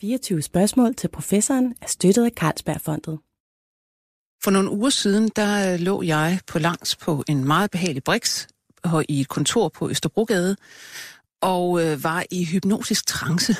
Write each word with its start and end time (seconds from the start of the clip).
24 0.00 0.42
spørgsmål 0.42 0.94
til 0.94 1.08
professoren 1.08 1.74
er 1.82 1.86
støttet 1.86 2.24
af 2.24 2.30
Carlsbergfondet. 2.36 3.18
For 4.42 4.50
nogle 4.50 4.70
uger 4.70 4.90
siden, 4.90 5.30
der 5.36 5.72
øh, 5.72 5.80
lå 5.80 6.02
jeg 6.02 6.40
på 6.46 6.58
langs 6.58 6.96
på 6.96 7.24
en 7.28 7.44
meget 7.44 7.70
behagelig 7.70 8.04
briks 8.04 8.48
øh, 8.86 9.04
i 9.08 9.20
et 9.20 9.28
kontor 9.28 9.68
på 9.68 9.90
Østerbrogade, 9.90 10.56
og 11.42 11.84
øh, 11.84 12.04
var 12.04 12.24
i 12.30 12.44
hypnotisk 12.44 13.06
trance. 13.06 13.56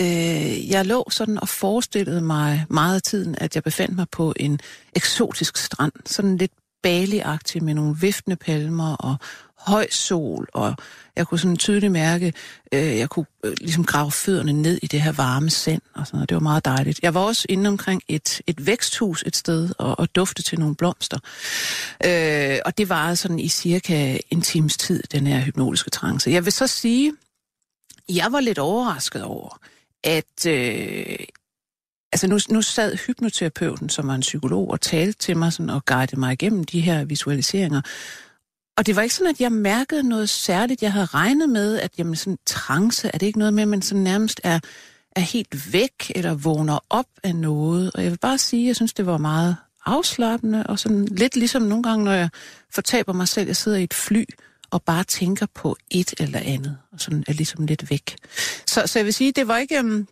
Øh, 0.00 0.70
jeg 0.70 0.86
lå 0.86 1.10
sådan 1.10 1.38
og 1.38 1.48
forestillede 1.48 2.20
mig 2.20 2.66
meget 2.70 2.94
af 2.94 3.02
tiden, 3.02 3.34
at 3.38 3.54
jeg 3.54 3.62
befandt 3.62 3.96
mig 3.96 4.06
på 4.08 4.32
en 4.36 4.60
eksotisk 4.96 5.56
strand, 5.56 5.92
sådan 6.06 6.36
lidt 6.36 6.52
baligagtig 6.82 7.64
med 7.64 7.74
nogle 7.74 7.96
viftende 8.00 8.36
palmer 8.36 8.96
og 8.96 9.16
høj 9.66 9.86
sol, 9.90 10.48
og 10.54 10.76
jeg 11.16 11.26
kunne 11.26 11.38
sådan 11.38 11.56
tydeligt 11.56 11.92
mærke, 11.92 12.32
øh, 12.72 12.98
jeg 12.98 13.08
kunne 13.08 13.26
øh, 13.44 13.52
ligesom 13.60 13.84
grave 13.84 14.10
fødderne 14.10 14.52
ned 14.52 14.78
i 14.82 14.86
det 14.86 15.02
her 15.02 15.12
varme 15.12 15.50
sand, 15.50 15.82
og 15.94 16.06
sådan 16.06 16.16
noget. 16.16 16.28
Det 16.28 16.34
var 16.34 16.40
meget 16.40 16.64
dejligt. 16.64 17.00
Jeg 17.02 17.14
var 17.14 17.20
også 17.20 17.46
inde 17.48 17.68
omkring 17.68 18.02
et, 18.08 18.40
et 18.46 18.66
væksthus 18.66 19.24
et 19.26 19.36
sted, 19.36 19.70
og, 19.78 19.98
og 19.98 20.14
dufte 20.14 20.42
til 20.42 20.60
nogle 20.60 20.76
blomster. 20.76 21.18
Øh, 22.06 22.58
og 22.64 22.78
det 22.78 22.88
var 22.88 23.14
sådan 23.14 23.38
i 23.38 23.48
cirka 23.48 24.18
en 24.30 24.42
times 24.42 24.76
tid, 24.76 25.02
den 25.12 25.26
her 25.26 25.40
hypnotiske 25.40 25.90
trance. 25.90 26.30
Jeg 26.30 26.44
vil 26.44 26.52
så 26.52 26.66
sige, 26.66 27.12
jeg 28.08 28.32
var 28.32 28.40
lidt 28.40 28.58
overrasket 28.58 29.22
over, 29.22 29.58
at 30.04 30.46
øh, 30.46 31.18
Altså 32.12 32.26
nu, 32.26 32.38
nu 32.48 32.62
sad 32.62 32.96
hypnoterapeuten, 32.96 33.88
som 33.88 34.08
var 34.08 34.14
en 34.14 34.20
psykolog, 34.20 34.70
og 34.70 34.80
talte 34.80 35.18
til 35.18 35.36
mig 35.36 35.52
sådan, 35.52 35.70
og 35.70 35.84
guidede 35.84 36.20
mig 36.20 36.32
igennem 36.32 36.64
de 36.64 36.80
her 36.80 37.04
visualiseringer. 37.04 37.80
Og 38.76 38.86
det 38.86 38.96
var 38.96 39.02
ikke 39.02 39.14
sådan, 39.14 39.30
at 39.30 39.40
jeg 39.40 39.52
mærkede 39.52 40.02
noget 40.02 40.28
særligt. 40.28 40.82
Jeg 40.82 40.92
havde 40.92 41.06
regnet 41.06 41.48
med, 41.48 41.78
at 41.78 41.90
jamen, 41.98 42.16
sådan 42.16 42.38
trance, 42.46 43.10
er 43.14 43.18
det 43.18 43.26
ikke 43.26 43.38
noget 43.38 43.54
med, 43.54 43.62
at 43.62 43.68
man 43.68 43.82
sådan 43.82 44.02
nærmest 44.04 44.40
er, 44.44 44.60
er 45.16 45.20
helt 45.20 45.72
væk, 45.72 46.12
eller 46.14 46.34
vågner 46.34 46.78
op 46.90 47.06
af 47.22 47.36
noget. 47.36 47.90
Og 47.94 48.02
jeg 48.02 48.10
vil 48.10 48.18
bare 48.18 48.38
sige, 48.38 48.62
at 48.62 48.66
jeg 48.66 48.76
synes, 48.76 48.92
det 48.92 49.06
var 49.06 49.18
meget 49.18 49.56
afslappende, 49.86 50.66
og 50.66 50.78
sådan 50.78 51.04
lidt 51.04 51.36
ligesom 51.36 51.62
nogle 51.62 51.82
gange, 51.82 52.04
når 52.04 52.12
jeg 52.12 52.28
fortaber 52.74 53.12
mig 53.12 53.28
selv, 53.28 53.46
jeg 53.46 53.56
sidder 53.56 53.78
i 53.78 53.84
et 53.84 53.94
fly, 53.94 54.24
og 54.70 54.82
bare 54.82 55.04
tænker 55.04 55.46
på 55.54 55.76
et 55.90 56.14
eller 56.18 56.38
andet, 56.38 56.78
og 56.92 57.00
sådan 57.00 57.24
er 57.26 57.32
ligesom 57.32 57.66
lidt 57.66 57.90
væk. 57.90 58.16
Så, 58.66 58.86
så 58.86 58.98
jeg 58.98 59.06
vil 59.06 59.14
sige, 59.14 59.32
det 59.32 59.48
var 59.48 59.58
ikke, 59.58 59.80
um, 59.80 60.08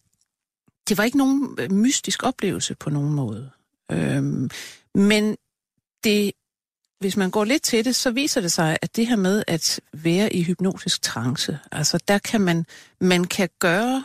det 0.89 0.99
var 0.99 1.05
ikke 1.05 1.19
nogen 1.19 1.57
øh, 1.59 1.73
mystisk 1.73 2.23
oplevelse 2.23 2.75
på 2.75 2.91
nogen 2.91 3.15
måde. 3.15 3.51
Øhm, 3.93 4.51
men 4.95 5.37
det 6.05 6.33
hvis 7.01 7.17
man 7.17 7.31
går 7.31 7.45
lidt 7.45 7.63
til 7.63 7.85
det, 7.85 7.97
så 7.97 8.11
viser 8.11 8.41
det 8.41 8.53
sig, 8.53 8.79
at 8.83 8.97
det 8.97 9.07
her 9.07 9.17
med 9.17 9.45
at 9.47 9.81
være 9.93 10.33
i 10.33 10.43
hypnotisk 10.43 11.03
trance, 11.03 11.59
altså 11.73 11.99
der 12.09 12.19
kan 12.19 12.41
man, 12.41 12.67
man 13.01 13.25
kan 13.25 13.49
gøre 13.59 14.05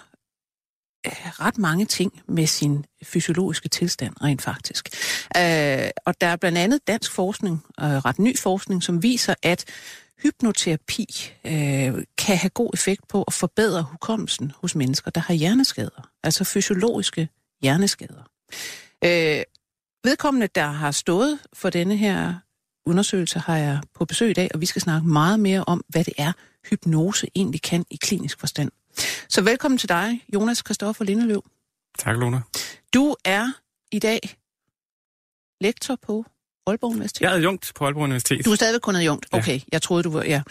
øh, 1.06 1.12
ret 1.40 1.58
mange 1.58 1.86
ting 1.86 2.22
med 2.28 2.48
sin 2.48 2.86
fysiologiske 3.04 3.70
tilstand 3.70 4.14
rent 4.24 4.42
faktisk. 4.42 4.90
Øh, 5.38 5.90
og 6.06 6.22
der 6.22 6.28
er 6.28 6.36
blandt 6.36 6.58
andet 6.58 6.88
dansk 6.88 7.12
forskning, 7.12 7.66
øh, 7.80 7.86
ret 7.86 8.20
ny 8.20 8.38
forskning, 8.38 8.84
som 8.84 9.04
viser, 9.04 9.36
at 9.44 9.66
hypnoterapi 10.24 11.32
øh, 11.46 12.04
kan 12.18 12.38
have 12.38 12.50
god 12.50 12.70
effekt 12.74 13.08
på 13.08 13.24
at 13.24 13.34
forbedre 13.34 13.84
hukommelsen 13.84 14.52
hos 14.62 14.76
mennesker, 14.76 15.12
der 15.12 15.22
har 15.22 15.34
hjerneskader, 15.34 16.10
altså 16.24 16.44
fysiologiske 16.44 17.30
hjerneskader. 17.62 18.24
Øh, 19.06 19.44
vedkommende, 20.04 20.48
der 20.48 20.68
har 20.68 20.92
stået 20.92 21.40
for 21.54 21.70
denne 21.70 21.98
her 21.98 22.34
undersøgelse 22.86 23.40
har 23.40 23.58
jeg 23.58 23.80
på 23.96 24.06
besøg 24.06 24.30
i 24.30 24.34
dag, 24.34 24.50
og 24.54 24.62
vi 24.62 24.66
skal 24.66 24.82
snakke 24.82 25.08
meget 25.08 25.40
mere 25.40 25.64
om, 25.68 25.84
hvad 25.88 26.04
det 26.04 26.14
er, 26.18 26.32
hypnose 26.70 27.28
egentlig 27.36 27.62
kan 27.62 27.86
i 27.92 27.96
klinisk 27.96 28.40
forstand. 28.40 28.72
Så 29.30 29.42
velkommen 29.42 29.78
til 29.78 29.90
dig, 29.90 30.26
Jonas 30.34 30.62
Kristoffer 30.62 31.04
Lindeløv. 31.04 31.44
Tak, 32.00 32.18
Luna. 32.18 32.42
Du 32.94 33.16
er 33.26 33.48
i 33.92 34.00
dag 34.00 34.20
lektor 35.62 35.98
på 36.02 36.26
Aalborg 36.68 36.92
Universitet. 36.92 37.22
Jeg 37.22 37.32
er 37.32 37.36
adjunkt 37.36 37.72
på 37.76 37.86
Aalborg 37.86 38.04
Universitet. 38.04 38.46
Du 38.46 38.52
er 38.52 38.56
stadigvæk 38.56 38.82
kun 38.82 38.96
adjunkt? 38.96 39.26
Okay, 39.32 39.54
ja. 39.54 39.60
jeg 39.72 39.82
troede, 39.82 40.04
du 40.04 40.12
var... 40.12 40.24
Ja. 40.24 40.42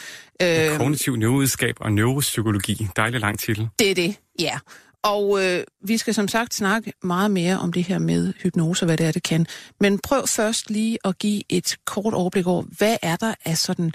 Øh, 0.42 0.78
Kognitiv 0.78 1.16
neurovidenskab 1.16 1.76
og 1.80 1.92
neuropsykologi. 1.92 2.88
Dejlig 2.96 3.20
lang 3.20 3.38
titel. 3.38 3.68
Det 3.78 3.90
er 3.90 3.94
det, 3.94 4.16
ja. 4.38 4.58
Og 5.02 5.44
øh, 5.44 5.64
vi 5.84 5.96
skal 5.96 6.14
som 6.14 6.28
sagt 6.28 6.54
snakke 6.54 6.92
meget 7.02 7.30
mere 7.30 7.58
om 7.58 7.72
det 7.72 7.84
her 7.84 7.98
med 7.98 8.32
hypnose 8.42 8.84
og 8.84 8.86
hvad 8.86 8.96
det 8.96 9.06
er, 9.06 9.12
det 9.12 9.22
kan. 9.22 9.46
Men 9.80 9.98
prøv 9.98 10.26
først 10.26 10.70
lige 10.70 10.98
at 11.04 11.18
give 11.18 11.42
et 11.48 11.76
kort 11.86 12.14
overblik 12.14 12.46
over, 12.46 12.62
hvad 12.62 12.96
er 13.02 13.16
der 13.16 13.34
af 13.44 13.58
sådan, 13.58 13.92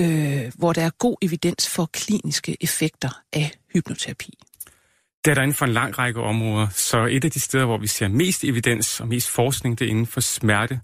øh, 0.00 0.52
hvor 0.58 0.72
der 0.72 0.82
er 0.82 0.90
god 0.98 1.16
evidens 1.22 1.68
for 1.68 1.90
kliniske 1.92 2.56
effekter 2.60 3.22
af 3.32 3.50
hypnoterapi? 3.74 4.38
Det 5.24 5.30
er 5.30 5.34
der 5.34 5.42
inden 5.42 5.54
for 5.54 5.64
en 5.64 5.72
lang 5.72 5.98
række 5.98 6.20
områder. 6.20 6.68
Så 6.68 7.04
et 7.04 7.24
af 7.24 7.30
de 7.30 7.40
steder, 7.40 7.64
hvor 7.64 7.78
vi 7.78 7.86
ser 7.86 8.08
mest 8.08 8.44
evidens 8.44 9.00
og 9.00 9.08
mest 9.08 9.30
forskning, 9.30 9.78
det 9.78 9.84
er 9.84 9.90
inden 9.90 10.06
for 10.06 10.20
smerte. 10.20 10.80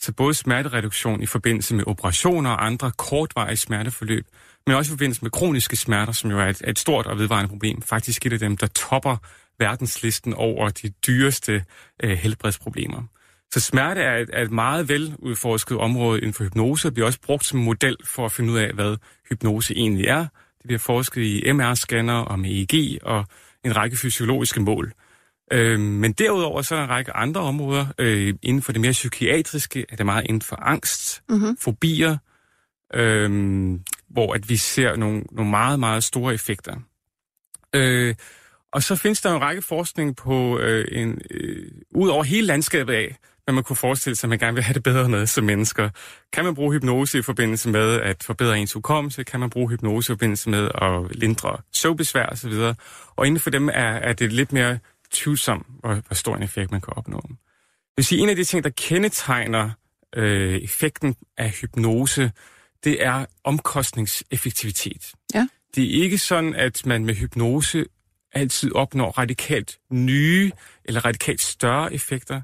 Så 0.00 0.12
både 0.12 0.34
smertereduktion 0.34 1.22
i 1.22 1.26
forbindelse 1.26 1.74
med 1.74 1.84
operationer 1.86 2.50
og 2.50 2.66
andre 2.66 2.92
kortvarige 2.96 3.56
smerteforløb, 3.56 4.26
men 4.70 4.76
også 4.76 4.90
i 4.90 4.94
forbindelse 4.94 5.22
med 5.22 5.30
kroniske 5.30 5.76
smerter, 5.76 6.12
som 6.12 6.30
jo 6.30 6.38
er 6.38 6.46
et, 6.46 6.62
et 6.66 6.78
stort 6.78 7.06
og 7.06 7.18
vedvarende 7.18 7.48
problem. 7.48 7.82
Faktisk 7.82 8.26
et 8.26 8.32
af 8.32 8.38
dem, 8.38 8.56
der 8.56 8.66
topper 8.66 9.16
verdenslisten 9.58 10.34
over 10.34 10.68
de 10.68 10.88
dyreste 10.88 11.64
øh, 12.02 12.10
helbredsproblemer. 12.10 13.02
Så 13.52 13.60
smerte 13.60 14.00
er 14.00 14.18
et, 14.18 14.30
er 14.32 14.42
et 14.42 14.50
meget 14.50 14.88
veludforsket 14.88 15.78
område 15.78 16.18
inden 16.18 16.34
for 16.34 16.44
hypnose, 16.44 16.88
og 16.88 16.94
bliver 16.94 17.06
også 17.06 17.20
brugt 17.20 17.46
som 17.46 17.58
model 17.58 17.96
for 18.04 18.24
at 18.24 18.32
finde 18.32 18.52
ud 18.52 18.58
af, 18.58 18.72
hvad 18.72 18.96
hypnose 19.30 19.74
egentlig 19.76 20.06
er. 20.06 20.20
Det 20.58 20.64
bliver 20.64 20.78
forsket 20.78 21.22
i 21.22 21.52
MR-scanner 21.52 22.12
og 22.12 22.38
med 22.38 22.50
EEG 22.50 22.98
og 23.02 23.24
en 23.64 23.76
række 23.76 23.96
fysiologiske 23.96 24.60
mål. 24.60 24.92
Øh, 25.52 25.80
men 25.80 26.12
derudover 26.12 26.62
så 26.62 26.74
er 26.74 26.78
der 26.78 26.84
en 26.84 26.90
række 26.90 27.12
andre 27.12 27.40
områder. 27.40 27.86
Øh, 27.98 28.34
inden 28.42 28.62
for 28.62 28.72
det 28.72 28.80
mere 28.80 28.92
psykiatriske 28.92 29.86
er 29.88 29.96
det 29.96 30.06
meget 30.06 30.26
inden 30.26 30.42
for 30.42 30.56
angst, 30.56 31.22
mm-hmm. 31.28 31.56
fobier, 31.56 32.16
øh, 32.94 33.30
hvor 34.10 34.34
at 34.34 34.48
vi 34.48 34.56
ser 34.56 34.96
nogle, 34.96 35.22
nogle 35.32 35.50
meget, 35.50 35.80
meget 35.80 36.04
store 36.04 36.34
effekter. 36.34 36.76
Øh, 37.74 38.14
og 38.72 38.82
så 38.82 38.96
findes 38.96 39.20
der 39.20 39.34
en 39.34 39.40
række 39.40 39.62
forskning 39.62 40.16
på, 40.16 40.58
øh, 40.58 40.88
en, 40.92 41.18
øh, 41.30 41.66
ud 41.94 42.08
over 42.08 42.24
hele 42.24 42.46
landskabet 42.46 42.94
af, 42.94 43.16
hvad 43.44 43.54
man 43.54 43.64
kunne 43.64 43.76
forestille 43.76 44.16
sig, 44.16 44.26
at 44.26 44.28
man 44.28 44.38
gerne 44.38 44.54
vil 44.54 44.62
have 44.62 44.74
det 44.74 44.82
bedre 44.82 45.08
med 45.08 45.26
som 45.26 45.44
mennesker. 45.44 45.90
Kan 46.32 46.44
man 46.44 46.54
bruge 46.54 46.72
hypnose 46.72 47.18
i 47.18 47.22
forbindelse 47.22 47.68
med 47.68 48.00
at 48.00 48.22
forbedre 48.22 48.58
ens 48.58 48.72
hukommelse? 48.72 49.24
Kan 49.24 49.40
man 49.40 49.50
bruge 49.50 49.70
hypnose 49.70 50.12
i 50.12 50.14
forbindelse 50.14 50.50
med 50.50 50.70
at 50.74 51.16
lindre 51.16 51.56
søvnbesvær 51.72 52.26
osv.? 52.26 52.52
Og 53.16 53.26
inden 53.26 53.40
for 53.40 53.50
dem 53.50 53.68
er, 53.68 53.72
er 53.72 54.12
det 54.12 54.32
lidt 54.32 54.52
mere 54.52 54.78
tvivlsomt, 55.10 55.66
hvor, 55.80 55.94
hvor 55.94 56.14
stor 56.14 56.36
en 56.36 56.42
effekt 56.42 56.70
man 56.70 56.80
kan 56.80 56.92
opnå. 56.96 57.20
Det 57.20 57.96
vil 57.96 58.04
sige, 58.04 58.22
en 58.22 58.28
af 58.28 58.36
de 58.36 58.44
ting, 58.44 58.64
der 58.64 58.70
kendetegner 58.70 59.70
øh, 60.16 60.54
effekten 60.54 61.14
af 61.38 61.50
hypnose, 61.50 62.32
det 62.84 63.04
er 63.04 63.26
omkostningseffektivitet. 63.44 65.12
Ja. 65.34 65.48
Det 65.76 65.84
er 65.84 66.02
ikke 66.02 66.18
sådan, 66.18 66.54
at 66.54 66.86
man 66.86 67.04
med 67.04 67.14
hypnose 67.14 67.84
altid 68.32 68.72
opnår 68.74 69.10
radikalt 69.10 69.78
nye 69.90 70.52
eller 70.84 71.04
radikalt 71.04 71.40
større 71.40 71.94
effekter, 71.94 72.42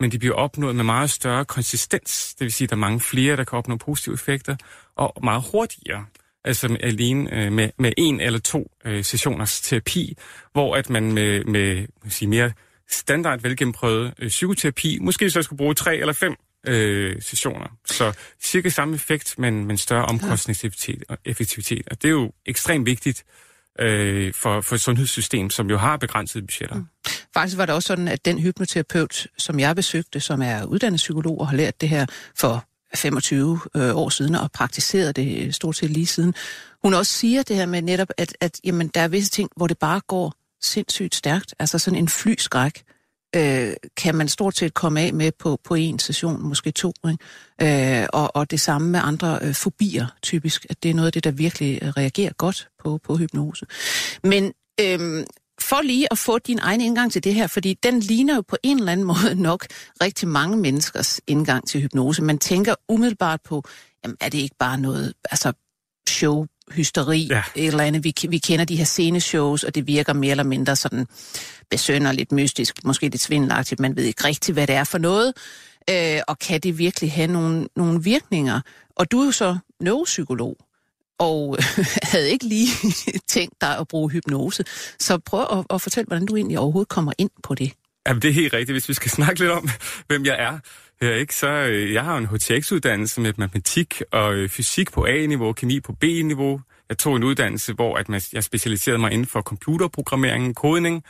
men 0.00 0.12
de 0.12 0.18
bliver 0.18 0.34
opnået 0.34 0.76
med 0.76 0.84
meget 0.84 1.10
større 1.10 1.44
konsistens. 1.44 2.34
Det 2.34 2.44
vil 2.44 2.52
sige, 2.52 2.66
at 2.66 2.70
der 2.70 2.76
er 2.76 2.80
mange 2.80 3.00
flere, 3.00 3.36
der 3.36 3.44
kan 3.44 3.58
opnå 3.58 3.76
positive 3.76 4.14
effekter, 4.14 4.56
og 4.96 5.24
meget 5.24 5.44
hurtigere. 5.52 6.06
Altså 6.44 6.76
alene 6.80 7.44
øh, 7.44 7.52
med, 7.52 7.70
med 7.78 7.92
en 7.96 8.20
eller 8.20 8.38
to 8.38 8.70
øh, 8.84 9.04
sessioners 9.04 9.60
terapi, 9.60 10.16
hvor 10.52 10.76
at 10.76 10.90
man 10.90 11.12
med, 11.12 11.44
med 11.44 11.86
sige, 12.08 12.28
mere 12.28 12.52
standard 12.90 13.40
velgennemprøvet 13.40 14.14
øh, 14.18 14.28
psykoterapi, 14.28 14.98
måske 15.00 15.30
så 15.30 15.42
skulle 15.42 15.58
bruge 15.58 15.74
tre 15.74 15.96
eller 15.96 16.12
fem 16.12 16.36
øh, 16.68 17.22
sessioner. 17.22 17.66
Så 17.86 18.12
cirka 18.44 18.68
samme 18.68 18.94
effekt, 18.94 19.34
men, 19.38 19.64
men 19.64 19.78
større 19.78 20.04
omkostningseffektivitet. 20.04 21.04
Og, 21.08 21.18
effektivitet. 21.24 21.88
og 21.90 22.02
det 22.02 22.08
er 22.08 22.12
jo 22.12 22.32
ekstremt 22.46 22.86
vigtigt 22.86 23.24
øh, 23.80 24.34
for, 24.34 24.60
for 24.60 24.74
et 24.74 24.80
sundhedssystem, 24.80 25.50
som 25.50 25.70
jo 25.70 25.76
har 25.76 25.96
begrænsede 25.96 26.42
budgetter. 26.42 26.76
Mm. 26.76 26.86
Faktisk 27.34 27.58
var 27.58 27.66
det 27.66 27.74
også 27.74 27.86
sådan, 27.86 28.08
at 28.08 28.24
den 28.24 28.38
hypnoterapeut, 28.38 29.26
som 29.38 29.60
jeg 29.60 29.76
besøgte, 29.76 30.20
som 30.20 30.42
er 30.42 30.64
uddannet 30.64 30.98
psykolog 30.98 31.40
og 31.40 31.48
har 31.48 31.56
lært 31.56 31.80
det 31.80 31.88
her 31.88 32.06
for 32.36 32.64
25 32.94 33.60
øh, 33.76 33.96
år 33.96 34.08
siden 34.08 34.34
og 34.34 34.52
praktiseret 34.52 35.16
det 35.16 35.54
stort 35.54 35.76
set 35.76 35.90
lige 35.90 36.06
siden, 36.06 36.34
hun 36.82 36.94
også 36.94 37.12
siger 37.12 37.42
det 37.42 37.56
her 37.56 37.66
med 37.66 37.82
netop, 37.82 38.08
at, 38.16 38.36
at 38.40 38.60
jamen, 38.64 38.88
der 38.88 39.00
er 39.00 39.08
visse 39.08 39.30
ting, 39.30 39.50
hvor 39.56 39.66
det 39.66 39.78
bare 39.78 40.00
går 40.06 40.34
sindssygt 40.62 41.14
stærkt. 41.14 41.54
Altså 41.58 41.78
sådan 41.78 41.98
en 41.98 42.08
flyskræk 42.08 42.82
øh, 43.36 43.72
kan 43.96 44.14
man 44.14 44.28
stort 44.28 44.56
set 44.56 44.74
komme 44.74 45.00
af 45.00 45.14
med 45.14 45.32
på, 45.38 45.60
på 45.64 45.74
en 45.74 45.98
session, 45.98 46.42
måske 46.42 46.70
to. 46.70 46.92
Ikke? 47.08 48.02
Øh, 48.02 48.06
og, 48.12 48.36
og 48.36 48.50
det 48.50 48.60
samme 48.60 48.90
med 48.90 49.00
andre 49.02 49.38
øh, 49.42 49.54
fobier, 49.54 50.06
typisk. 50.22 50.66
At 50.70 50.82
det 50.82 50.90
er 50.90 50.94
noget 50.94 51.06
af 51.06 51.12
det, 51.12 51.24
der 51.24 51.30
virkelig 51.30 51.78
øh, 51.82 51.88
reagerer 51.88 52.32
godt 52.32 52.68
på, 52.82 52.98
på 53.04 53.16
hypnose. 53.16 53.66
Men 54.24 54.52
øh, 54.80 55.26
for 55.60 55.82
lige 55.82 56.12
at 56.12 56.18
få 56.18 56.38
din 56.38 56.58
egen 56.58 56.80
indgang 56.80 57.12
til 57.12 57.24
det 57.24 57.34
her, 57.34 57.46
fordi 57.46 57.74
den 57.82 58.00
ligner 58.00 58.34
jo 58.34 58.40
på 58.40 58.56
en 58.62 58.78
eller 58.78 58.92
anden 58.92 59.06
måde 59.06 59.34
nok 59.48 59.66
rigtig 60.02 60.28
mange 60.28 60.56
menneskers 60.56 61.20
indgang 61.26 61.68
til 61.68 61.80
hypnose. 61.80 62.22
Man 62.22 62.38
tænker 62.38 62.74
umiddelbart 62.88 63.40
på, 63.44 63.62
jamen 64.04 64.16
er 64.20 64.28
det 64.28 64.38
ikke 64.38 64.56
bare 64.58 64.78
noget, 64.78 65.14
altså 65.30 65.52
show 66.08 66.46
hysteri, 66.72 67.26
ja. 67.30 67.42
et 67.54 67.66
eller 67.66 67.84
andet. 67.84 68.04
Vi, 68.04 68.14
vi 68.28 68.38
kender 68.38 68.64
de 68.64 68.76
her 68.76 68.84
sceneshows, 68.84 69.62
og 69.62 69.74
det 69.74 69.86
virker 69.86 70.12
mere 70.12 70.30
eller 70.30 70.44
mindre 70.44 70.76
sådan 70.76 71.06
besønderligt, 71.70 72.32
mystisk, 72.32 72.84
måske 72.84 73.08
lidt 73.08 73.20
svindelagtigt. 73.20 73.80
Man 73.80 73.96
ved 73.96 74.04
ikke 74.04 74.24
rigtigt, 74.24 74.54
hvad 74.54 74.66
det 74.66 74.74
er 74.74 74.84
for 74.84 74.98
noget. 74.98 75.32
Øh, 75.90 76.20
og 76.28 76.38
kan 76.38 76.60
det 76.60 76.78
virkelig 76.78 77.12
have 77.12 77.26
nogle, 77.26 77.68
nogle 77.76 78.02
virkninger? 78.02 78.60
Og 78.96 79.10
du 79.10 79.20
er 79.20 79.24
jo 79.24 79.32
så 79.32 79.58
neuropsykolog, 79.80 80.56
og 81.18 81.56
havde 82.12 82.30
ikke 82.30 82.44
lige 82.44 82.68
tænkt 83.28 83.60
dig 83.60 83.78
at 83.78 83.88
bruge 83.88 84.10
hypnose. 84.10 84.64
Så 84.98 85.18
prøv 85.18 85.58
at, 85.58 85.64
at 85.70 85.82
fortælle, 85.82 86.06
hvordan 86.06 86.26
du 86.26 86.36
egentlig 86.36 86.58
overhovedet 86.58 86.88
kommer 86.88 87.12
ind 87.18 87.30
på 87.42 87.54
det. 87.54 87.72
Jamen, 88.08 88.22
det 88.22 88.28
er 88.28 88.34
helt 88.34 88.52
rigtigt. 88.52 88.74
Hvis 88.74 88.88
vi 88.88 88.94
skal 88.94 89.10
snakke 89.18 89.40
lidt 89.40 89.50
om, 89.50 89.68
hvem 90.06 90.24
jeg 90.24 90.36
er, 90.38 90.58
her, 91.00 91.14
ikke? 91.14 91.34
så 91.34 91.48
øh, 91.48 91.92
jeg 91.92 92.04
har 92.04 92.16
en 92.16 92.26
HTX-uddannelse 92.26 93.20
med 93.20 93.32
matematik 93.36 94.02
og 94.12 94.34
øh, 94.34 94.48
fysik 94.48 94.92
på 94.92 95.04
A-niveau, 95.04 95.52
kemi 95.52 95.80
på 95.80 95.92
B-niveau. 95.92 96.60
Jeg 96.88 96.98
tog 96.98 97.16
en 97.16 97.24
uddannelse, 97.24 97.72
hvor 97.72 97.96
at 97.96 98.32
jeg 98.32 98.44
specialiserede 98.44 98.98
mig 98.98 99.12
inden 99.12 99.26
for 99.26 99.40
computerprogrammering, 99.40 100.56
kodning, 100.56 101.04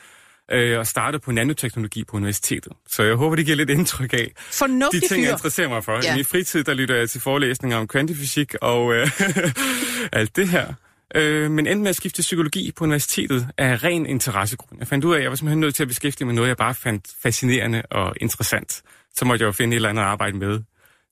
øh, 0.52 0.78
og 0.78 0.86
startede 0.86 1.20
på 1.20 1.32
nanoteknologi 1.32 2.04
på 2.04 2.16
universitetet. 2.16 2.72
Så 2.88 3.02
jeg 3.02 3.14
håber, 3.14 3.36
det 3.36 3.44
giver 3.44 3.56
lidt 3.56 3.70
indtryk 3.70 4.12
af 4.12 4.32
Fornuftig 4.36 5.02
de 5.02 5.08
ting, 5.08 5.20
fyr. 5.20 5.24
jeg 5.24 5.32
interesserer 5.32 5.68
mig 5.68 5.84
for. 5.84 6.00
Ja. 6.04 6.12
I 6.12 6.16
min 6.16 6.24
fritid, 6.24 6.64
der 6.64 6.74
lytter 6.74 6.96
jeg 6.96 7.10
til 7.10 7.20
forelæsninger 7.20 7.76
om 7.78 7.88
kvantifysik 7.88 8.54
og 8.54 8.94
øh, 8.94 9.10
alt 10.12 10.36
det 10.36 10.48
her. 10.48 10.74
Øh, 11.14 11.50
men 11.50 11.66
endte 11.66 11.82
med 11.82 11.90
at 11.90 11.96
skifte 11.96 12.22
psykologi 12.22 12.72
på 12.76 12.84
universitetet 12.84 13.48
af 13.58 13.84
ren 13.84 14.06
interessegrund. 14.06 14.78
Jeg 14.78 14.88
fandt 14.88 15.04
ud 15.04 15.12
af, 15.12 15.16
at 15.16 15.22
jeg 15.22 15.30
var 15.30 15.36
simpelthen 15.36 15.60
nødt 15.60 15.74
til 15.74 15.82
at 15.82 15.88
beskæftige 15.88 16.24
mig 16.24 16.34
med 16.34 16.36
noget, 16.36 16.48
jeg 16.48 16.56
bare 16.56 16.74
fandt 16.74 17.04
fascinerende 17.22 17.82
og 17.90 18.14
interessant. 18.20 18.82
Så 19.18 19.24
måtte 19.24 19.42
jeg 19.42 19.46
jo 19.46 19.52
finde 19.52 19.74
et 19.74 19.76
eller 19.76 19.88
andet 19.88 20.02
at 20.02 20.08
arbejde 20.08 20.36
med 20.36 20.60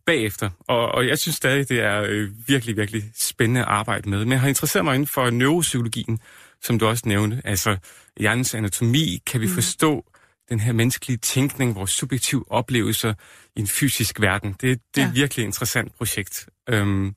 bagefter. 0.06 0.50
Og, 0.68 0.88
og 0.88 1.06
jeg 1.06 1.18
synes 1.18 1.36
stadig, 1.36 1.68
det 1.68 1.80
er 1.80 2.02
øh, 2.08 2.30
virkelig, 2.46 2.76
virkelig 2.76 3.10
spændende 3.14 3.60
at 3.60 3.66
arbejde 3.68 4.10
med. 4.10 4.18
Men 4.18 4.32
jeg 4.32 4.40
har 4.40 4.48
interesseret 4.48 4.84
mig 4.84 4.94
inden 4.94 5.06
for 5.06 5.30
neuropsykologien, 5.30 6.18
som 6.62 6.78
du 6.78 6.86
også 6.86 7.02
nævnte. 7.06 7.42
Altså 7.44 7.76
hjernens 8.20 8.54
anatomi, 8.54 9.22
kan 9.26 9.40
vi 9.40 9.46
mm. 9.46 9.52
forstå 9.52 10.04
den 10.48 10.60
her 10.60 10.72
menneskelige 10.72 11.16
tænkning, 11.16 11.74
vores 11.74 11.90
subjektive 11.90 12.44
oplevelser 12.48 13.14
i 13.56 13.60
en 13.60 13.66
fysisk 13.66 14.20
verden. 14.20 14.52
Det, 14.52 14.80
det 14.94 15.00
er 15.00 15.04
ja. 15.04 15.08
et 15.08 15.14
virkelig 15.14 15.44
interessant 15.44 15.94
projekt. 15.94 16.48
Øhm, 16.68 17.14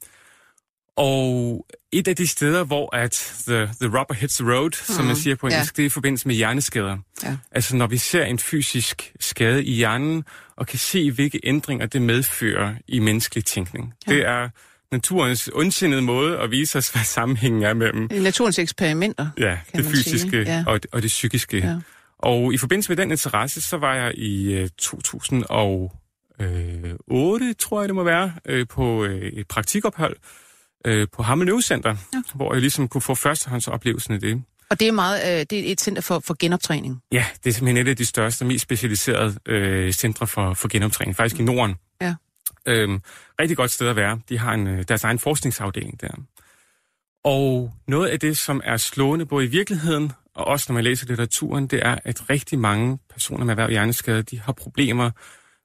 og 0.99 1.65
et 1.91 2.07
af 2.07 2.15
de 2.15 2.27
steder, 2.27 2.63
hvor 2.63 2.95
at 2.95 3.33
the, 3.47 3.69
the 3.81 3.99
rubber 3.99 4.13
hits 4.13 4.35
the 4.35 4.51
road, 4.51 4.69
mm. 4.69 4.93
som 4.93 5.05
man 5.05 5.13
mhm. 5.13 5.21
siger 5.21 5.35
på 5.35 5.47
engelsk, 5.47 5.77
ja. 5.77 5.79
det 5.81 5.83
er 5.83 5.85
i 5.85 5.89
forbindelse 5.89 6.27
med 6.27 6.35
hjerneskader. 6.35 6.97
Ja. 7.23 7.37
Altså 7.51 7.75
når 7.75 7.87
vi 7.87 7.97
ser 7.97 8.23
en 8.23 8.39
fysisk 8.39 9.13
skade 9.19 9.63
i 9.63 9.73
hjernen, 9.73 10.23
og 10.55 10.67
kan 10.67 10.79
se, 10.79 11.11
hvilke 11.11 11.39
ændringer 11.43 11.85
det 11.85 12.01
medfører 12.01 12.73
i 12.87 12.99
menneskelig 12.99 13.45
tænkning. 13.45 13.93
Ja. 14.07 14.13
Det 14.13 14.25
er 14.25 14.49
naturens 14.91 15.49
ondsindede 15.53 16.01
måde 16.01 16.37
at 16.37 16.51
vise 16.51 16.77
os, 16.77 16.89
hvad 16.89 17.03
sammenhængen 17.03 17.63
er 17.63 17.73
mellem... 17.73 18.07
Naturens 18.11 18.59
eksperimenter, 18.59 19.29
Ja, 19.37 19.57
det 19.75 19.85
fysiske 19.85 20.41
ja. 20.41 20.63
og, 20.67 20.79
og 20.91 21.01
det 21.01 21.07
psykiske. 21.07 21.57
Ja. 21.57 21.75
Og 22.19 22.53
i 22.53 22.57
forbindelse 22.57 22.89
med 22.89 22.97
den 22.97 23.11
interesse, 23.11 23.61
så 23.61 23.77
var 23.77 23.95
jeg 23.95 24.17
i 24.17 24.63
uh, 24.63 24.69
2008, 24.77 27.53
tror 27.53 27.81
jeg 27.81 27.89
det 27.89 27.95
må 27.95 28.03
være, 28.03 28.33
uh, 28.49 28.61
på 28.69 29.03
et 29.03 29.47
praktikophold 29.47 30.15
uh, 30.87 31.07
på 31.13 31.23
Hammel 31.23 31.63
Center, 31.63 31.95
ja. 32.13 32.21
hvor 32.35 32.53
jeg 32.53 32.61
ligesom 32.61 32.87
kunne 32.87 33.01
få 33.01 33.15
førstehåndsoplevelsen 33.15 34.13
af 34.13 34.19
det. 34.19 34.43
Og 34.69 34.79
det 34.79 34.87
er, 34.87 34.91
meget, 34.91 35.39
øh, 35.39 35.45
det 35.49 35.67
er 35.67 35.71
et 35.71 35.81
center 35.81 36.01
for, 36.01 36.19
for 36.19 36.35
genoptræning? 36.39 37.01
Ja, 37.11 37.25
det 37.43 37.49
er 37.49 37.53
simpelthen 37.53 37.87
et 37.87 37.89
af 37.89 37.97
de 37.97 38.05
største 38.05 38.43
og 38.43 38.47
mest 38.47 38.61
specialiserede 38.61 39.35
øh, 39.45 39.91
centre 39.91 40.27
for, 40.27 40.53
for 40.53 40.67
genoptræning, 40.67 41.15
faktisk 41.15 41.39
i 41.39 41.43
Norden. 41.43 41.75
Ja. 42.01 42.15
Øhm, 42.65 43.01
rigtig 43.39 43.57
godt 43.57 43.71
sted 43.71 43.87
at 43.87 43.95
være. 43.95 44.19
De 44.29 44.37
har 44.37 44.53
en, 44.53 44.67
øh, 44.67 44.83
deres 44.87 45.03
egen 45.03 45.19
forskningsafdeling 45.19 46.01
der. 46.01 46.09
Og 47.23 47.73
noget 47.87 48.07
af 48.07 48.19
det, 48.19 48.37
som 48.37 48.61
er 48.63 48.77
slående 48.77 49.25
både 49.25 49.45
i 49.45 49.47
virkeligheden, 49.47 50.11
og 50.35 50.47
også 50.47 50.65
når 50.69 50.73
man 50.73 50.83
læser 50.83 51.07
litteraturen, 51.07 51.67
det 51.67 51.85
er, 51.85 51.97
at 52.03 52.29
rigtig 52.29 52.59
mange 52.59 52.99
personer 53.09 53.45
med 53.45 53.53
erhverv 53.53 53.69
hjerneskade, 53.69 54.23
de 54.23 54.39
har 54.39 54.53
problemer 54.53 55.11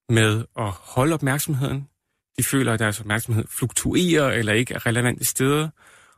med 0.09 0.45
at 0.59 0.71
holde 0.71 1.15
opmærksomheden. 1.15 1.89
De 2.39 2.45
føler, 2.45 2.73
at 2.73 2.79
deres 2.79 3.01
opmærksomhed 3.01 3.45
fluktuerer 3.51 4.31
eller 4.31 4.53
ikke 4.53 4.75
er 4.75 4.87
relevante 4.87 5.25
steder, 5.25 5.69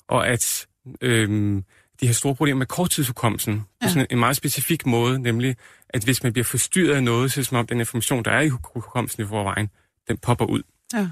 og 0.09 0.29
at 0.29 0.67
øhm, 1.01 1.65
de 2.01 2.07
har 2.07 2.15
store 2.15 2.35
problemer 2.35 2.59
med 2.59 2.67
korttidshukommelsen 2.67 3.55
ja. 3.55 3.87
på 3.87 3.91
sådan 3.91 4.07
en 4.11 4.19
meget 4.19 4.37
specifik 4.37 4.87
måde, 4.87 5.19
nemlig 5.19 5.57
at 5.89 6.05
hvis 6.05 6.23
man 6.23 6.33
bliver 6.33 6.45
forstyrret 6.45 6.95
af 6.95 7.03
noget, 7.03 7.33
så 7.33 7.41
er 7.41 7.43
det 7.43 7.49
som 7.49 7.59
om 7.59 7.67
den 7.67 7.81
information, 7.81 8.25
der 8.25 8.31
er 8.31 8.41
i 8.41 8.49
hukommelsen 8.49 9.23
i 9.23 9.27
forvejen, 9.27 9.71
den 10.09 10.19
popper 10.19 10.45
ud. 10.45 10.63
Ja. 10.95 11.09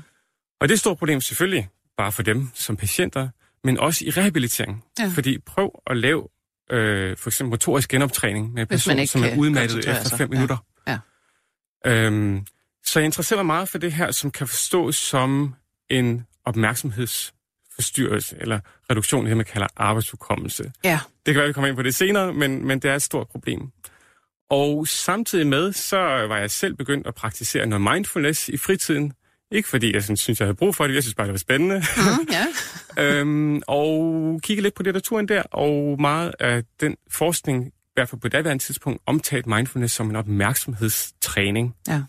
Og 0.60 0.68
det 0.68 0.70
er 0.70 0.76
et 0.76 0.80
stort 0.80 0.98
problem 0.98 1.20
selvfølgelig, 1.20 1.68
bare 1.96 2.12
for 2.12 2.22
dem 2.22 2.48
som 2.54 2.76
patienter, 2.76 3.28
men 3.64 3.78
også 3.78 4.04
i 4.04 4.10
rehabilitering. 4.10 4.84
Ja. 4.98 5.10
Fordi 5.14 5.38
prøv 5.38 5.82
at 5.86 5.96
lave 5.96 6.28
øh, 6.70 7.16
for 7.16 7.30
eksempel 7.30 7.50
motorisk 7.50 7.90
genoptræning 7.90 8.52
med 8.52 8.62
en 8.62 8.68
person, 8.68 9.06
som 9.06 9.22
er 9.22 9.36
udmattet 9.36 9.78
efter 9.78 10.16
fem 10.16 10.32
ja. 10.32 10.34
minutter. 10.34 10.56
Ja. 10.88 10.98
Øhm, 11.86 12.46
så 12.84 12.98
jeg 12.98 13.04
interesserer 13.04 13.38
mig 13.38 13.46
meget 13.46 13.68
for 13.68 13.78
det 13.78 13.92
her, 13.92 14.10
som 14.10 14.30
kan 14.30 14.48
forstås 14.48 14.96
som 14.96 15.54
en 15.90 16.26
opmærksomhedsforstyrrelse, 16.44 18.36
eller 18.40 18.60
reduktion, 18.90 19.26
det 19.26 19.36
man 19.36 19.46
kalder 19.46 19.66
arbejdsudkommelse. 19.76 20.72
Ja. 20.84 21.00
Det 21.26 21.34
kan 21.34 21.40
være, 21.40 21.46
vi 21.46 21.52
kommer 21.52 21.68
ind 21.68 21.76
på 21.76 21.82
det 21.82 21.94
senere, 21.94 22.32
men, 22.32 22.66
men 22.66 22.78
det 22.78 22.90
er 22.90 22.94
et 22.94 23.02
stort 23.02 23.28
problem. 23.28 23.70
Og 24.50 24.88
samtidig 24.88 25.46
med, 25.46 25.72
så 25.72 25.96
var 25.98 26.38
jeg 26.38 26.50
selv 26.50 26.74
begyndt 26.74 27.06
at 27.06 27.14
praktisere 27.14 27.66
noget 27.66 27.94
mindfulness 27.94 28.48
i 28.48 28.56
fritiden. 28.56 29.12
Ikke 29.50 29.68
fordi 29.68 29.94
jeg 29.94 30.04
synes, 30.04 30.28
jeg 30.28 30.36
havde 30.40 30.54
brug 30.54 30.74
for 30.74 30.86
det, 30.86 30.94
jeg 30.94 31.02
synes 31.02 31.14
bare, 31.14 31.26
det 31.26 31.32
var 31.32 31.38
spændende. 31.38 31.82
Mm, 31.96 32.28
ja. 32.30 32.46
øhm, 33.02 33.62
og 33.66 34.40
kigge 34.42 34.62
lidt 34.62 34.74
på 34.74 34.82
litteraturen 34.82 35.28
der, 35.28 35.42
og 35.42 36.00
meget 36.00 36.34
af 36.40 36.62
den 36.80 36.96
forskning, 37.10 37.66
i 37.66 37.70
hvert 37.94 38.08
fald 38.08 38.20
på 38.20 38.28
daværende 38.28 38.64
tidspunkt, 38.64 39.02
omtalt 39.06 39.46
mindfulness 39.46 39.94
som 39.94 40.10
en 40.10 40.16
opmærksomhedstræning. 40.16 41.74
Ja. 41.88 42.02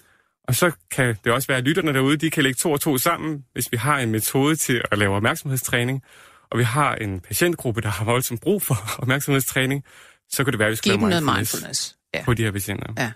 Og 0.47 0.56
så 0.56 0.71
kan 0.92 1.15
det 1.24 1.33
også 1.33 1.47
være, 1.47 1.57
at 1.57 1.63
lytterne 1.63 1.94
derude, 1.94 2.18
de 2.18 2.30
kan 2.30 2.44
lægge 2.44 2.57
to 2.57 2.71
og 2.71 2.81
to 2.81 2.97
sammen, 2.97 3.45
hvis 3.53 3.71
vi 3.71 3.77
har 3.77 4.00
en 4.00 4.12
metode 4.12 4.56
til 4.56 4.81
at 4.92 4.97
lave 4.97 5.15
opmærksomhedstræning, 5.15 6.03
og 6.50 6.57
vi 6.59 6.63
har 6.63 6.95
en 6.95 7.19
patientgruppe, 7.19 7.81
der 7.81 7.89
har 7.89 8.06
voldsomt 8.06 8.42
brug 8.42 8.62
for 8.62 8.77
opmærksomhedstræning, 9.01 9.83
så 10.30 10.44
kan 10.44 10.51
det 10.53 10.59
være, 10.59 10.68
at 10.68 10.71
vi 10.71 10.75
skal 10.75 10.89
lave 10.89 11.00
mindfulness. 11.00 11.53
mindfulness 11.53 11.95
ja. 12.13 12.24
på 12.24 12.33
de 12.33 12.44
her 12.44 12.51
patienter. 12.51 12.94
Ja. 12.97 13.12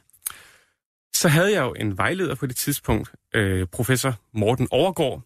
Så 1.15 1.27
havde 1.27 1.51
jeg 1.51 1.61
jo 1.61 1.73
en 1.73 1.97
vejleder 1.97 2.35
på 2.35 2.45
det 2.45 2.55
tidspunkt, 2.55 3.11
øh, 3.35 3.67
professor 3.67 4.15
Morten 4.33 4.67
Overgaard, 4.71 5.21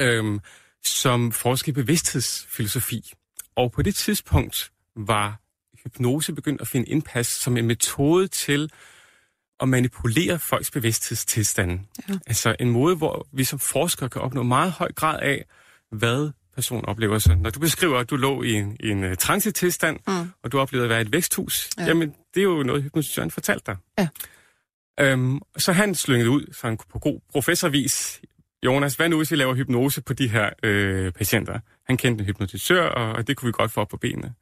øh, 0.00 0.40
som 0.84 1.32
forsker 1.32 1.68
i 1.68 1.72
bevidsthedsfilosofi. 1.72 3.12
Og 3.56 3.72
på 3.72 3.82
det 3.82 3.94
tidspunkt 3.94 4.70
var 4.96 5.40
hypnose 5.84 6.32
begyndt 6.32 6.60
at 6.60 6.68
finde 6.68 6.88
indpas 6.88 7.26
som 7.26 7.56
en 7.56 7.66
metode 7.66 8.28
til 8.28 8.70
at 9.60 9.68
manipulere 9.68 10.38
folks 10.38 10.70
bevidsthedstilstande. 10.70 11.80
Ja. 12.08 12.14
Altså 12.26 12.56
en 12.60 12.70
måde, 12.70 12.96
hvor 12.96 13.26
vi 13.32 13.44
som 13.44 13.58
forskere 13.58 14.08
kan 14.08 14.22
opnå 14.22 14.42
meget 14.42 14.72
høj 14.72 14.92
grad 14.92 15.20
af, 15.20 15.44
hvad 15.90 16.30
person 16.54 16.84
oplever 16.84 17.18
sig. 17.18 17.36
Når 17.36 17.50
du 17.50 17.60
beskriver, 17.60 17.98
at 17.98 18.10
du 18.10 18.16
lå 18.16 18.42
i 18.42 18.52
en, 18.52 18.76
i 18.80 18.90
en 18.90 19.04
uh, 19.04 19.14
trancetilstand, 19.14 19.98
mm. 20.06 20.30
og 20.42 20.52
du 20.52 20.58
oplevede 20.58 20.84
at 20.84 20.90
være 20.90 20.98
i 20.98 21.02
et 21.02 21.12
væksthus, 21.12 21.70
ja. 21.78 21.84
jamen 21.84 22.14
det 22.34 22.40
er 22.40 22.44
jo 22.44 22.62
noget, 22.62 22.82
hypnotisøren 22.82 23.30
fortalte 23.30 23.64
dig. 23.66 23.76
Ja. 23.98 24.08
Øhm, 25.00 25.40
så 25.56 25.72
han 25.72 25.94
slyngede 25.94 26.30
ud 26.30 26.52
sådan 26.52 26.78
på 26.92 26.98
god 26.98 27.20
professorvis. 27.32 28.20
Jonas, 28.64 28.94
hvad 28.94 29.08
nu 29.08 29.16
hvis 29.16 29.30
vi 29.30 29.36
laver 29.36 29.54
hypnose 29.54 30.02
på 30.02 30.12
de 30.12 30.28
her 30.28 30.50
øh, 30.62 31.12
patienter? 31.12 31.58
Han 31.86 31.96
kendte 31.96 32.22
en 32.22 32.26
hypnotisør, 32.26 32.86
og, 32.86 33.12
og 33.12 33.26
det 33.26 33.36
kunne 33.36 33.46
vi 33.46 33.52
godt 33.52 33.72
få 33.72 33.80
op 33.80 33.88
på 33.88 33.96
benene. 33.96 34.34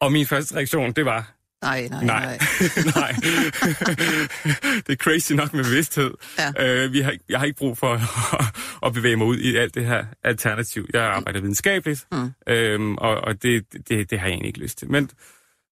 Og 0.00 0.12
min 0.12 0.26
første 0.26 0.56
reaktion, 0.56 0.92
det 0.92 1.04
var, 1.04 1.34
Nej, 1.62 1.88
nej, 1.88 2.04
nej. 2.04 2.24
Nej. 2.24 2.38
nej. 2.96 3.12
det 4.86 4.92
er 4.92 4.96
crazy 4.96 5.32
nok 5.32 5.54
med 5.54 5.64
bevidsthed. 5.64 6.10
Ja. 6.38 6.84
Uh, 6.84 6.92
vi 6.92 7.00
har, 7.00 7.16
jeg 7.28 7.38
har 7.38 7.46
ikke 7.46 7.58
brug 7.58 7.78
for 7.78 7.94
at, 7.94 8.00
at 8.86 8.92
bevæge 8.92 9.16
mig 9.16 9.26
ud 9.26 9.38
i 9.38 9.56
alt 9.56 9.74
det 9.74 9.86
her 9.86 10.04
alternativ. 10.24 10.86
Jeg 10.92 11.02
arbejder 11.02 11.40
videnskabeligt, 11.40 12.06
mm. 12.12 12.32
øhm, 12.46 12.96
og, 12.96 13.16
og 13.16 13.42
det, 13.42 13.72
det, 13.88 14.10
det 14.10 14.18
har 14.18 14.26
jeg 14.26 14.32
egentlig 14.32 14.48
ikke 14.48 14.58
lyst 14.58 14.78
til. 14.78 14.90
Men, 14.90 15.10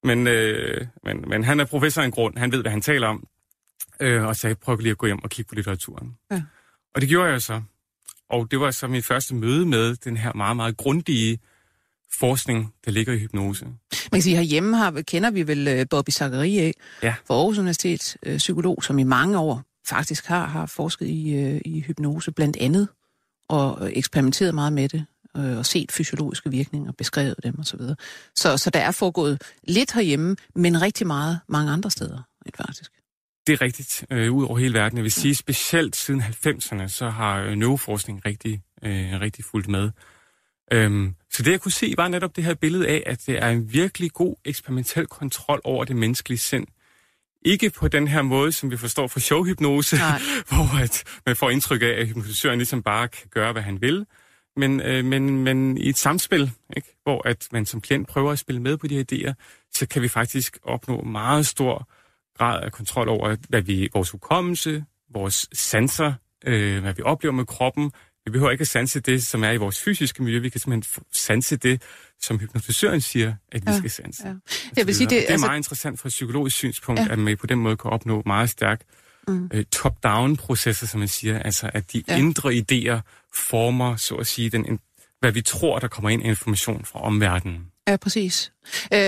men, 0.04 0.26
øh, 0.26 0.86
men, 1.04 1.24
men 1.28 1.44
han 1.44 1.60
er 1.60 1.64
professor 1.64 2.02
af 2.02 2.06
en 2.06 2.10
grund. 2.10 2.38
Han 2.38 2.52
ved, 2.52 2.62
hvad 2.62 2.70
han 2.70 2.80
taler 2.80 3.08
om. 3.08 3.26
Øh, 4.00 4.24
og 4.24 4.36
sagde, 4.36 4.54
prøv 4.54 4.76
lige 4.76 4.90
at 4.90 4.98
gå 4.98 5.06
hjem 5.06 5.24
og 5.24 5.30
kigge 5.30 5.48
på 5.48 5.54
litteraturen. 5.54 6.16
Ja. 6.30 6.42
Og 6.94 7.00
det 7.00 7.08
gjorde 7.08 7.30
jeg 7.30 7.42
så. 7.42 7.62
Og 8.30 8.50
det 8.50 8.60
var 8.60 8.70
så 8.70 8.86
min 8.86 9.02
første 9.02 9.34
møde 9.34 9.66
med 9.66 9.96
den 9.96 10.16
her 10.16 10.32
meget, 10.32 10.56
meget 10.56 10.76
grundige 10.76 11.38
forskning, 12.12 12.74
der 12.84 12.90
ligger 12.90 13.12
i 13.12 13.18
hypnose. 13.18 13.64
Man 13.64 13.74
kan 14.12 14.22
sige, 14.22 14.36
herhjemme 14.36 14.76
har, 14.76 15.02
kender 15.02 15.30
vi 15.30 15.46
vel 15.46 15.68
øh, 15.68 15.86
Bobby 15.90 16.10
Zachary 16.10 16.72
ja. 17.02 17.14
for 17.26 17.34
Aarhus 17.34 17.58
Universitet, 17.58 18.16
øh, 18.22 18.38
psykolog, 18.38 18.84
som 18.84 18.98
i 18.98 19.02
mange 19.02 19.38
år 19.38 19.62
faktisk 19.88 20.26
har, 20.26 20.46
har 20.46 20.66
forsket 20.66 21.06
i, 21.06 21.34
øh, 21.34 21.60
i 21.64 21.80
hypnose 21.80 22.32
blandt 22.32 22.56
andet, 22.56 22.88
og 23.48 23.90
eksperimenteret 23.92 24.54
meget 24.54 24.72
med 24.72 24.88
det, 24.88 25.06
og 25.34 25.66
set 25.66 25.92
fysiologiske 25.92 26.50
virkninger, 26.50 26.92
beskrevet 26.92 27.34
dem 27.42 27.58
osv. 27.58 27.78
Så, 27.78 27.94
så, 28.36 28.56
så 28.56 28.70
der 28.70 28.80
er 28.80 28.90
foregået 28.90 29.42
lidt 29.62 29.92
herhjemme, 29.92 30.36
men 30.54 30.82
rigtig 30.82 31.06
meget 31.06 31.40
mange 31.48 31.72
andre 31.72 31.90
steder, 31.90 32.22
faktisk. 32.56 32.92
Det 33.48 33.52
er 33.52 33.60
rigtigt, 33.60 34.04
øh, 34.10 34.32
ud 34.32 34.44
over 34.44 34.58
hele 34.58 34.78
verden. 34.78 34.98
Jeg 34.98 35.02
vil 35.02 35.12
sige, 35.12 35.34
specielt 35.34 35.96
siden 35.96 36.22
90'erne, 36.22 36.88
så 36.88 37.10
har 37.10 37.54
neuroforskning 37.54 38.26
rigtig, 38.26 38.62
øh, 38.82 39.20
rigtig 39.20 39.44
fulgt 39.44 39.68
med. 39.68 39.90
Øhm, 40.72 41.14
så 41.32 41.42
det 41.42 41.50
jeg 41.50 41.60
kunne 41.60 41.72
se 41.72 41.94
var 41.96 42.08
netop 42.08 42.36
det 42.36 42.44
her 42.44 42.54
billede 42.54 42.88
af, 42.88 43.02
at 43.06 43.26
det 43.26 43.42
er 43.42 43.48
en 43.48 43.72
virkelig 43.72 44.12
god 44.12 44.36
eksperimentel 44.44 45.06
kontrol 45.06 45.60
over 45.64 45.84
det 45.84 45.96
menneskelige 45.96 46.38
sind. 46.38 46.66
Ikke 47.44 47.70
på 47.70 47.88
den 47.88 48.08
her 48.08 48.22
måde, 48.22 48.52
som 48.52 48.70
vi 48.70 48.76
forstår 48.76 49.06
fra 49.06 49.20
showhypnose, 49.20 49.96
hvor 50.48 50.82
at 50.82 51.04
man 51.26 51.36
får 51.36 51.50
indtryk 51.50 51.82
af, 51.82 52.00
at 52.00 52.06
hypnotisøren 52.06 52.58
ligesom 52.58 52.82
bare 52.82 53.08
kan 53.08 53.28
gøre, 53.30 53.52
hvad 53.52 53.62
han 53.62 53.80
vil, 53.80 54.06
men, 54.56 54.80
øh, 54.80 55.04
men, 55.04 55.44
men 55.44 55.78
i 55.78 55.88
et 55.88 55.98
samspil, 55.98 56.50
ikke? 56.76 56.96
hvor 57.02 57.28
at 57.28 57.48
man 57.52 57.66
som 57.66 57.80
klient 57.80 58.08
prøver 58.08 58.32
at 58.32 58.38
spille 58.38 58.62
med 58.62 58.76
på 58.76 58.86
de 58.86 58.94
her 58.94 59.04
idéer, 59.12 59.32
så 59.74 59.88
kan 59.88 60.02
vi 60.02 60.08
faktisk 60.08 60.58
opnå 60.62 61.02
meget 61.02 61.46
stor 61.46 61.88
grad 62.38 62.62
af 62.62 62.72
kontrol 62.72 63.08
over, 63.08 63.36
hvad 63.48 63.62
vi, 63.62 63.88
vores 63.92 64.10
hukommelse, 64.10 64.84
vores 65.10 65.48
sanser, 65.52 66.12
øh, 66.44 66.82
hvad 66.82 66.94
vi 66.94 67.02
oplever 67.02 67.34
med 67.34 67.46
kroppen. 67.46 67.92
Vi 68.28 68.32
behøver 68.32 68.50
ikke 68.50 68.62
at 68.62 68.68
sanse 68.68 69.00
det, 69.00 69.26
som 69.26 69.44
er 69.44 69.50
i 69.50 69.56
vores 69.56 69.80
fysiske 69.80 70.22
miljø. 70.22 70.38
Vi 70.38 70.48
kan 70.48 70.60
simpelthen 70.60 71.04
sanse 71.12 71.56
det, 71.56 71.82
som 72.20 72.38
hypnotisøren 72.38 73.00
siger, 73.00 73.34
at 73.52 73.66
vi 73.66 73.70
ja, 73.70 73.78
skal 73.78 73.90
sanse. 73.90 74.28
Ja. 74.28 74.34
Jeg 74.76 74.86
vil 74.86 74.94
sige, 74.94 75.04
det, 75.04 75.10
det 75.10 75.28
er 75.28 75.32
altså... 75.32 75.46
meget 75.46 75.56
interessant 75.56 76.00
fra 76.00 76.08
et 76.08 76.10
psykologisk 76.10 76.56
synspunkt, 76.56 77.00
ja. 77.00 77.06
at 77.10 77.18
man 77.18 77.36
på 77.36 77.46
den 77.46 77.58
måde 77.58 77.76
kan 77.76 77.90
opnå 77.90 78.22
meget 78.26 78.50
stærk 78.50 78.80
mm. 79.28 79.50
øh, 79.54 79.64
top-down-processer, 79.64 80.86
som 80.86 80.98
man 80.98 81.08
siger. 81.08 81.38
Altså, 81.38 81.70
at 81.74 81.92
de 81.92 82.02
ja. 82.08 82.18
indre 82.18 82.50
idéer 82.50 83.00
former, 83.34 83.96
så 83.96 84.14
at 84.14 84.26
sige, 84.26 84.50
den, 84.50 84.78
hvad 85.20 85.32
vi 85.32 85.42
tror, 85.42 85.78
der 85.78 85.88
kommer 85.88 86.10
ind 86.10 86.22
af 86.22 86.28
information 86.28 86.84
fra 86.84 87.00
omverdenen. 87.00 87.66
Ja, 87.88 87.96
præcis. 87.96 88.52
Øh, 88.92 88.98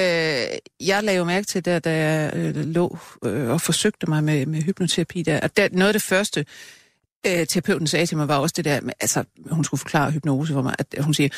jeg 0.80 1.02
lagde 1.02 1.18
jo 1.18 1.24
mærke 1.24 1.46
til, 1.46 1.64
der, 1.64 1.78
da 1.78 1.96
jeg 1.96 2.32
øh, 2.36 2.56
lå 2.56 2.98
øh, 3.24 3.48
og 3.48 3.60
forsøgte 3.60 4.06
mig 4.06 4.24
med, 4.24 4.46
med 4.46 4.62
hypnoterapi, 4.62 5.22
der, 5.22 5.40
at 5.40 5.56
der, 5.56 5.68
noget 5.72 5.88
af 5.88 5.92
det 5.94 6.02
første, 6.02 6.46
øh, 7.26 7.46
terapeuten 7.46 7.86
sagde 7.86 8.06
til 8.06 8.16
mig, 8.16 8.28
var 8.28 8.38
også 8.38 8.54
det 8.56 8.64
der, 8.64 8.80
med, 8.80 8.92
altså 9.00 9.24
hun 9.50 9.64
skulle 9.64 9.78
forklare 9.78 10.10
hypnose 10.10 10.52
for 10.52 10.62
mig, 10.62 10.74
at 10.78 11.04
hun 11.04 11.14
siger, 11.14 11.28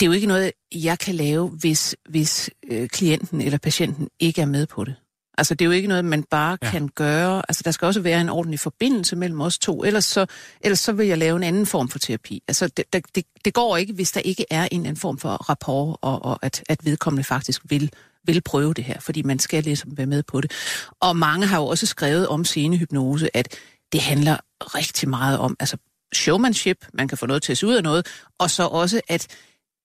det 0.00 0.02
er 0.02 0.06
jo 0.06 0.12
ikke 0.12 0.26
noget, 0.26 0.52
jeg 0.74 0.98
kan 0.98 1.14
lave, 1.14 1.48
hvis, 1.48 1.96
hvis 2.08 2.50
øh, 2.70 2.88
klienten 2.88 3.40
eller 3.40 3.58
patienten 3.58 4.08
ikke 4.20 4.40
er 4.40 4.46
med 4.46 4.66
på 4.66 4.84
det. 4.84 4.94
Altså, 5.38 5.54
det 5.54 5.64
er 5.64 5.66
jo 5.66 5.72
ikke 5.72 5.88
noget, 5.88 6.04
man 6.04 6.22
bare 6.22 6.58
ja. 6.62 6.70
kan 6.70 6.88
gøre. 6.88 7.42
Altså, 7.48 7.62
der 7.64 7.70
skal 7.70 7.86
også 7.86 8.00
være 8.00 8.20
en 8.20 8.28
ordentlig 8.28 8.60
forbindelse 8.60 9.16
mellem 9.16 9.40
os 9.40 9.58
to. 9.58 9.84
Ellers 9.84 10.04
så, 10.04 10.26
ellers 10.60 10.78
så 10.78 10.92
vil 10.92 11.06
jeg 11.06 11.18
lave 11.18 11.36
en 11.36 11.42
anden 11.42 11.66
form 11.66 11.88
for 11.88 11.98
terapi. 11.98 12.42
Altså, 12.48 12.68
det, 12.68 12.84
det, 12.92 13.24
det 13.44 13.54
går 13.54 13.76
ikke, 13.76 13.92
hvis 13.92 14.12
der 14.12 14.20
ikke 14.20 14.44
er 14.50 14.68
en 14.70 14.86
anden 14.86 14.96
form 14.96 15.18
for 15.18 15.28
rapport, 15.28 15.96
og, 16.00 16.24
og 16.24 16.38
at, 16.42 16.64
at 16.68 16.84
vedkommende 16.84 17.24
faktisk 17.24 17.62
vil, 17.64 17.90
vil 18.24 18.40
prøve 18.40 18.74
det 18.74 18.84
her, 18.84 19.00
fordi 19.00 19.22
man 19.22 19.38
skal 19.38 19.64
ligesom 19.64 19.96
være 19.98 20.06
med 20.06 20.22
på 20.22 20.40
det. 20.40 20.52
Og 21.00 21.16
mange 21.16 21.46
har 21.46 21.58
jo 21.58 21.66
også 21.66 21.86
skrevet 21.86 22.28
om 22.28 22.44
scenehypnose, 22.44 23.36
at 23.36 23.48
det 23.92 24.00
handler 24.00 24.36
rigtig 24.60 25.08
meget 25.08 25.38
om 25.38 25.56
altså 25.60 25.76
showmanship, 26.14 26.76
man 26.94 27.08
kan 27.08 27.18
få 27.18 27.26
noget 27.26 27.42
til 27.42 27.52
at 27.52 27.58
se 27.58 27.66
ud 27.66 27.74
af 27.74 27.82
noget, 27.82 28.06
og 28.38 28.50
så 28.50 28.66
også, 28.66 29.00
at 29.08 29.26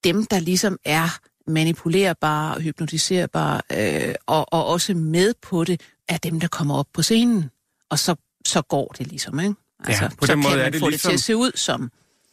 dem, 0.03 0.25
der 0.25 0.39
ligesom 0.39 0.77
er 0.85 1.19
manipulerbare, 1.47 2.61
hypnotiserbare, 2.61 3.61
øh, 4.07 4.15
og, 4.25 4.53
og 4.53 4.65
også 4.65 4.93
med 4.93 5.33
på 5.41 5.63
det, 5.63 5.81
er 6.09 6.17
dem, 6.17 6.39
der 6.39 6.47
kommer 6.47 6.75
op 6.75 6.87
på 6.93 7.01
scenen. 7.01 7.49
Og 7.89 7.99
så, 7.99 8.15
så 8.45 8.61
går 8.61 8.95
det 8.97 9.07
ligesom, 9.07 9.39
ikke? 9.39 9.53
Altså, 9.83 10.03
ja, 10.03 10.09
på 10.09 10.25
så 10.25 10.31
den 10.31 10.39
måde 10.39 10.49
kan 10.49 10.57
man 10.57 10.65
er 10.65 10.69
det 10.69 10.79
få 10.79 10.89
ligesom, 10.89 11.11
det 11.11 11.19
til 11.19 11.23
at 11.23 11.25
se 11.25 11.35
ud 11.35 11.51
som... 11.55 11.91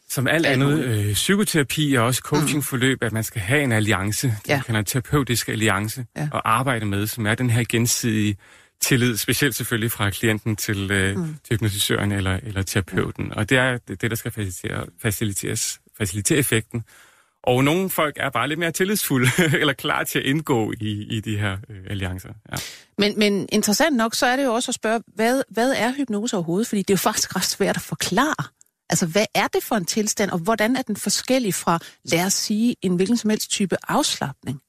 Som 0.09 0.27
alt 0.27 0.45
andet 0.45 0.83
øh, 0.83 1.13
psykoterapi 1.13 1.93
og 1.93 2.05
også 2.05 2.21
coachingforløb, 2.25 3.01
mm. 3.01 3.05
at 3.05 3.11
man 3.11 3.23
skal 3.23 3.41
have 3.41 3.63
en 3.63 3.71
alliance, 3.71 4.27
det 4.27 4.47
ja. 4.47 4.61
kan 4.65 4.75
en 4.75 4.85
terapeutisk 4.85 5.49
alliance, 5.49 6.05
ja. 6.17 6.27
og 6.31 6.51
arbejde 6.51 6.85
med, 6.85 7.07
som 7.07 7.25
er 7.27 7.35
den 7.35 7.49
her 7.49 7.63
gensidige 7.69 8.37
tillid, 8.81 9.17
specielt 9.17 9.55
selvfølgelig 9.55 9.91
fra 9.91 10.09
klienten 10.09 10.55
til, 10.55 10.91
øh, 10.91 11.17
mm. 11.17 11.35
til 11.43 11.55
hypnotisøren 11.55 12.11
eller, 12.11 12.39
eller 12.43 12.61
terapeuten. 12.61 13.25
Mm. 13.25 13.31
Og 13.35 13.49
det 13.49 13.57
er 13.57 13.77
det, 13.77 14.01
der 14.01 14.15
skal 14.15 14.31
facilitere, 14.31 14.85
faciliteres, 15.01 15.79
facilitere 15.97 16.37
effekten. 16.37 16.83
Og 17.43 17.63
nogle 17.63 17.89
folk 17.89 18.17
er 18.19 18.29
bare 18.29 18.47
lidt 18.47 18.59
mere 18.59 18.71
tillidsfulde 18.71 19.29
eller 19.61 19.73
klar 19.73 20.03
til 20.03 20.19
at 20.19 20.25
indgå 20.25 20.73
i, 20.81 21.17
i 21.17 21.19
de 21.19 21.37
her 21.37 21.57
øh, 21.69 21.77
alliancer. 21.89 22.29
Ja. 22.51 22.57
Men, 22.97 23.19
men 23.19 23.49
interessant 23.51 23.95
nok, 23.95 24.15
så 24.15 24.25
er 24.25 24.35
det 24.35 24.43
jo 24.43 24.53
også 24.53 24.71
at 24.71 24.75
spørge, 24.75 25.01
hvad, 25.15 25.43
hvad 25.49 25.73
er 25.77 25.93
hypnose 25.97 26.35
overhovedet? 26.35 26.67
Fordi 26.67 26.81
det 26.81 26.89
er 26.89 26.93
jo 26.93 26.97
faktisk 26.97 27.35
ret 27.35 27.43
svært 27.43 27.75
at 27.75 27.81
forklare. 27.81 28.45
Altså, 28.89 29.05
hvad 29.05 29.25
er 29.35 29.47
det 29.47 29.63
for 29.63 29.75
en 29.75 29.85
tilstand, 29.85 30.31
og 30.31 30.39
hvordan 30.39 30.75
er 30.75 30.81
den 30.81 30.95
forskellig 30.95 31.53
fra, 31.53 31.79
lad 32.03 32.25
os 32.25 32.33
sige, 32.33 32.75
en 32.81 32.95
hvilken 32.95 33.17
som 33.17 33.29
helst 33.29 33.51
type 33.51 33.75
afslappning? 33.87 34.61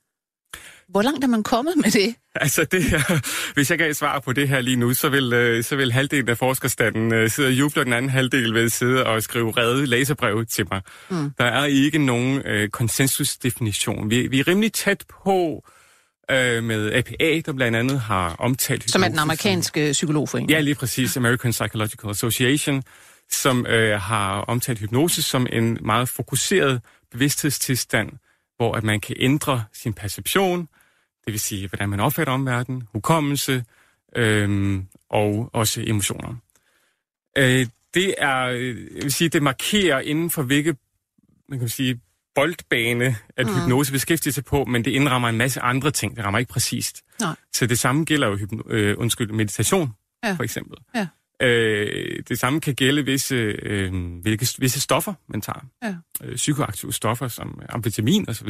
Hvor 0.91 1.03
langt 1.03 1.25
er 1.25 1.29
man 1.29 1.43
kommet 1.43 1.75
med 1.77 1.91
det? 1.91 2.15
Altså, 2.35 2.65
det 2.65 2.85
her, 2.85 3.21
hvis 3.55 3.71
jeg 3.71 3.79
gav 3.79 3.95
svar 3.95 4.21
på 4.21 4.33
det 4.33 4.49
her 4.49 4.61
lige 4.61 4.77
nu, 4.77 4.95
så 4.95 5.09
vil, 5.09 5.33
øh, 5.33 5.65
så 5.65 5.77
vil 5.77 5.93
halvdelen 5.93 6.29
af 6.29 6.39
forskerstanden 6.39 7.23
uh, 7.23 7.31
sidde 7.31 7.49
og 7.49 7.53
juble, 7.53 7.83
og 7.83 7.85
den 7.85 7.93
anden 7.93 8.11
halvdel 8.11 8.55
vil 8.55 8.71
sidde 8.71 9.07
og 9.07 9.23
skrive 9.23 9.53
redde 9.57 9.87
læserbrev 9.87 10.47
til 10.47 10.67
mig. 10.71 10.81
Mm. 11.11 11.31
Der 11.39 11.45
er 11.45 11.65
ikke 11.65 11.99
nogen 11.99 12.37
uh, 12.37 12.69
konsensusdefinition. 12.69 14.11
Vi, 14.11 14.27
vi 14.27 14.41
er 14.41 14.49
rimelig 14.49 14.73
tæt 14.73 15.05
på 15.25 15.65
uh, 16.33 16.65
med 16.65 16.93
APA, 16.93 17.41
der 17.47 17.53
blandt 17.53 17.77
andet 17.77 18.01
har 18.01 18.37
omtalt... 18.39 18.91
Som 18.91 19.03
er 19.03 19.09
den 19.09 19.19
amerikanske 19.19 19.89
psykologforening. 19.93 20.51
Ja, 20.51 20.61
lige 20.61 20.75
præcis. 20.75 21.17
American 21.17 21.51
Psychological 21.51 22.11
Association, 22.11 22.83
som 23.33 23.67
uh, 23.69 23.75
har 24.01 24.41
omtalt 24.41 24.79
hypnose 24.79 25.23
som 25.23 25.47
en 25.53 25.79
meget 25.81 26.09
fokuseret 26.09 26.81
bevidsthedstilstand, 27.13 28.11
hvor 28.57 28.75
at 28.75 28.85
man 28.85 29.01
kan 29.01 29.17
ændre 29.19 29.65
sin 29.73 29.93
perception, 29.93 30.69
det 31.31 31.35
vil 31.35 31.41
sige, 31.41 31.69
hvordan 31.69 31.89
man 31.89 32.01
opfatter 32.01 32.33
omverdenen, 32.33 32.89
hukommelse 32.93 33.65
øhm, 34.17 34.87
og 35.11 35.51
også 35.53 35.83
emotioner. 35.87 36.35
Øh, 37.39 37.67
det 37.95 38.15
er, 38.19 38.37
jeg 38.47 39.03
vil 39.03 39.13
sige, 39.13 39.29
det 39.29 39.43
markerer 39.43 40.01
inden 40.01 40.31
for 40.31 40.43
hvilke, 40.43 40.77
man 41.49 41.59
kan 41.59 41.69
sige, 41.69 42.01
boldbane, 42.35 43.17
at 43.37 43.47
mm. 43.47 43.55
hypnose 43.55 43.93
beskæftiger 43.93 44.33
sig 44.33 44.45
på, 44.45 44.65
men 44.65 44.85
det 44.85 44.91
indrammer 44.91 45.29
en 45.29 45.37
masse 45.37 45.61
andre 45.61 45.91
ting. 45.91 46.17
Det 46.17 46.25
rammer 46.25 46.39
ikke 46.39 46.53
præcist. 46.53 47.03
Nej. 47.21 47.35
Så 47.53 47.67
det 47.67 47.79
samme 47.79 48.05
gælder 48.05 48.29
jo 48.29 48.37
hypno, 48.37 48.63
øh, 48.67 48.99
undskyld, 48.99 49.33
meditation, 49.33 49.93
ja. 50.25 50.33
for 50.33 50.43
eksempel. 50.43 50.77
Ja. 50.95 51.07
Øh, 51.47 52.23
det 52.29 52.39
samme 52.39 52.61
kan 52.61 52.75
gælde 52.75 53.05
visse, 53.05 53.35
øh, 53.35 53.93
hvilke, 54.23 54.49
visse 54.59 54.81
stoffer, 54.81 55.15
man 55.29 55.41
tager. 55.41 55.67
Ja. 55.83 55.95
Øh, 56.23 56.37
psykoaktive 56.37 56.93
stoffer 56.93 57.29
som 57.29 57.63
amfetamin 57.69 58.29
osv. 58.29 58.49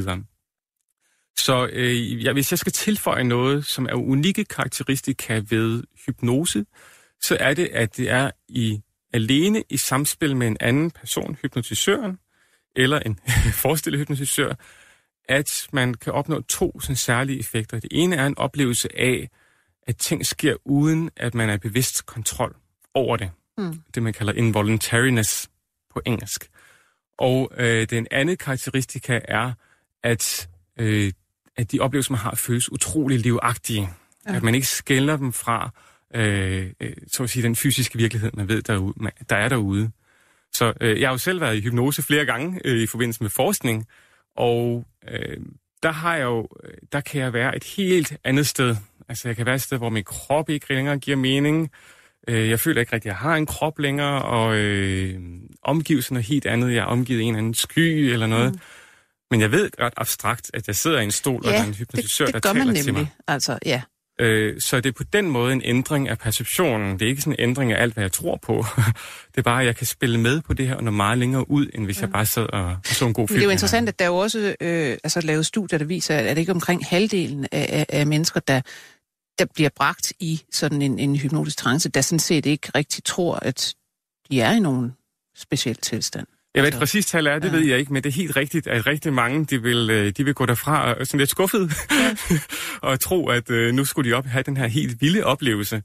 Så 1.36 1.68
øh, 1.72 2.24
ja, 2.24 2.32
hvis 2.32 2.52
jeg 2.52 2.58
skal 2.58 2.72
tilføje 2.72 3.24
noget, 3.24 3.66
som 3.66 3.86
er 3.86 3.94
unikke 3.94 4.44
karakteristika 4.44 5.42
ved 5.48 5.82
hypnose, 6.06 6.64
så 7.20 7.36
er 7.40 7.54
det, 7.54 7.68
at 7.72 7.96
det 7.96 8.10
er 8.10 8.30
i 8.48 8.80
alene 9.12 9.64
i 9.70 9.76
samspil 9.76 10.36
med 10.36 10.46
en 10.46 10.56
anden 10.60 10.90
person, 10.90 11.36
hypnotisøren, 11.42 12.18
eller 12.76 12.98
en 12.98 13.18
forestillet 13.62 13.98
hypnotisør, 13.98 14.54
at 15.28 15.68
man 15.72 15.94
kan 15.94 16.12
opnå 16.12 16.40
to 16.40 16.80
sådan, 16.80 16.96
særlige 16.96 17.38
effekter. 17.38 17.80
Det 17.80 17.88
ene 17.92 18.16
er 18.16 18.26
en 18.26 18.38
oplevelse 18.38 18.98
af, 18.98 19.28
at 19.86 19.96
ting 19.96 20.26
sker 20.26 20.56
uden, 20.64 21.10
at 21.16 21.34
man 21.34 21.50
er 21.50 21.56
bevidst 21.56 22.06
kontrol 22.06 22.56
over 22.94 23.16
det. 23.16 23.30
Mm. 23.58 23.82
Det, 23.94 24.02
man 24.02 24.12
kalder 24.12 24.32
involuntariness 24.32 25.50
på 25.90 26.02
engelsk. 26.06 26.48
Og 27.18 27.50
øh, 27.56 27.90
den 27.90 28.06
anden 28.10 28.36
karakteristika 28.36 29.20
er, 29.24 29.52
at 30.02 30.48
øh, 30.78 31.12
at 31.56 31.72
de 31.72 31.80
oplevelser, 31.80 32.12
man 32.12 32.20
har, 32.20 32.34
føles 32.34 32.72
utrolig 32.72 33.18
livagtige. 33.18 33.88
Ja. 34.26 34.36
At 34.36 34.42
man 34.42 34.54
ikke 34.54 34.66
skælder 34.66 35.16
dem 35.16 35.32
fra, 35.32 35.70
øh, 36.14 36.70
øh, 36.80 36.92
så 37.08 37.22
at 37.22 37.30
sige, 37.30 37.42
den 37.42 37.56
fysiske 37.56 37.98
virkelighed, 37.98 38.30
man 38.34 38.48
ved, 38.48 38.62
derude, 38.62 38.94
der 39.30 39.36
er 39.36 39.48
derude. 39.48 39.90
Så 40.52 40.72
øh, 40.80 41.00
jeg 41.00 41.08
har 41.08 41.14
jo 41.14 41.18
selv 41.18 41.40
været 41.40 41.56
i 41.56 41.60
hypnose 41.60 42.02
flere 42.02 42.24
gange 42.24 42.60
øh, 42.64 42.82
i 42.82 42.86
forbindelse 42.86 43.22
med 43.22 43.30
forskning, 43.30 43.86
og 44.36 44.86
øh, 45.08 45.36
der 45.82 45.90
har 45.90 46.16
jeg 46.16 46.24
jo, 46.24 46.48
der 46.92 47.00
kan 47.00 47.20
jeg 47.20 47.32
være 47.32 47.56
et 47.56 47.64
helt 47.64 48.16
andet 48.24 48.46
sted. 48.46 48.76
Altså 49.08 49.28
jeg 49.28 49.36
kan 49.36 49.46
være 49.46 49.54
et 49.54 49.62
sted, 49.62 49.78
hvor 49.78 49.88
min 49.88 50.04
krop 50.04 50.50
ikke 50.50 50.74
længere 50.74 50.98
giver 50.98 51.16
mening. 51.16 51.70
Øh, 52.28 52.48
jeg 52.48 52.60
føler 52.60 52.80
ikke 52.80 52.92
rigtig, 52.92 53.10
at 53.10 53.14
jeg 53.14 53.20
har 53.20 53.36
en 53.36 53.46
krop 53.46 53.78
længere, 53.78 54.22
og 54.22 54.56
øh, 54.56 55.20
omgivelserne 55.62 56.20
er 56.20 56.24
helt 56.24 56.46
andet. 56.46 56.74
Jeg 56.74 56.78
er 56.78 56.84
omgivet 56.84 57.20
af 57.20 57.22
en 57.22 57.28
eller 57.28 57.38
anden 57.38 57.54
sky 57.54 58.10
eller 58.12 58.26
noget. 58.26 58.52
Mm. 58.52 58.60
Men 59.30 59.40
jeg 59.40 59.52
ved 59.52 59.70
godt 59.78 59.94
abstrakt, 59.96 60.50
at 60.54 60.66
jeg 60.66 60.76
sidder 60.76 61.00
i 61.00 61.04
en 61.04 61.10
stol, 61.10 61.40
ja, 61.44 61.48
og 61.48 61.54
der 61.54 61.60
er 61.60 61.66
en 61.66 61.74
hypnotisør, 61.74 62.26
det, 62.26 62.34
det 62.34 62.44
der 62.44 62.52
taler 62.52 62.64
nemlig. 62.64 62.84
til 62.84 62.92
mig. 62.92 63.12
Altså, 63.28 63.58
ja. 63.66 63.82
Øh, 64.20 64.60
så 64.60 64.80
det 64.80 64.88
er 64.88 64.92
på 64.92 65.04
den 65.04 65.30
måde 65.30 65.52
en 65.52 65.62
ændring 65.64 66.08
af 66.08 66.18
perceptionen. 66.18 66.98
Det 66.98 67.02
er 67.02 67.08
ikke 67.08 67.22
sådan 67.22 67.36
en 67.38 67.42
ændring 67.48 67.72
af 67.72 67.82
alt, 67.82 67.94
hvad 67.94 68.04
jeg 68.04 68.12
tror 68.12 68.38
på. 68.42 68.64
det 69.32 69.38
er 69.38 69.42
bare, 69.42 69.60
at 69.60 69.66
jeg 69.66 69.76
kan 69.76 69.86
spille 69.86 70.20
med 70.20 70.40
på 70.40 70.54
det 70.54 70.68
her 70.68 70.74
og 70.74 70.84
nå 70.84 70.90
meget 70.90 71.18
længere 71.18 71.50
ud, 71.50 71.66
end 71.74 71.84
hvis 71.84 71.96
ja. 71.96 72.00
jeg 72.00 72.12
bare 72.12 72.26
sad 72.26 72.46
og, 72.52 72.64
og 72.64 72.80
så 72.84 73.06
en 73.06 73.14
god 73.14 73.28
film. 73.28 73.34
Men 73.34 73.40
det 73.40 73.44
er 73.44 73.46
jo 73.46 73.50
interessant, 73.50 73.88
at 73.88 73.98
der 73.98 74.04
er 74.04 74.08
jo 74.08 74.16
også 74.16 74.56
øh, 74.60 74.98
altså, 75.04 75.20
lavet 75.20 75.46
studier, 75.46 75.78
der 75.78 75.86
viser, 75.86 76.16
at 76.16 76.36
det 76.36 76.38
ikke 76.38 76.52
omkring 76.52 76.86
halvdelen 76.86 77.46
af, 77.52 77.66
af, 77.70 77.86
af 77.88 78.06
mennesker, 78.06 78.40
der, 78.40 78.60
der 79.38 79.44
bliver 79.54 79.70
bragt 79.76 80.12
i 80.20 80.42
sådan 80.52 80.82
en, 80.82 80.98
en 80.98 81.16
hypnotisk 81.16 81.56
trance, 81.56 81.88
der 81.88 82.00
sådan 82.00 82.18
set 82.18 82.46
ikke 82.46 82.70
rigtig 82.74 83.04
tror, 83.04 83.34
at 83.34 83.74
de 84.30 84.40
er 84.40 84.52
i 84.52 84.60
nogen 84.60 84.92
speciel 85.36 85.76
tilstand. 85.76 86.26
Jeg 86.54 86.62
ved, 86.64 86.72
præcis 86.72 87.06
tal 87.06 87.26
er, 87.26 87.38
det 87.38 87.48
ja. 87.48 87.56
ved 87.56 87.66
jeg 87.66 87.78
ikke, 87.78 87.92
men 87.92 88.02
det 88.02 88.10
er 88.10 88.14
helt 88.14 88.36
rigtigt, 88.36 88.66
at 88.66 88.86
rigtig 88.86 89.12
mange, 89.12 89.44
de 89.44 89.62
vil, 89.62 89.90
øh, 89.90 90.12
de 90.16 90.24
vil 90.24 90.34
gå 90.34 90.46
derfra 90.46 90.94
og 90.94 91.06
sådan 91.06 91.18
lidt 91.18 91.30
skuffet, 91.30 91.72
ja. 91.90 92.16
og 92.88 93.00
tro, 93.00 93.28
at 93.28 93.50
øh, 93.50 93.74
nu 93.74 93.84
skulle 93.84 94.10
de 94.10 94.14
op 94.16 94.26
have 94.26 94.42
den 94.42 94.56
her 94.56 94.66
helt 94.66 95.00
vilde 95.00 95.24
oplevelse 95.24 95.82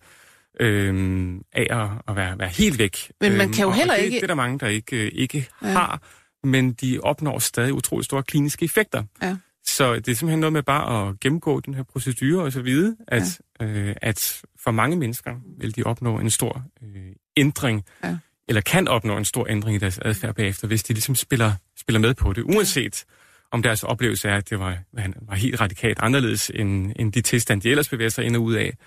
øh, 0.59 1.33
af 1.53 1.67
at, 1.69 1.89
at 2.07 2.15
være, 2.15 2.39
være 2.39 2.49
helt 2.49 2.79
væk. 2.79 3.11
Men 3.21 3.31
man 3.31 3.41
øhm, 3.41 3.53
kan 3.53 3.63
jo 3.63 3.71
heller 3.71 3.95
det, 3.95 4.03
ikke... 4.03 4.15
Det 4.15 4.23
er 4.23 4.27
der 4.27 4.35
mange, 4.35 4.59
der 4.59 4.67
ikke, 4.67 5.05
øh, 5.05 5.11
ikke 5.15 5.49
ja. 5.61 5.67
har, 5.67 6.01
men 6.43 6.73
de 6.73 6.99
opnår 7.03 7.39
stadig 7.39 7.73
utrolig 7.73 8.05
store 8.05 8.23
kliniske 8.23 8.65
effekter. 8.65 9.03
Ja. 9.21 9.37
Så 9.65 9.95
det 9.95 10.07
er 10.07 10.15
simpelthen 10.15 10.39
noget 10.39 10.53
med 10.53 10.63
bare 10.63 11.09
at 11.09 11.19
gennemgå 11.19 11.59
den 11.59 11.73
her 11.73 11.83
procedure 11.83 12.43
og 12.43 12.51
så 12.51 12.61
videre, 12.61 12.95
at, 13.07 13.39
ja. 13.59 13.65
øh, 13.65 13.95
at 14.01 14.41
for 14.59 14.71
mange 14.71 14.97
mennesker 14.97 15.35
vil 15.57 15.75
de 15.75 15.83
opnå 15.83 16.19
en 16.19 16.29
stor 16.29 16.63
øh, 16.83 17.11
ændring, 17.37 17.83
Ja. 18.03 18.17
Eller 18.47 18.61
kan 18.61 18.87
opnå 18.87 19.17
en 19.17 19.25
stor 19.25 19.47
ændring 19.49 19.75
i 19.75 19.79
deres 19.79 19.99
adfærd 20.05 20.35
bagefter, 20.35 20.67
hvis 20.67 20.83
de 20.83 20.93
ligesom 20.93 21.15
spiller, 21.15 21.53
spiller 21.77 21.99
med 21.99 22.13
på 22.13 22.33
det, 22.33 22.41
uanset 22.41 23.05
om 23.51 23.63
deres 23.63 23.83
oplevelse 23.83 24.29
er, 24.29 24.37
at 24.37 24.49
det 24.49 24.59
var, 24.59 24.77
var 25.21 25.35
helt 25.35 25.61
radikalt 25.61 25.99
anderledes 26.01 26.51
end, 26.55 26.93
end 26.95 27.13
de 27.13 27.21
tilstand, 27.21 27.61
de 27.61 27.69
ellers 27.69 27.89
bevæger 27.89 28.09
sig 28.09 28.25
ind 28.25 28.35
og 28.35 28.41
ud 28.41 28.53
af, 28.53 28.77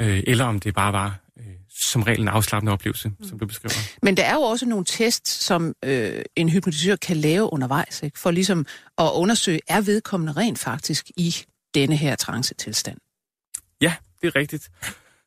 øh, 0.00 0.22
eller 0.26 0.44
om 0.44 0.60
det 0.60 0.74
bare 0.74 0.92
var 0.92 1.18
øh, 1.38 1.44
som 1.70 2.02
regel 2.02 2.20
en 2.20 2.28
afslappende 2.28 2.72
oplevelse, 2.72 3.08
mm. 3.08 3.28
som 3.28 3.38
du 3.38 3.46
beskriver. 3.46 3.74
Men 4.02 4.16
der 4.16 4.24
er 4.24 4.34
jo 4.34 4.40
også 4.40 4.66
nogle 4.66 4.84
tests, 4.84 5.30
som 5.30 5.74
øh, 5.84 6.22
en 6.36 6.48
hypnotisør 6.48 6.96
kan 6.96 7.16
lave 7.16 7.52
undervejs, 7.52 8.02
ikke? 8.02 8.18
for 8.18 8.30
ligesom 8.30 8.66
at 8.98 9.10
undersøge, 9.14 9.60
er 9.68 9.80
vedkommende 9.80 10.32
rent 10.32 10.58
faktisk 10.58 11.10
i 11.16 11.34
denne 11.74 11.96
her 11.96 12.16
trance-tilstand. 12.16 12.98
Ja, 13.80 13.94
det 14.22 14.28
er 14.28 14.36
rigtigt. 14.36 14.68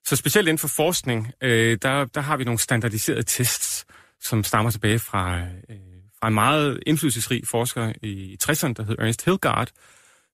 Så 0.06 0.16
specielt 0.16 0.48
inden 0.48 0.58
for 0.58 0.68
forskning, 0.68 1.32
øh, 1.42 1.78
der, 1.82 2.06
der 2.06 2.22
har 2.22 2.38
vi 2.38 2.44
nogle 2.44 2.60
standardiserede 2.60 3.24
tests, 3.24 3.86
som 4.22 4.44
stammer 4.44 4.72
tilbage 4.72 5.00
fra, 5.00 5.38
øh, 5.38 5.78
fra 6.20 6.28
en 6.28 6.34
meget 6.34 6.80
indflydelsesrig 6.86 7.48
forsker 7.48 7.94
i 8.04 8.38
60'erne, 8.44 8.74
der 8.74 8.84
hed 8.84 8.96
Ernest 9.00 9.26
Hilgard, 9.26 9.70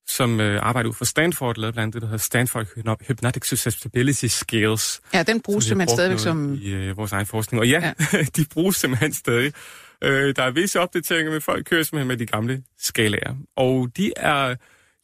som 0.07 0.39
øh, 0.39 0.59
arbejder 0.63 0.89
ud 0.89 0.93
fra 0.93 1.05
Stanford, 1.05 1.57
lavede 1.57 1.73
blandt 1.73 1.83
andet 1.83 1.93
det, 1.93 2.01
der 2.01 2.07
hedder 2.07 2.17
Stanford 2.17 2.65
Hypno- 2.65 3.07
Hypnotic 3.07 3.47
Susceptibility 3.47 4.25
Scales. 4.25 5.01
Ja, 5.13 5.23
den 5.23 5.41
bruges 5.41 5.65
simpelthen 5.65 5.97
stadigvæk 5.97 6.19
som... 6.19 6.53
I 6.61 6.69
øh, 6.69 6.97
vores 6.97 7.11
egen 7.11 7.25
forskning. 7.25 7.59
Og 7.59 7.67
ja, 7.67 7.93
ja. 8.13 8.23
de 8.35 8.45
bruges 8.53 8.75
simpelthen 8.75 9.13
stadig. 9.13 9.53
Øh, 10.03 10.35
der 10.35 10.43
er 10.43 10.51
visse 10.51 10.79
opdateringer, 10.79 11.31
men 11.31 11.41
folk 11.41 11.65
kører 11.65 11.83
simpelthen 11.83 12.07
med 12.07 12.17
de 12.17 12.25
gamle 12.25 12.63
skalaer. 12.79 13.35
Og 13.55 13.89
de 13.97 14.11
er 14.17 14.55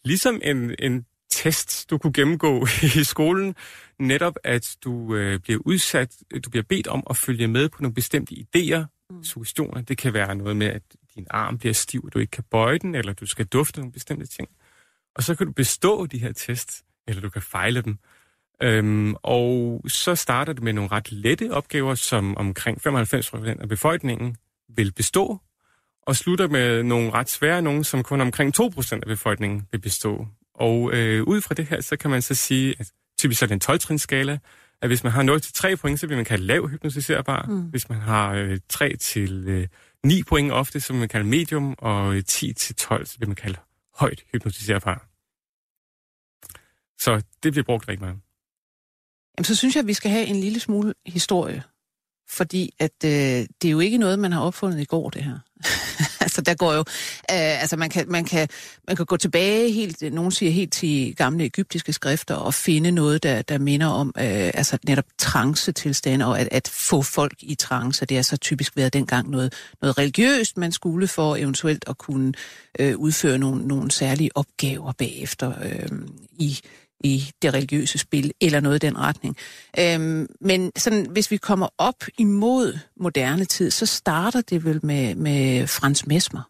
ligesom 0.05 0.41
en, 0.43 0.75
en 0.79 1.05
test, 1.43 1.89
du 1.89 1.97
kunne 1.97 2.13
gennemgå 2.13 2.67
i 2.99 3.03
skolen. 3.03 3.55
Netop, 3.99 4.35
at 4.43 4.75
du 4.83 5.15
øh, 5.15 5.39
bliver 5.39 5.59
udsat, 5.65 6.15
du 6.45 6.49
bliver 6.49 6.63
bedt 6.69 6.87
om 6.87 7.03
at 7.09 7.17
følge 7.17 7.47
med 7.47 7.69
på 7.69 7.81
nogle 7.81 7.93
bestemte 7.93 8.35
idéer, 8.35 8.85
mm. 9.09 9.23
suggestioner. 9.23 9.81
Det 9.81 9.97
kan 9.97 10.13
være 10.13 10.35
noget 10.35 10.57
med, 10.57 10.67
at 10.67 10.81
din 11.15 11.27
arm 11.29 11.57
bliver 11.57 11.73
stiv, 11.73 12.03
og 12.05 12.13
du 12.13 12.19
ikke 12.19 12.31
kan 12.31 12.43
bøje 12.51 12.77
den, 12.77 12.95
eller 12.95 13.13
du 13.13 13.25
skal 13.25 13.45
dufte 13.45 13.79
nogle 13.79 13.91
bestemte 13.91 14.25
ting. 14.25 14.49
Og 15.15 15.23
så 15.23 15.35
kan 15.35 15.47
du 15.47 15.53
bestå 15.53 16.05
de 16.05 16.17
her 16.17 16.31
tests, 16.31 16.83
eller 17.07 17.21
du 17.21 17.29
kan 17.29 17.41
fejle 17.41 17.81
dem. 17.81 17.97
Øhm, 18.63 19.15
og 19.23 19.81
så 19.87 20.15
starter 20.15 20.53
det 20.53 20.63
med 20.63 20.73
nogle 20.73 20.91
ret 20.91 21.11
lette 21.11 21.53
opgaver, 21.53 21.95
som 21.95 22.37
omkring 22.37 22.87
95% 22.87 23.61
af 23.61 23.69
befolkningen 23.69 24.35
vil 24.75 24.93
bestå, 24.93 25.39
og 26.01 26.15
slutter 26.15 26.47
med 26.47 26.83
nogle 26.83 27.11
ret 27.11 27.29
svære 27.29 27.61
nogle, 27.61 27.83
som 27.83 28.03
kun 28.03 28.21
omkring 28.21 28.59
2% 28.61 28.93
af 28.93 29.07
befolkningen 29.07 29.67
vil 29.71 29.81
bestå. 29.81 30.27
Og 30.55 30.93
øh, 30.93 31.23
ud 31.23 31.41
fra 31.41 31.55
det 31.55 31.65
her, 31.65 31.81
så 31.81 31.97
kan 31.97 32.11
man 32.11 32.21
så 32.21 32.35
sige, 32.35 32.75
at 32.79 32.91
typisk 33.19 33.41
er 33.41 33.47
det 33.47 33.69
en 33.69 33.75
12-trinsskala, 33.75 34.37
at 34.81 34.89
hvis 34.89 35.03
man 35.03 35.13
har 35.13 35.71
0-3 35.73 35.75
point, 35.75 35.99
så 35.99 36.07
vil 36.07 36.15
man 36.15 36.25
kalde 36.25 36.43
lav 36.43 36.67
hypnotiserbar. 36.67 37.45
Mm. 37.45 37.61
Hvis 37.61 37.89
man 37.89 37.99
har 37.99 38.33
øh, 38.33 38.59
3-9 38.73 39.19
øh, 39.29 39.67
point 40.27 40.51
ofte, 40.51 40.79
så 40.79 40.93
vil 40.93 40.99
man 40.99 41.09
kalde 41.09 41.27
medium, 41.27 41.75
og 41.77 42.15
10-12, 42.15 42.23
så 43.05 43.15
vil 43.19 43.27
man 43.27 43.35
kalde 43.35 43.57
højt 43.95 44.23
hypnotiserbar. 44.33 45.07
Så 46.99 47.21
det 47.43 47.51
bliver 47.51 47.65
brugt 47.65 47.87
rigtig 47.87 48.01
meget. 48.01 48.19
Jamen, 49.37 49.45
så 49.45 49.55
synes 49.55 49.75
jeg, 49.75 49.81
at 49.81 49.87
vi 49.87 49.93
skal 49.93 50.11
have 50.11 50.25
en 50.25 50.35
lille 50.35 50.59
smule 50.59 50.93
historie. 51.05 51.63
Fordi 52.29 52.73
at 52.79 52.95
øh, 53.05 53.09
det 53.61 53.65
er 53.65 53.71
jo 53.71 53.79
ikke 53.79 53.97
noget, 53.97 54.19
man 54.19 54.31
har 54.31 54.41
opfundet 54.41 54.79
i 54.79 54.85
går, 54.85 55.09
det 55.09 55.23
her 55.23 55.39
altså, 56.31 56.41
der 56.41 56.53
går 56.53 56.73
jo... 56.73 56.79
Øh, 56.79 57.61
altså, 57.61 57.77
man 57.77 57.89
kan, 57.89 58.05
man, 58.07 58.25
kan, 58.25 58.47
man 58.87 58.95
kan 58.95 59.05
gå 59.05 59.17
tilbage 59.17 59.71
helt... 59.71 60.13
Nogen 60.13 60.31
siger 60.31 60.51
helt 60.51 60.73
til 60.73 61.15
gamle 61.15 61.45
egyptiske 61.45 61.93
skrifter 61.93 62.35
og 62.35 62.53
finde 62.53 62.91
noget, 62.91 63.23
der, 63.23 63.41
der 63.41 63.57
minder 63.57 63.87
om 63.87 64.13
øh, 64.17 64.51
altså 64.53 64.77
netop 64.87 65.05
trance-tilstande, 65.17 66.25
og 66.25 66.39
at, 66.39 66.47
at 66.51 66.67
få 66.67 67.01
folk 67.01 67.33
i 67.39 67.55
trance. 67.55 68.05
Det 68.05 68.17
har 68.17 68.21
så 68.23 68.37
typisk 68.37 68.77
været 68.77 68.93
dengang 68.93 69.29
noget, 69.29 69.53
noget 69.81 69.97
religiøst, 69.97 70.57
man 70.57 70.71
skulle 70.71 71.07
for 71.07 71.35
eventuelt 71.35 71.83
at 71.87 71.97
kunne 71.97 72.33
øh, 72.79 72.97
udføre 72.97 73.37
nogle, 73.37 73.67
nogle 73.67 73.91
særlige 73.91 74.29
opgaver 74.35 74.91
bagefter 74.91 75.53
øh, 75.63 75.89
i 76.37 76.59
i 77.03 77.31
det 77.41 77.53
religiøse 77.53 77.97
spil, 77.97 78.31
eller 78.41 78.59
noget 78.59 78.83
i 78.83 78.87
den 78.87 78.97
retning. 78.97 79.37
Øhm, 79.79 80.27
men 80.41 80.71
sådan, 80.75 81.07
hvis 81.09 81.31
vi 81.31 81.37
kommer 81.37 81.67
op 81.77 82.03
imod 82.17 82.77
moderne 82.99 83.45
tid, 83.45 83.71
så 83.71 83.85
starter 83.85 84.41
det 84.41 84.65
vel 84.65 84.79
med, 84.85 85.15
med 85.15 85.67
Frans 85.67 86.07
Mesmer. 86.07 86.41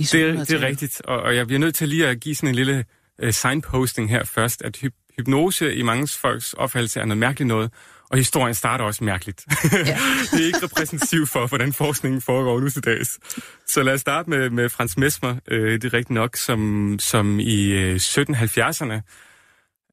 Det, 0.00 0.14
er- 0.14 0.44
det 0.44 0.50
er 0.52 0.60
rigtigt, 0.66 1.00
og, 1.04 1.20
og 1.22 1.36
jeg 1.36 1.46
bliver 1.46 1.58
nødt 1.60 1.74
til 1.74 1.88
lige 1.88 2.06
at 2.08 2.20
give 2.20 2.34
sådan 2.34 2.48
en 2.48 2.54
lille 2.54 2.84
uh, 3.22 3.30
signposting 3.30 4.10
her 4.10 4.24
først, 4.24 4.62
at 4.62 4.76
hyp- 4.76 5.14
hypnose 5.18 5.74
i 5.74 5.82
mange 5.82 6.08
folks 6.08 6.52
opfattelse 6.52 7.00
er 7.00 7.04
noget 7.04 7.18
mærkeligt 7.18 7.48
noget, 7.48 7.70
og 8.10 8.18
historien 8.18 8.54
starter 8.54 8.84
også 8.84 9.04
mærkeligt. 9.04 9.44
Ja. 9.72 9.78
det 10.32 10.40
er 10.42 10.46
ikke 10.46 10.62
repræsentativt 10.62 11.28
for, 11.30 11.46
hvordan 11.46 11.72
forskningen 11.72 12.20
foregår 12.20 12.60
nu 12.60 12.70
til 12.70 12.84
dags. 12.84 13.18
Så 13.66 13.82
lad 13.82 13.92
os 13.94 14.00
starte 14.00 14.30
med, 14.30 14.50
med 14.50 14.68
Frans 14.68 14.96
Mesmer, 14.96 15.36
øh, 15.48 15.72
det 15.72 15.84
er 15.84 15.92
rigtigt 15.94 16.10
nok, 16.14 16.36
som, 16.36 16.96
som 16.98 17.40
i 17.40 17.64
øh, 17.66 17.96
1770'erne, 17.96 19.00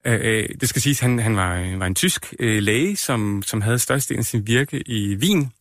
øh, 0.08 0.20
øh, 0.24 0.50
det 0.62 0.70
skal 0.70 0.82
siges, 0.82 1.00
han, 1.00 1.20
han 1.20 1.36
var, 1.36 1.78
var 1.78 1.86
en 1.86 1.96
tysk 1.96 2.34
øh, 2.40 2.64
læge, 2.64 2.96
som, 2.96 3.44
som 3.46 3.62
havde 3.62 3.80
størstedelen 3.80 4.20
af 4.20 4.26
sin 4.26 4.48
virke 4.48 4.84
i 4.90 5.16
Wien, 5.16 5.52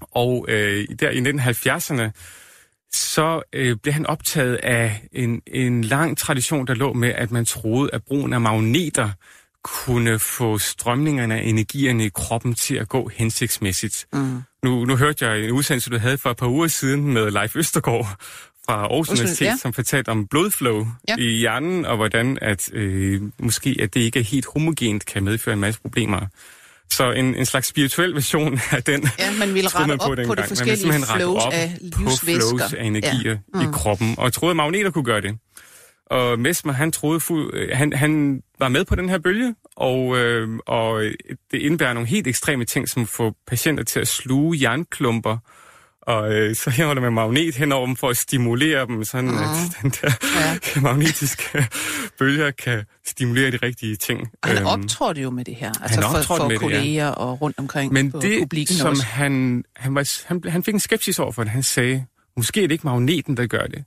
og 0.00 0.46
øh, 0.48 0.88
der 1.00 1.10
i 1.10 1.18
1970'erne, 1.18 2.10
så 2.92 3.42
øh, 3.52 3.76
blev 3.76 3.92
han 3.92 4.06
optaget 4.06 4.54
af 4.54 5.02
en, 5.12 5.42
en 5.46 5.84
lang 5.84 6.18
tradition, 6.18 6.66
der 6.66 6.74
lå 6.74 6.92
med, 6.92 7.08
at 7.08 7.30
man 7.30 7.44
troede, 7.44 7.90
at 7.92 8.04
brugen 8.04 8.32
af 8.32 8.40
magneter 8.40 9.10
kunne 9.64 10.18
få 10.18 10.58
strømningerne 10.58 11.40
af 11.40 11.42
energierne 11.44 12.04
i 12.04 12.08
kroppen 12.08 12.54
til 12.54 12.74
at 12.74 12.88
gå 12.88 13.08
hensigtsmæssigt. 13.08 14.06
Mm. 14.12 14.42
Nu, 14.64 14.84
nu 14.84 14.96
hørte 14.96 15.26
jeg 15.26 15.44
en 15.44 15.50
udsendelse, 15.50 15.90
du 15.90 15.98
havde 15.98 16.18
for 16.18 16.30
et 16.30 16.36
par 16.36 16.46
uger 16.46 16.66
siden 16.66 17.12
med 17.12 17.30
Leif 17.30 17.56
Østergaard 17.56 18.16
fra 18.66 18.74
Aarhus 18.74 19.08
Universitet, 19.08 19.46
ja. 19.46 19.56
som 19.56 19.72
fortalte 19.72 20.08
om 20.08 20.26
blodflow 20.26 20.86
Ja. 21.08 21.16
i 21.18 21.22
hjernen, 21.38 21.84
og 21.84 21.96
hvordan 21.96 22.38
at 22.42 22.70
øh, 22.72 23.20
måske 23.38 23.76
at 23.80 23.94
det 23.94 24.00
ikke 24.00 24.18
er 24.18 24.24
helt 24.24 24.46
homogent 24.52 25.06
kan 25.06 25.24
medføre 25.24 25.52
en 25.52 25.60
masse 25.60 25.80
problemer. 25.80 26.20
Så 26.90 27.12
en, 27.12 27.34
en 27.34 27.46
slags 27.46 27.66
spirituel 27.68 28.14
version 28.14 28.60
af 28.72 28.82
den 28.82 29.08
Ja, 29.18 29.30
man 29.38 29.54
ville 29.54 29.68
rette 29.74 29.92
op 29.92 29.98
på 30.08 30.14
dengang. 30.14 30.18
de 30.18 30.26
Man 30.26 30.36
ville 30.36 30.48
forskellige 30.48 30.92
rette 30.98 31.14
flows 31.16 31.44
op 31.44 31.52
af 31.52 31.76
på 31.92 32.10
flows 32.24 32.72
af 32.72 32.84
energier 32.84 33.30
Ja. 33.30 33.38
Mm. 33.54 33.60
i 33.60 33.72
kroppen, 33.72 34.14
og 34.18 34.32
troede, 34.32 34.50
at 34.50 34.56
magneter 34.56 34.90
kunne 34.90 35.04
gøre 35.04 35.20
det. 35.20 35.38
Og 36.06 36.38
Mesmer, 36.38 36.72
han 36.72 36.92
troede 36.92 37.20
øh, 37.52 37.68
han, 37.72 37.92
han 37.92 38.42
var 38.58 38.68
med 38.68 38.84
på 38.84 38.94
den 38.94 39.08
her 39.08 39.18
bølge, 39.18 39.54
og, 39.76 40.16
øh, 40.18 40.48
og 40.66 41.02
det 41.50 41.58
indebærer 41.58 41.92
nogle 41.92 42.08
helt 42.08 42.26
ekstreme 42.26 42.64
ting, 42.64 42.88
som 42.88 43.06
får 43.06 43.34
patienter 43.46 43.84
til 43.84 44.00
at 44.00 44.08
sluge 44.08 44.58
jernklumper, 44.62 45.38
og 46.06 46.32
øh, 46.32 46.56
så 46.56 46.70
hæver 46.70 46.94
det 46.94 47.02
med 47.02 47.10
magnet 47.10 47.56
henover 47.56 47.86
dem 47.86 47.96
for 47.96 48.08
at 48.08 48.16
stimulere 48.16 48.86
dem, 48.86 49.04
sådan 49.04 49.30
mm. 49.30 49.36
at 49.38 49.48
den 49.82 49.90
der 49.90 50.10
Ja. 50.74 50.80
magnetiske 50.88 51.66
bølger 52.18 52.50
kan 52.50 52.84
stimulere 53.06 53.50
de 53.50 53.56
rigtige 53.56 53.96
ting. 53.96 54.20
Og 54.42 54.48
han 54.48 54.58
Øhm, 54.58 54.66
optrådte 54.66 55.20
jo 55.20 55.30
med 55.30 55.44
det 55.44 55.54
her, 55.56 55.72
altså 55.82 56.00
for, 56.00 56.08
optrådte 56.08 56.26
for 56.26 56.48
med 56.48 56.58
det, 56.58 56.62
ja. 56.62 56.78
kolleger 56.78 57.08
og 57.08 57.40
rundt 57.42 57.58
omkring 57.58 57.92
Men 57.92 58.12
på 58.12 58.20
det, 58.20 58.38
publikken 58.40 58.76
som 58.76 58.90
også. 58.90 59.02
han, 59.04 59.64
han, 59.76 59.94
var, 59.94 60.26
han, 60.28 60.42
han 60.48 60.64
fik 60.64 60.74
en 60.74 60.80
skepsis 60.80 61.18
over 61.18 61.32
for 61.32 61.42
det, 61.42 61.52
han 61.52 61.62
sagde, 61.62 62.06
måske 62.36 62.62
er 62.62 62.66
det 62.68 62.72
ikke 62.72 62.86
magneten, 62.86 63.36
der 63.36 63.46
gør 63.46 63.66
det. 63.66 63.84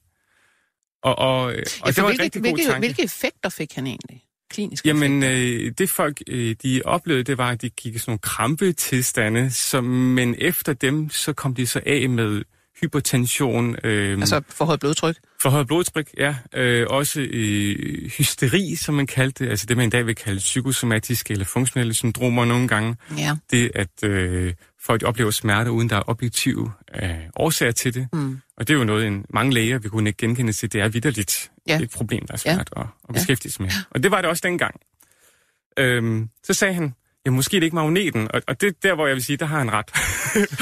Og, 1.04 1.18
og, 1.20 1.44
og 1.44 1.54
Ja, 1.54 1.62
det 1.62 1.96
for 1.96 2.02
var 2.02 2.10
en 2.10 2.18
hvilke, 2.18 2.24
rigtig 2.24 2.42
god 2.44 2.52
hvilke, 2.52 2.64
tanke. 2.72 2.80
hvilke 2.88 3.04
effekter 3.04 3.50
fik 3.50 3.74
han 3.76 3.88
egentlig? 3.88 4.22
Kliniske 4.56 4.88
Jamen, 4.88 5.24
øh, 5.24 5.72
det 5.78 5.90
folk, 5.90 6.22
øh, 6.28 6.56
de 6.64 6.82
oplevede, 6.86 7.24
det 7.24 7.38
var, 7.38 7.50
at 7.50 7.62
de 7.62 7.70
gik 7.70 7.96
i 7.96 7.98
sådan 7.98 8.12
nogle 8.12 8.20
krampetilstande, 8.20 9.52
som, 9.52 9.84
men 9.84 10.36
efter 10.38 10.74
dem, 10.74 11.10
så 11.10 11.34
kom 11.34 11.54
de 11.54 11.68
så 11.68 11.82
af 11.86 12.10
med 12.10 12.44
hypertension, 12.82 13.76
øh, 13.84 14.20
Altså 14.20 14.42
forhøjet 14.50 14.80
blodtryk? 14.80 15.16
forhøjet 15.42 15.68
blodtryk, 15.68 16.10
ja, 16.18 16.36
øh, 16.54 16.88
også 16.90 17.22
øh, 17.22 18.10
hysteri, 18.18 18.76
som 18.76 18.96
man 18.96 19.08
kaldte 19.08 19.44
det, 19.44 19.50
altså 19.50 19.66
det, 19.66 19.78
man 19.78 19.88
i 19.88 19.90
dag 19.90 20.06
vil 20.06 20.16
kalde 20.16 20.38
psykosomatiske 20.38 21.32
eller 21.32 21.46
funktionelle 21.46 21.94
syndromer 21.94 22.46
nogle 22.46 22.68
gange. 22.68 22.96
Ja. 23.18 23.36
Det, 23.52 23.72
at 23.76 24.04
øh, 24.04 24.54
folk 24.86 25.04
oplever 25.04 25.32
smerte, 25.32 25.72
uden 25.72 25.90
der 25.90 25.96
er 25.96 26.10
objektive 26.10 26.72
øh, 27.04 27.10
årsager 27.36 27.72
til 27.72 27.94
det. 27.94 28.08
Mm. 28.14 28.40
Og 28.58 28.68
det 28.68 28.74
er 28.74 28.78
jo 28.78 28.84
noget, 28.84 29.08
en, 29.08 29.26
mange 29.30 29.54
læger 29.54 29.80
vil 29.80 29.92
kunne 29.92 30.10
ikke 30.10 30.18
genkende 30.18 30.52
til. 30.52 30.74
Det 30.74 30.82
er 30.82 30.88
vidderligt 30.88 31.52
Ja. 31.68 31.80
et 31.82 31.90
problem, 31.92 32.26
der 32.28 32.34
er 32.34 32.42
Ja. 32.46 32.54
svært 32.56 32.70
at, 32.76 32.82
at 32.82 32.88
Ja. 33.10 33.14
beskæftige 33.14 33.52
sig 33.52 33.62
med. 33.62 33.72
Og 33.92 34.04
det 34.04 34.12
var 34.12 34.22
det 34.22 34.30
også 34.30 34.42
dengang. 34.46 34.76
Øhm, 35.80 36.30
så 36.44 36.54
sagde 36.54 36.74
han, 36.74 36.94
ja, 37.26 37.32
måske 37.32 37.56
er 37.58 37.60
det 37.60 37.66
ikke 37.66 37.76
magneten. 37.76 38.28
Og, 38.34 38.42
og 38.48 38.62
det 38.62 38.68
er 38.68 38.72
der, 38.84 38.96
hvor 38.96 39.08
jeg 39.08 39.16
vil 39.16 39.24
sige, 39.24 39.38
der 39.38 39.46
har 39.46 39.58
han 39.58 39.70
ret. 39.74 39.92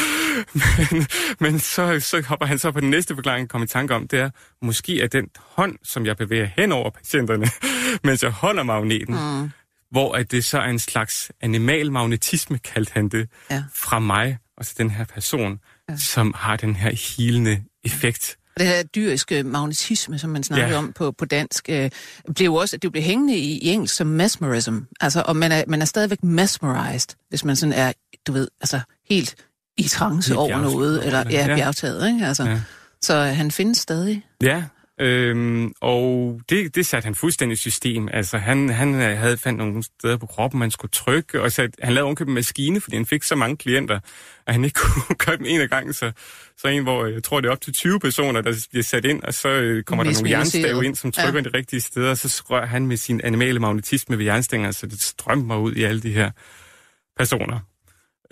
men 0.92 1.08
men 1.40 1.60
så, 1.60 2.00
så 2.00 2.22
hopper 2.28 2.46
han 2.46 2.60
så 2.60 2.72
på 2.72 2.80
den 2.80 2.90
næste 2.90 3.16
forklaring, 3.16 3.50
kom 3.50 3.64
i 3.64 3.68
tanke 3.68 3.96
om, 3.96 4.08
det 4.08 4.20
er, 4.20 4.30
måske 4.62 5.02
er 5.02 5.08
den 5.08 5.28
hånd, 5.40 5.78
som 5.84 6.06
jeg 6.06 6.18
bevæger 6.18 6.50
hen 6.58 6.72
over 6.72 6.90
patienterne, 6.90 7.48
mens 8.08 8.24
jeg 8.24 8.32
holder 8.32 8.64
magneten, 8.64 9.16
Mm. 9.42 9.50
hvor 9.92 10.14
at 10.16 10.32
det 10.32 10.46
så 10.46 10.60
er 10.60 10.70
en 10.70 10.80
slags 10.80 11.32
animal 11.42 11.92
magnetisme, 11.92 12.58
kaldte 12.60 12.92
han 12.94 13.10
det, 13.10 13.30
Ja. 13.52 13.64
fra 13.76 14.00
mig 14.00 14.38
og 14.58 14.66
til 14.66 14.78
den 14.78 14.90
her 14.90 15.06
person, 15.06 15.60
ja. 15.90 15.98
som 15.98 16.34
har 16.38 16.56
den 16.58 16.76
her 16.76 17.16
healende 17.18 17.64
effekt. 17.84 18.38
Det 18.58 18.68
her 18.68 18.84
dyriske 18.84 19.44
magnetisme, 19.44 20.20
som 20.20 20.30
man 20.30 20.44
snakker 20.44 20.68
ja. 20.68 20.78
om 20.78 20.94
på, 20.94 21.12
på 21.12 21.26
dansk, 21.26 21.70
øh, 21.70 21.90
blev 22.36 22.46
jo 22.46 22.56
også, 22.56 22.78
det 22.78 22.92
blev 22.92 23.04
hængende 23.04 23.38
i, 23.38 23.58
i 23.58 23.68
engelsk 23.70 23.96
som 23.96 24.08
mesmerism. 24.08 24.78
Altså, 25.02 25.24
og 25.28 25.36
man 25.36 25.52
er, 25.52 25.64
man 25.68 25.82
er 25.82 25.86
stadigvæk 25.86 26.24
mesmerized, 26.24 27.10
hvis 27.30 27.46
man 27.46 27.56
sådan 27.56 27.74
er, 27.74 27.94
du 28.28 28.32
ved, 28.32 28.48
altså 28.62 28.80
helt 29.10 29.36
i 29.78 29.84
trance 29.84 30.38
over 30.38 30.62
noget, 30.62 31.06
eller 31.06 31.24
ja, 31.30 31.48
ja. 31.48 31.56
bjergtaget, 31.56 32.08
ikke? 32.08 32.26
Altså, 32.26 32.44
ja. 32.44 32.62
Så 33.02 33.16
han 33.16 33.52
findes 33.52 33.78
stadig. 33.78 34.26
Ja, 34.44 34.64
Øhm, 35.00 35.74
og 35.82 36.40
det, 36.50 36.76
det 36.76 36.86
satte 36.86 37.06
han 37.06 37.16
fuldstændig 37.16 37.58
system. 37.58 38.10
Altså, 38.14 38.38
han, 38.38 38.70
han 38.70 38.94
havde 38.94 39.38
fandt 39.38 39.58
nogle 39.58 39.84
steder 39.84 40.18
på 40.18 40.26
kroppen, 40.26 40.60
man 40.60 40.72
skulle 40.72 40.92
trykke, 40.92 41.42
og 41.42 41.52
så, 41.52 41.70
han 41.82 41.94
lavede 41.94 42.04
ovenkøbet 42.04 42.30
en 42.30 42.36
maskine, 42.36 42.82
fordi 42.82 42.96
han 42.96 43.06
fik 43.06 43.24
så 43.24 43.36
mange 43.36 43.58
klienter, 43.58 44.00
at 44.48 44.54
han 44.54 44.64
ikke 44.64 44.80
kunne 44.84 45.16
gøre 45.16 45.38
dem 45.38 45.46
en 45.46 45.62
af 45.62 45.70
gangen. 45.70 45.94
Så, 45.94 46.12
så 46.58 46.68
en, 46.68 46.84
hvor 46.84 47.06
jeg 47.06 47.24
tror, 47.24 47.42
det 47.42 47.48
er 47.48 47.52
op 47.52 47.62
til 47.62 47.74
20 47.74 48.00
personer, 48.00 48.42
der 48.42 48.68
bliver 48.72 48.84
sat 48.84 49.06
ind, 49.06 49.24
og 49.24 49.34
så 49.34 49.50
øh, 49.50 49.84
kommer 49.84 50.04
der 50.04 50.12
nogle 50.12 50.30
jernstave 50.30 50.86
ind, 50.86 50.96
som 50.96 51.12
trykker 51.12 51.42
ja. 51.44 51.50
de 51.50 51.58
rigtige 51.58 51.82
steder, 51.82 52.10
og 52.10 52.18
så 52.18 52.44
rører 52.50 52.66
han 52.66 52.88
med 52.88 52.98
sin 52.98 53.22
animale 53.24 53.60
magnetisme 53.60 54.18
ved 54.18 54.26
jernstænger, 54.26 54.72
så 54.72 54.88
det 54.88 55.02
strømmer 55.02 55.58
ud 55.58 55.74
i 55.74 55.84
alle 55.84 56.02
de 56.02 56.12
her 56.12 56.32
personer. 57.18 57.60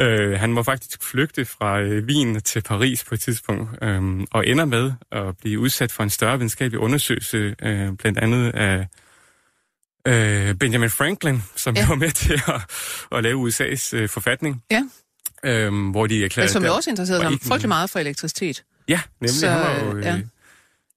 Øh, 0.02 0.40
han 0.40 0.54
må 0.54 0.64
faktisk 0.64 1.04
flygte 1.04 1.46
fra 1.46 1.82
øh, 1.82 2.06
Wien 2.06 2.42
til 2.42 2.62
Paris 2.62 3.04
på 3.04 3.16
et 3.16 3.20
tidspunkt, 3.20 3.84
øh, 3.84 4.20
og 4.32 4.48
ender 4.48 4.66
med 4.66 4.94
at 5.12 5.38
blive 5.38 5.60
udsat 5.60 5.92
for 5.92 6.04
en 6.04 6.10
større 6.10 6.38
videnskabelig 6.38 6.80
undersøgelse, 6.80 7.56
øh, 7.62 7.92
blandt 7.94 8.18
andet 8.20 8.52
af 8.52 8.88
øh, 10.08 10.56
Benjamin 10.56 10.90
Franklin, 10.90 11.44
som 11.56 11.76
ja. 11.76 11.88
var 11.88 11.96
med 11.96 12.12
til 12.12 12.34
at, 12.34 12.62
at 13.12 13.24
lave 13.24 13.48
USA's 13.48 13.96
øh, 13.96 14.10
forfatning. 14.10 14.64
Ja. 14.72 14.84
Øh, 15.44 15.92
hvor 15.92 16.08
de 16.08 16.26
erklærede... 16.26 16.48
Men 16.48 16.54
som 16.54 16.66
jo 16.66 16.74
også 16.76 16.90
interesserede 16.90 17.24
ham 17.24 17.40
frygtelig 17.40 17.68
meget 17.68 17.90
for 17.90 18.00
elektricitet. 18.00 18.64
Ja, 18.88 19.00
nemlig. 19.20 19.30
Så, 19.30 19.50
han 19.50 19.60
var 19.60 19.86
jo... 19.86 19.98
Øh, 19.98 20.06
ja. 20.06 20.14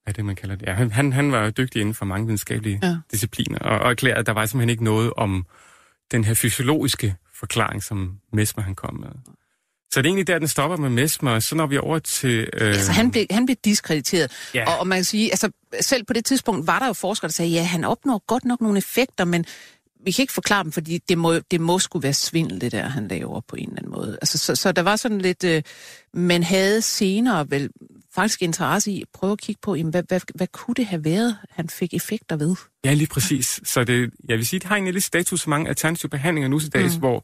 Hvad 0.03 0.13
er 0.13 0.15
det, 0.15 0.25
man 0.25 0.35
kalder 0.35 0.55
det? 0.55 0.67
Ja, 0.67 0.73
han, 0.73 0.91
han, 0.91 1.13
han 1.13 1.31
var 1.31 1.49
dygtig 1.49 1.79
inden 1.79 1.95
for 1.95 2.05
mange 2.05 2.25
videnskabelige 2.25 2.79
ja. 2.83 2.97
discipliner, 3.11 3.59
og, 3.59 3.79
og 3.79 3.89
erklærede, 3.91 4.19
at 4.19 4.25
der 4.25 4.31
var 4.31 4.45
simpelthen 4.45 4.69
ikke 4.69 4.83
noget 4.83 5.13
om 5.17 5.45
den 6.11 6.23
her 6.23 6.33
fysiologiske 6.33 7.15
forklaring, 7.45 7.83
som 7.83 8.19
Mesmer 8.33 8.63
han 8.63 8.75
kom 8.75 8.93
med. 8.93 9.09
Så 9.91 10.01
det 10.01 10.05
er 10.05 10.09
egentlig 10.09 10.27
der, 10.27 10.39
den 10.39 10.47
stopper 10.47 10.77
med 10.77 10.89
Mesmer, 10.89 11.31
og 11.31 11.43
så 11.43 11.55
når 11.55 11.67
vi 11.67 11.77
over 11.77 11.99
til... 11.99 12.49
Øh... 12.53 12.67
Altså, 12.67 12.91
han 12.91 13.11
blev, 13.11 13.25
han 13.31 13.45
blev 13.45 13.55
diskrediteret. 13.65 14.31
Ja. 14.53 14.71
Og, 14.71 14.79
og 14.79 14.87
man 14.87 14.97
kan 14.97 15.05
sige, 15.05 15.31
altså, 15.31 15.49
selv 15.81 16.03
på 16.03 16.13
det 16.13 16.25
tidspunkt 16.25 16.67
var 16.67 16.79
der 16.79 16.87
jo 16.87 16.93
forskere, 16.93 17.27
der 17.27 17.33
sagde, 17.33 17.51
ja, 17.51 17.63
han 17.63 17.83
opnår 17.83 18.23
godt 18.27 18.45
nok 18.45 18.61
nogle 18.61 18.77
effekter, 18.77 19.25
men 19.25 19.45
vi 20.05 20.11
kan 20.11 20.23
ikke 20.23 20.33
forklare 20.33 20.63
dem, 20.63 20.71
fordi 20.71 20.97
det 21.09 21.17
må, 21.17 21.33
det 21.33 21.61
må 21.61 21.79
skulle 21.79 22.03
være 22.03 22.13
svindel, 22.13 22.61
det 22.61 22.71
der, 22.71 22.87
han 22.87 23.07
laver 23.07 23.41
på 23.47 23.55
en 23.55 23.69
eller 23.69 23.77
anden 23.77 23.91
måde. 23.91 24.17
Altså, 24.21 24.37
så, 24.37 24.55
så 24.55 24.71
der 24.71 24.81
var 24.81 24.95
sådan 24.95 25.21
lidt... 25.21 25.43
Øh, 25.43 25.61
man 26.13 26.43
havde 26.43 26.81
senere 26.81 27.49
vel 27.49 27.69
faktisk 28.15 28.41
interesse 28.41 28.91
i 28.91 29.01
at 29.01 29.07
prøve 29.13 29.31
at 29.31 29.41
kigge 29.41 29.59
på, 29.61 29.75
jamen, 29.75 29.91
hvad, 29.91 30.03
hvad, 30.07 30.21
hvad 30.35 30.47
kunne 30.47 30.75
det 30.75 30.85
have 30.85 31.05
været, 31.05 31.37
han 31.49 31.69
fik 31.69 31.93
effekter 31.93 32.35
ved? 32.35 32.55
Ja, 32.85 32.93
lige 32.93 33.07
præcis. 33.07 33.59
Så 33.63 33.83
det, 33.83 34.11
jeg 34.29 34.37
vil 34.37 34.47
sige, 34.47 34.59
det 34.59 34.67
har 34.67 34.75
egentlig 34.75 34.93
lidt 34.93 35.03
status 35.03 35.41
så 35.41 35.49
mange 35.49 35.69
alternative 35.69 36.09
behandlinger 36.09 36.47
nu 36.47 36.59
til 36.59 36.73
dags, 36.73 36.93
mm. 36.93 36.99
hvor 36.99 37.19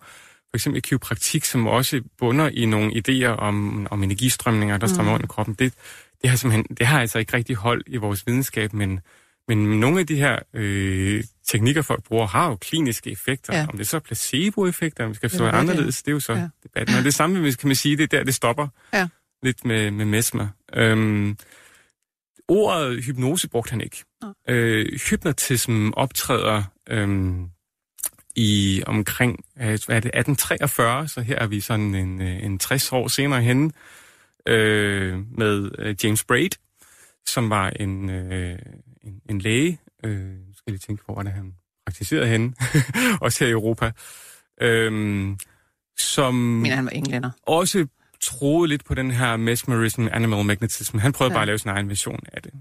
for 0.52 0.56
eksempel 0.56 0.82
kiropraktik, 0.82 1.46
som 1.46 1.68
også 1.68 2.02
bunder 2.18 2.50
i 2.50 2.66
nogle 2.66 2.92
idéer 2.94 3.28
om, 3.28 3.88
om 3.92 4.04
energistrømninger, 4.04 4.78
der 4.78 4.88
strømmer 4.88 5.12
mm. 5.12 5.16
under 5.16 5.28
kroppen, 5.28 5.56
det, 5.60 5.74
det, 6.22 6.30
har 6.30 6.38
simpelthen, 6.38 6.76
det 6.78 6.88
har 6.88 7.02
altså 7.02 7.20
ikke 7.20 7.34
rigtig 7.34 7.56
hold 7.56 7.84
i 7.88 7.98
vores 7.98 8.28
videnskab, 8.28 8.74
men, 8.74 9.00
men 9.48 9.80
nogle 9.80 10.00
af 10.00 10.08
de 10.08 10.16
her 10.16 10.40
øh, 10.54 11.24
teknikker, 11.48 11.82
folk 11.82 12.04
bruger, 12.04 12.28
har 12.28 12.50
jo 12.50 12.56
kliniske 12.56 13.12
effekter. 13.12 13.58
Ja. 13.58 13.66
Om 13.70 13.78
det 13.78 13.88
så 13.88 13.98
er 13.98 14.02
placeboeffekter, 14.02 15.04
om 15.04 15.10
det 15.10 15.16
skal 15.16 15.30
forstå 15.30 15.46
ja, 15.46 15.60
anderledes, 15.60 16.04
det 16.04 16.12
er 16.12 16.14
jo 16.14 16.20
så 16.20 16.34
ja. 16.34 16.48
debatten. 16.64 16.96
Men 16.96 17.06
det 17.06 17.14
samme, 17.14 17.52
kan 17.54 17.68
man 17.68 17.76
sige, 17.76 17.98
det 17.98 18.04
er 18.04 18.18
der, 18.18 18.24
det 18.24 18.36
stopper. 18.36 18.68
Ja 18.94 19.08
lidt 19.44 19.66
med, 19.66 19.92
med 19.92 20.06
mesmer. 20.06 20.48
Øhm, 20.74 21.38
ordet 22.48 23.04
hypnose 23.04 23.50
brugte 23.50 23.72
han 23.72 23.82
ikke. 23.82 24.04
Ja. 24.24 24.54
Øh, 24.54 25.00
hypnotism 25.10 25.90
optræder 25.94 26.64
øhm, 26.90 27.50
i 28.36 28.84
omkring 28.88 29.46
øh, 29.58 29.66
hvad 29.66 29.96
er 29.96 30.00
det, 30.00 30.12
1843, 30.14 31.08
så 31.08 31.22
her 31.22 31.40
er 31.40 31.48
vi 31.48 31.60
sådan 31.60 31.96
en, 31.96 32.22
øh, 32.22 32.44
en 32.44 32.60
60 32.60 32.92
år 32.92 33.08
senere 33.08 33.42
henne, 33.42 33.72
øh, 34.46 35.38
med 35.38 35.72
øh, 35.80 35.96
James 36.04 36.24
Braid, 36.24 36.52
som 37.28 37.50
var 37.50 37.70
en, 37.70 38.10
øh, 38.10 38.60
en, 39.04 39.22
en 39.30 39.42
læge. 39.42 39.80
Øh, 40.04 40.12
nu 40.12 40.54
skal 40.54 40.64
jeg 40.68 40.72
lige 40.72 40.80
tænke 40.80 41.06
på, 41.06 41.14
hvordan 41.14 41.34
han 41.34 41.54
praktiserede 41.86 42.28
henne, 42.28 42.54
også 43.22 43.44
her 43.44 43.50
i 43.50 43.52
Europa. 43.52 43.92
Øh, 44.62 44.92
som 45.98 46.36
Men 46.36 46.72
han 46.72 46.86
var 46.86 46.92
englænder. 46.92 47.32
Også 47.44 47.88
troede 48.22 48.68
lidt 48.68 48.86
på 48.86 48.94
den 48.94 49.12
her 49.12 49.38
mesmerism, 49.38 50.08
animal 50.12 50.46
magnetism. 50.46 50.98
Han 50.98 51.12
prøvede 51.12 51.34
ja. 51.34 51.36
bare 51.36 51.42
at 51.42 51.48
lave 51.48 51.58
sin 51.58 51.70
egen 51.70 51.90
version 51.90 52.20
af 52.34 52.42
det. 52.42 52.52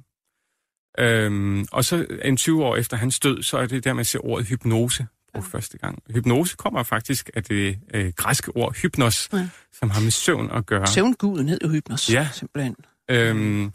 Øhm, 0.99 1.67
og 1.73 1.85
så 1.85 2.07
en 2.25 2.37
20 2.37 2.65
år 2.65 2.77
efter 2.77 2.97
hans 2.97 3.21
død, 3.21 3.43
så 3.43 3.59
er 3.59 3.67
det 3.67 3.85
der, 3.85 3.93
man 3.93 4.05
ser 4.05 4.25
ordet 4.25 4.47
hypnose 4.47 5.07
på 5.35 5.41
ja. 5.41 5.41
første 5.41 5.79
gang. 5.79 6.03
Hypnose 6.11 6.57
kommer 6.57 6.83
faktisk 6.83 7.31
af 7.35 7.45
det 7.45 7.79
øh, 7.95 8.13
græske 8.17 8.57
ord 8.57 8.75
hypnos, 8.77 9.29
ja. 9.33 9.49
som 9.73 9.91
har 9.91 10.01
med 10.01 10.11
søvn 10.11 10.51
at 10.51 10.67
gøre. 10.67 10.87
Søvnguden 10.87 11.49
hed 11.49 11.59
jo 11.65 11.69
hypnos, 11.69 12.13
ja. 12.13 12.29
simpelthen. 12.33 12.77
Øhm, 13.11 13.73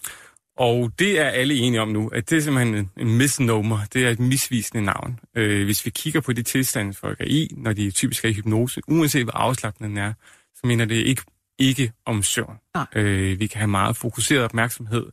og 0.58 0.92
det 1.00 1.20
er 1.20 1.30
alle 1.30 1.56
enige 1.56 1.82
om 1.82 1.88
nu, 1.88 2.08
at 2.08 2.30
det 2.30 2.38
er 2.38 2.42
simpelthen 2.42 2.90
en, 2.98 3.18
misnomer. 3.18 3.80
Det 3.94 4.06
er 4.06 4.10
et 4.10 4.20
misvisende 4.20 4.84
navn. 4.84 5.20
Øh, 5.36 5.66
hvis 5.66 5.86
vi 5.86 5.90
kigger 5.90 6.22
på 6.22 6.34
de 6.34 6.44
tilstande, 6.44 6.94
folk 6.94 7.22
er 7.22 7.26
i, 7.28 7.48
når 7.58 7.74
de 7.74 7.92
typisk 7.92 8.26
er 8.26 8.30
i 8.30 8.34
hypnose, 8.34 8.82
uanset 8.88 9.24
hvor 9.24 9.34
afslappende 9.34 9.90
den 9.90 9.98
er, 9.98 10.14
så 10.56 10.62
mener 10.68 10.86
det 10.86 10.96
ikke 10.96 11.22
ikke 11.60 11.92
om 12.06 12.24
søvn. 12.24 12.58
Øh, 12.96 13.40
vi 13.40 13.48
kan 13.48 13.58
have 13.58 13.68
meget 13.68 13.98
fokuseret 13.98 14.44
opmærksomhed, 14.44 15.06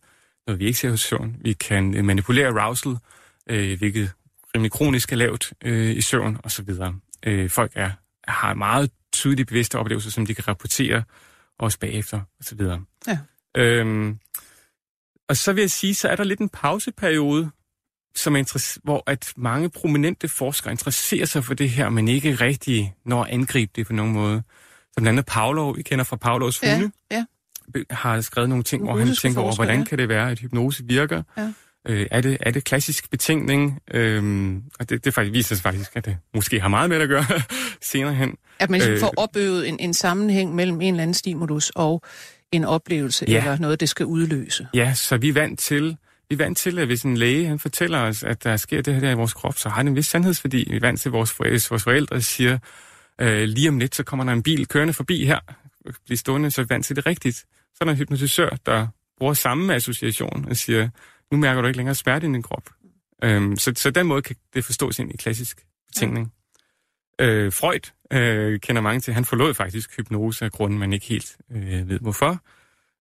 når 0.46 0.54
vi 0.54 0.64
ikke 0.64 0.78
ser 0.78 0.90
hos 0.90 1.00
søvn. 1.00 1.36
Vi 1.40 1.52
kan 1.52 1.94
øh, 1.94 2.04
manipulere 2.04 2.60
arousal, 2.60 2.96
øh, 3.50 3.78
hvilket 3.78 4.12
rimelig 4.54 4.72
kronisk 4.72 5.12
er 5.12 5.16
lavt 5.16 5.52
øh, 5.64 5.96
i 5.96 6.00
søvn 6.00 6.38
osv. 6.44 6.70
Øh, 7.22 7.50
folk 7.50 7.72
er, 7.74 7.90
har 8.28 8.54
meget 8.54 8.90
tydelige 9.12 9.46
bevidste 9.46 9.78
oplevelser, 9.78 10.10
som 10.10 10.26
de 10.26 10.34
kan 10.34 10.48
rapportere 10.48 11.02
også 11.58 11.78
bagefter 11.78 12.20
osv. 12.40 12.60
Ja. 13.06 13.18
Øhm, 13.56 14.18
og 15.28 15.36
så 15.36 15.52
vil 15.52 15.60
jeg 15.60 15.70
sige, 15.70 15.94
så 15.94 16.08
er 16.08 16.16
der 16.16 16.24
lidt 16.24 16.40
en 16.40 16.48
pauseperiode, 16.48 17.50
som 18.14 18.36
er 18.36 18.78
hvor 18.84 19.02
at 19.06 19.32
mange 19.36 19.70
prominente 19.70 20.28
forskere 20.28 20.72
interesserer 20.72 21.26
sig 21.26 21.44
for 21.44 21.54
det 21.54 21.70
her, 21.70 21.88
men 21.88 22.08
ikke 22.08 22.34
rigtig 22.34 22.94
når 23.04 23.24
at 23.24 23.30
angribe 23.30 23.72
det 23.76 23.86
på 23.86 23.92
nogen 23.92 24.12
måde 24.12 24.42
som 24.94 25.02
blandt 25.02 25.18
andet 25.18 25.26
Pavlov, 25.26 25.76
vi 25.76 25.82
kender 25.82 26.04
fra 26.04 26.16
Pavlovs 26.16 26.58
fugle, 26.58 26.92
ja, 27.10 27.24
ja. 27.74 27.82
har 27.90 28.20
skrevet 28.20 28.48
nogle 28.48 28.64
ting, 28.64 28.82
hvor 28.82 28.98
han 28.98 29.14
tænker 29.14 29.40
over, 29.40 29.54
hvordan 29.54 29.78
ja. 29.78 29.84
kan 29.84 29.98
det 29.98 30.08
være, 30.08 30.30
at 30.30 30.38
hypnose 30.38 30.84
virker? 30.84 31.22
Ja. 31.36 31.52
Øh, 31.88 32.06
er, 32.10 32.20
det, 32.20 32.36
er 32.40 32.50
det 32.50 32.64
klassisk 32.64 33.10
betænkning? 33.10 33.80
Øhm, 33.90 34.62
og 34.80 34.90
det, 34.90 35.04
det 35.04 35.14
faktisk 35.14 35.32
viser 35.32 35.54
sig 35.54 35.62
faktisk, 35.62 35.96
at 35.96 36.04
det 36.04 36.16
måske 36.34 36.60
har 36.60 36.68
meget 36.68 36.90
med 36.90 37.00
at 37.00 37.08
gøre 37.08 37.24
senere 37.80 38.14
hen. 38.14 38.36
At 38.58 38.70
man 38.70 38.90
øh, 38.90 39.00
får 39.00 39.14
opøvet 39.16 39.68
en, 39.68 39.76
en 39.80 39.94
sammenhæng 39.94 40.54
mellem 40.54 40.80
en 40.80 40.94
eller 40.94 41.02
anden 41.02 41.14
stimulus 41.14 41.70
og 41.70 42.02
en 42.52 42.64
oplevelse, 42.64 43.24
ja. 43.28 43.38
eller 43.38 43.58
noget, 43.58 43.80
det 43.80 43.88
skal 43.88 44.06
udløse. 44.06 44.66
Ja, 44.74 44.94
så 44.94 45.16
vi 45.16 45.28
er 45.28 45.32
vant 45.32 45.58
til, 45.58 45.96
vi 46.28 46.34
er 46.34 46.36
vant 46.36 46.58
til, 46.58 46.78
at 46.78 46.86
hvis 46.86 47.02
en 47.02 47.16
læge 47.16 47.46
han 47.46 47.58
fortæller 47.58 47.98
os, 47.98 48.22
at 48.22 48.44
der 48.44 48.56
sker 48.56 48.82
det 48.82 48.94
her 48.94 49.00
der 49.00 49.10
i 49.10 49.14
vores 49.14 49.34
krop, 49.34 49.58
så 49.58 49.68
har 49.68 49.82
det 49.82 49.90
en 49.90 49.96
vis 49.96 50.06
sandhedsværdi. 50.06 50.66
Vi 50.70 50.76
er 50.76 50.80
vant 50.80 51.00
til, 51.00 51.08
at 51.08 51.12
vores 51.12 51.32
forældre, 51.32 51.66
vores 51.70 51.82
forældre 51.82 52.20
siger, 52.20 52.58
Øh, 53.20 53.42
lige 53.42 53.68
om 53.68 53.78
lidt, 53.78 53.94
så 53.94 54.04
kommer 54.04 54.24
der 54.24 54.32
en 54.32 54.42
bil 54.42 54.68
kørende 54.68 54.92
forbi 54.92 55.24
her, 55.24 55.38
bliver 56.04 56.18
stående, 56.18 56.50
så 56.50 56.64
vant 56.68 56.86
til 56.86 56.96
det 56.96 57.06
rigtigt. 57.06 57.36
Så 57.36 57.78
er 57.80 57.84
der 57.84 57.92
en 57.92 57.98
hypnotisør, 57.98 58.50
der 58.66 58.86
bruger 59.18 59.34
samme 59.34 59.74
association 59.74 60.46
og 60.48 60.56
siger, 60.56 60.88
nu 61.32 61.38
mærker 61.38 61.62
du 61.62 61.68
ikke 61.68 61.76
længere 61.76 61.94
smerte 61.94 62.26
i 62.26 62.32
din 62.32 62.42
krop. 62.42 62.70
Øhm, 63.24 63.56
så, 63.56 63.72
så 63.76 63.90
den 63.90 64.06
måde 64.06 64.22
kan 64.22 64.36
det 64.54 64.64
forstås 64.64 64.98
ind 64.98 65.14
i 65.14 65.16
klassisk 65.16 65.64
betænkning. 65.86 66.32
Ja. 67.18 67.26
Øh, 67.26 67.52
Freud 67.52 67.90
øh, 68.12 68.60
kender 68.60 68.82
mange 68.82 69.00
til, 69.00 69.14
han 69.14 69.24
forlod 69.24 69.54
faktisk 69.54 69.96
hypnose 69.96 70.44
af 70.44 70.52
grunden, 70.52 70.78
man 70.78 70.92
ikke 70.92 71.06
helt 71.06 71.36
øh, 71.50 71.88
ved 71.88 71.98
hvorfor. 72.00 72.42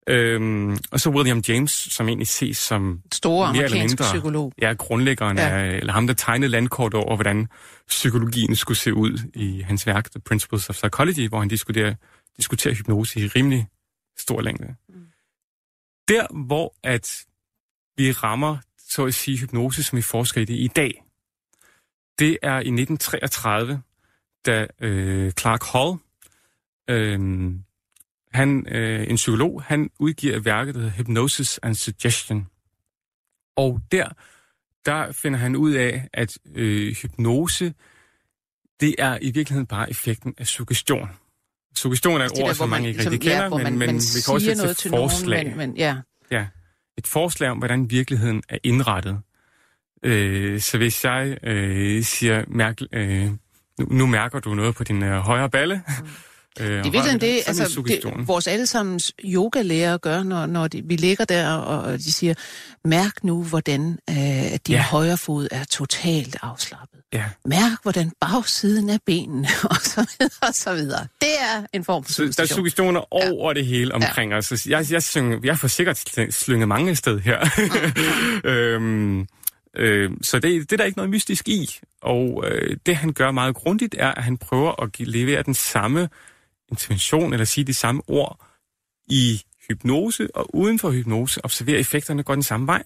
Øhm, 0.08 0.78
og 0.92 1.00
så 1.00 1.10
William 1.10 1.44
James, 1.48 1.72
som 1.72 2.08
egentlig 2.08 2.28
ses 2.28 2.58
som... 2.58 3.02
Store 3.12 3.48
amerikanske 3.48 3.80
mindre, 3.80 4.06
psykolog. 4.06 4.54
Ja, 4.62 4.74
grundlæggeren 4.74 5.38
ja. 5.38 5.50
af, 5.50 5.78
eller 5.78 5.94
ham, 5.94 6.08
der 6.08 6.14
tegnede 6.14 6.52
landkort 6.52 6.94
over, 6.94 7.16
hvordan 7.16 7.48
psykologien 7.88 8.56
skulle 8.56 8.78
se 8.78 8.94
ud 8.94 9.20
i 9.34 9.62
hans 9.62 9.88
værk, 9.88 10.12
The 10.12 10.20
Principles 10.20 10.70
of 10.70 10.76
Psychology, 10.76 11.28
hvor 11.30 11.40
han 11.40 11.48
diskuterer, 11.48 11.96
diskuterer 12.38 12.74
hypnose 12.74 13.20
i 13.20 13.28
rimelig 13.28 13.68
stor 14.18 14.42
længde. 14.42 14.76
Mm. 14.90 14.96
Der, 16.08 16.46
hvor 16.48 16.76
at 16.84 17.26
vi 17.98 18.12
rammer, 18.12 18.58
så 18.90 19.06
at 19.06 19.14
sige, 19.14 19.38
hypnose, 19.38 19.84
som 19.84 19.98
vi 19.98 20.02
forsker 20.02 20.42
i 20.42 20.46
det 20.46 20.54
i 20.54 20.68
dag, 20.68 21.04
det 22.20 22.38
er 22.42 22.56
i 22.56 22.72
1933, 22.72 23.82
da 24.46 24.68
øh, 24.82 25.32
Clark 25.32 25.64
Hall, 25.64 25.98
øh, 26.90 27.52
han, 28.34 28.68
øh, 28.68 29.10
en 29.10 29.16
psykolog, 29.16 29.64
han 29.64 29.90
udgiver 30.00 30.40
værket, 30.40 30.76
der 30.76 30.82
hedder 30.82 30.96
Hypnosis 30.96 31.60
and 31.64 31.76
Suggestion. 31.76 32.48
Og 33.56 33.80
der, 33.92 34.10
der 34.86 35.12
finder 35.12 35.40
han 35.40 35.56
ud 35.56 35.74
af, 35.74 36.10
at 36.14 36.38
øh, 36.56 36.96
hypnose, 36.96 37.74
det 38.80 38.96
er 38.98 39.18
i 39.22 39.32
virkeligheden 39.32 39.68
bare 39.68 39.90
effekten 39.90 40.34
af 40.38 40.48
suggestion. 40.48 41.10
Suggestion 41.76 42.22
er 42.22 42.26
et 42.26 42.32
ord, 42.32 42.48
der, 42.48 42.54
som 42.54 42.70
mange 42.70 42.88
ikke 42.90 43.00
rigtig 43.00 43.22
kender, 43.22 43.44
ja, 43.44 43.50
men, 43.50 43.64
man, 43.64 43.64
men 43.64 43.80
man 43.80 43.96
vi 43.96 44.22
kan 44.26 44.34
også 44.34 44.56
noget 44.58 44.78
til 44.78 44.90
forslag. 44.90 45.44
Nogen, 45.44 45.58
men, 45.58 45.70
men, 45.70 45.78
ja. 45.78 45.98
ja. 46.32 46.48
Et 46.98 47.08
forslag 47.08 47.50
om, 47.50 47.58
hvordan 47.58 47.90
virkeligheden 47.90 48.44
er 48.50 48.58
indrettet. 48.64 49.20
Øh, 50.04 50.60
så 50.60 50.78
hvis 50.78 51.06
jeg 51.06 51.38
øh, 51.44 52.04
siger, 52.04 52.46
mærk, 52.48 52.82
øh, 52.92 53.32
nu, 53.82 53.96
nu 53.98 54.06
mærker 54.06 54.40
du 54.40 54.54
noget 54.54 54.76
på 54.76 54.84
din 54.84 55.04
øh, 55.04 55.18
højre 55.18 55.50
balle, 55.50 55.76
mm 55.76 56.08
Øh, 56.60 56.68
det 56.68 56.86
er 56.86 56.92
virkelig 56.92 57.22
det, 57.22 57.42
altså, 57.48 57.84
det, 57.88 58.28
vores 58.28 58.48
allesammens 58.48 59.14
yogalærer 59.24 59.98
gør, 59.98 60.24
når, 60.24 60.46
når 60.46 60.68
de, 60.68 60.82
vi 60.86 60.96
ligger 60.96 61.26
der, 61.26 61.54
og 61.54 61.98
de 61.98 62.14
siger, 62.14 62.34
mærk 62.86 63.24
nu, 63.24 63.44
hvordan 63.44 64.00
øh, 64.10 64.16
din 64.16 64.60
ja. 64.70 64.82
højre 64.82 65.18
fod 65.18 65.48
er 65.52 65.64
totalt 65.64 66.38
afslappet. 66.42 67.00
Ja. 67.14 67.24
Mærk, 67.46 67.72
hvordan 67.84 68.12
bagsiden 68.22 68.90
af 68.90 69.00
benene, 69.06 69.48
og 69.70 69.76
så 69.76 70.06
videre, 70.20 70.48
og 70.48 70.54
så 70.54 70.74
videre. 70.74 71.08
Det 71.22 71.34
er 71.42 71.66
en 71.74 71.84
form 71.84 72.04
for 72.04 72.12
suggestion. 72.12 72.46
Der 72.46 72.52
er 72.52 72.56
suggestioner 72.56 73.14
over 73.14 73.52
ja. 73.52 73.54
det 73.54 73.66
hele 73.66 73.94
omkring 73.94 74.32
ja. 74.32 74.38
os. 74.38 74.68
Jeg, 74.68 74.92
jeg, 74.92 75.04
synger, 75.04 75.40
jeg 75.44 75.58
får 75.58 75.68
sikkert 75.68 75.98
slynget 76.30 76.68
mange 76.68 76.96
sted 76.96 77.20
her. 77.20 77.40
Mm. 78.44 78.50
øhm, 78.50 79.28
Øh, 79.78 80.12
så 80.22 80.40
det, 80.40 80.62
det 80.62 80.72
er 80.72 80.78
der 80.78 80.86
ikke 80.86 80.98
noget 80.98 81.10
mystisk 81.10 81.48
i. 81.48 81.80
Og 82.02 82.44
øh, 82.48 82.78
det 82.86 82.96
han 82.96 83.14
gør 83.14 83.32
meget 83.32 83.56
grundigt 83.56 83.96
er, 84.00 84.12
at 84.12 84.24
han 84.24 84.38
prøver 84.38 84.84
at 84.84 84.92
give, 84.92 85.10
levere 85.10 85.44
den 85.44 85.54
samme 85.54 86.10
intervention 86.70 87.34
eller 87.34 87.46
sige 87.46 87.64
de 87.64 87.74
samme 87.74 88.02
ord 88.08 88.46
i 89.08 89.42
hypnose, 89.68 90.36
og 90.36 90.56
uden 90.56 90.80
for 90.80 90.92
hypnose 90.92 91.46
observere 91.46 91.80
effekterne 91.80 92.24
går 92.24 92.34
den 92.34 92.44
samme 92.44 92.68
vej. 92.68 92.84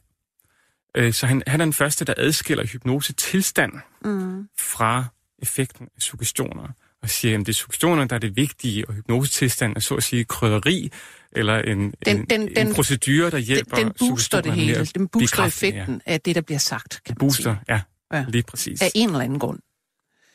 Øh, 0.95 1.13
så 1.13 1.26
han, 1.28 1.43
han 1.48 1.62
er 1.62 1.65
den 1.65 1.74
første, 1.74 2.06
der 2.06 2.13
adskiller 2.17 2.65
hypnose-tilstand 2.65 3.74
mm. 4.06 4.50
fra 4.58 5.06
effekten 5.41 5.89
af 5.95 6.02
suggestioner. 6.02 6.67
Og 7.02 7.10
siger, 7.10 7.39
at 7.39 7.39
det 7.39 7.50
er 7.50 7.54
suggestioner, 7.54 8.06
der 8.06 8.15
er 8.15 8.19
det 8.19 8.36
vigtige, 8.36 8.88
og 8.88 8.93
hypnosetilstand 8.93 9.76
er 9.76 9.80
så 9.80 9.95
at 9.95 10.04
sige 10.04 10.24
krydderi, 10.24 10.91
eller 11.36 11.58
en, 11.58 11.93
den, 12.06 12.17
en, 12.17 12.26
den, 12.30 12.67
en 12.67 12.74
procedure, 12.76 13.30
der 13.30 13.38
hjælper 13.38 13.76
Den, 13.76 13.86
den 13.86 13.93
booster 14.00 14.41
det 14.41 14.54
hele. 14.54 14.86
Den 14.86 15.08
booster 15.08 15.45
effekten 15.45 16.02
ja. 16.08 16.13
af 16.13 16.21
det, 16.21 16.36
der 16.36 16.41
bliver 16.41 16.60
sagt, 16.60 17.02
kan 17.06 17.15
booster, 17.15 17.50
man 17.50 17.60
sige. 17.67 17.84
ja, 18.13 18.26
lige 18.28 18.43
præcis. 18.43 18.82
Af 18.82 18.91
en 18.95 19.10
eller 19.10 19.19
anden 19.19 19.39
grund. 19.39 19.60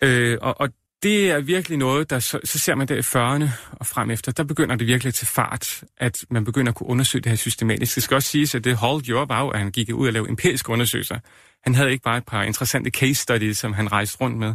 Øh, 0.03 0.39
og, 0.41 0.61
og 0.61 0.69
det 1.03 1.31
er 1.31 1.41
virkelig 1.41 1.79
noget, 1.79 2.11
der 2.11 2.19
så, 2.19 2.41
så 2.45 2.59
ser 2.59 2.75
man 2.75 2.89
der 2.89 2.95
i 2.95 2.99
40'erne 2.99 3.51
og 3.73 3.87
frem 3.87 4.11
efter, 4.11 4.33
der 4.33 4.45
begynder 4.45 4.77
det 4.77 4.87
virkelig 4.87 5.15
til 5.15 5.27
fart, 5.27 5.85
at 5.97 6.25
man 6.31 6.45
begynder 6.45 6.73
at 6.73 6.77
kunne 6.77 6.89
undersøge 6.89 7.23
det 7.23 7.31
her 7.31 7.37
systematisk. 7.37 7.95
Det 7.95 8.03
skal 8.03 8.15
også 8.15 8.29
siges, 8.29 8.55
at 8.55 8.65
det 8.65 8.77
holdt 8.77 9.09
jo 9.09 9.23
var 9.23 9.51
at 9.51 9.59
han 9.59 9.71
gik 9.71 9.91
ud 9.95 10.07
og 10.07 10.13
lavede 10.13 10.31
empiriske 10.31 10.71
undersøgelser. 10.71 11.19
Han 11.65 11.75
havde 11.75 11.91
ikke 11.91 12.03
bare 12.03 12.19
et 12.19 12.27
par 12.27 12.43
interessante 12.43 12.91
case 12.91 13.15
studies, 13.15 13.59
som 13.59 13.73
han 13.73 13.93
rejste 13.93 14.19
rundt 14.21 14.39
med, 14.39 14.55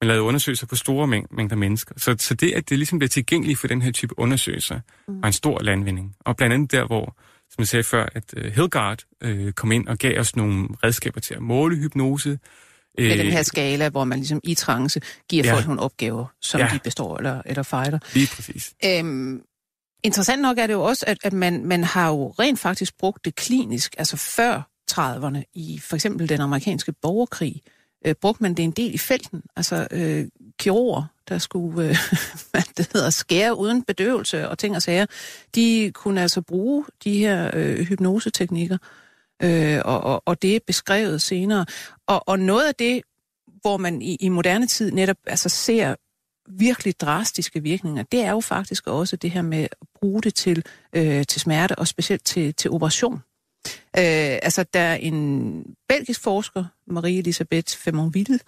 men 0.00 0.08
lavede 0.08 0.22
undersøgelser 0.22 0.66
på 0.66 0.76
store 0.76 1.06
mængder 1.30 1.56
mennesker. 1.56 1.94
Så, 1.96 2.16
så 2.18 2.34
det, 2.34 2.52
at 2.52 2.68
det 2.68 2.78
ligesom 2.78 2.98
bliver 2.98 3.08
tilgængeligt 3.08 3.58
for 3.58 3.68
den 3.68 3.82
her 3.82 3.92
type 3.92 4.18
undersøgelser, 4.18 4.80
mm. 5.08 5.22
var 5.22 5.26
en 5.26 5.32
stor 5.32 5.62
landvinding. 5.62 6.16
Og 6.20 6.36
blandt 6.36 6.54
andet 6.54 6.72
der, 6.72 6.86
hvor, 6.86 7.16
som 7.50 7.58
jeg 7.58 7.68
sagde 7.68 7.84
før, 7.84 8.06
at 8.14 8.34
uh, 8.36 8.44
Hilgard 8.44 9.02
uh, 9.24 9.50
kom 9.50 9.72
ind 9.72 9.88
og 9.88 9.98
gav 9.98 10.20
os 10.20 10.36
nogle 10.36 10.68
redskaber 10.84 11.20
til 11.20 11.34
at 11.34 11.42
måle 11.42 11.76
hypnose, 11.76 12.38
med 12.98 13.10
øh, 13.10 13.18
den 13.18 13.32
her 13.32 13.42
skala, 13.42 13.88
hvor 13.88 14.04
man 14.04 14.18
ligesom 14.18 14.40
i 14.44 14.54
trance 14.54 15.00
giver 15.28 15.44
ja. 15.44 15.54
folk 15.54 15.66
nogle 15.66 15.82
opgaver, 15.82 16.26
som 16.40 16.60
ja. 16.60 16.70
de 16.72 16.78
består 16.84 17.16
eller, 17.16 17.42
eller 17.46 17.62
fejler. 17.62 17.98
Lige 18.14 18.28
præcis. 18.34 18.74
Øhm, 18.84 19.42
interessant 20.04 20.42
nok 20.42 20.58
er 20.58 20.66
det 20.66 20.74
jo 20.74 20.82
også, 20.82 21.04
at, 21.08 21.18
at 21.24 21.32
man, 21.32 21.64
man 21.64 21.84
har 21.84 22.08
jo 22.08 22.30
rent 22.30 22.58
faktisk 22.58 22.98
brugt 22.98 23.24
det 23.24 23.34
klinisk, 23.34 23.94
altså 23.98 24.16
før 24.16 24.62
30'erne, 24.92 25.42
i 25.54 25.80
for 25.82 25.94
eksempel 25.96 26.28
den 26.28 26.40
amerikanske 26.40 26.92
borgerkrig, 27.02 27.62
øh, 28.06 28.14
brugte 28.14 28.42
man 28.42 28.54
det 28.54 28.62
en 28.62 28.70
del 28.70 28.94
i 28.94 28.98
felten. 28.98 29.42
Altså 29.56 29.88
øh, 29.90 30.26
kirurger, 30.58 31.04
der 31.28 31.38
skulle 31.38 31.88
øh, 31.88 31.96
hvad 32.50 32.62
det 32.76 32.90
hedder, 32.92 33.10
skære 33.10 33.58
uden 33.58 33.82
bedøvelse 33.82 34.48
og 34.48 34.58
ting 34.58 34.76
og 34.76 34.82
sager, 34.82 35.06
de 35.54 35.90
kunne 35.94 36.22
altså 36.22 36.40
bruge 36.40 36.84
de 37.04 37.18
her 37.18 37.50
øh, 37.54 37.78
hypnoseteknikker 37.78 38.78
øh, 39.42 39.80
og, 39.84 40.00
og, 40.00 40.22
og 40.26 40.42
det 40.42 40.56
er 40.56 40.60
beskrevet 40.66 41.22
senere. 41.22 41.66
Og, 42.06 42.28
og 42.28 42.38
noget 42.38 42.68
af 42.68 42.74
det, 42.74 43.02
hvor 43.60 43.76
man 43.76 44.02
i, 44.02 44.16
i 44.20 44.28
moderne 44.28 44.66
tid 44.66 44.92
netop 44.92 45.16
altså, 45.26 45.48
ser 45.48 45.94
virkelig 46.48 47.00
drastiske 47.00 47.62
virkninger, 47.62 48.02
det 48.02 48.22
er 48.22 48.30
jo 48.30 48.40
faktisk 48.40 48.86
også 48.86 49.16
det 49.16 49.30
her 49.30 49.42
med 49.42 49.62
at 49.62 49.88
bruge 50.00 50.22
det 50.22 50.34
til, 50.34 50.64
øh, 50.92 51.24
til 51.26 51.40
smerte, 51.40 51.78
og 51.78 51.88
specielt 51.88 52.24
til, 52.24 52.54
til 52.54 52.70
operation. 52.70 53.22
Øh, 53.96 54.38
altså, 54.42 54.64
der 54.74 54.80
er 54.80 54.94
en 54.94 55.62
belgisk 55.88 56.20
forsker, 56.20 56.64
Marie-Elisabeth 56.90 57.76
Femonville, 57.78 58.38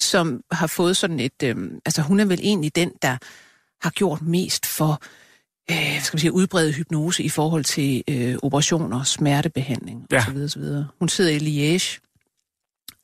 som 0.00 0.40
har 0.50 0.66
fået 0.66 0.96
sådan 0.96 1.20
et... 1.20 1.42
Øh, 1.42 1.56
altså, 1.86 2.02
hun 2.02 2.20
er 2.20 2.24
vel 2.24 2.40
egentlig 2.42 2.76
den, 2.76 2.92
der 3.02 3.16
har 3.82 3.90
gjort 3.90 4.22
mest 4.22 4.66
for 4.66 5.02
øh, 5.70 6.02
skal 6.02 6.16
man 6.16 6.20
sige, 6.20 6.32
udbrede 6.32 6.72
hypnose 6.72 7.22
i 7.22 7.28
forhold 7.28 7.64
til 7.64 8.02
øh, 8.08 8.36
operationer, 8.42 9.02
smertebehandling 9.02 10.06
ja. 10.12 10.24
osv. 10.28 10.36
osv. 10.36 10.62
Hun 10.98 11.08
sidder 11.08 11.30
i 11.30 11.38
Liège, 11.76 12.00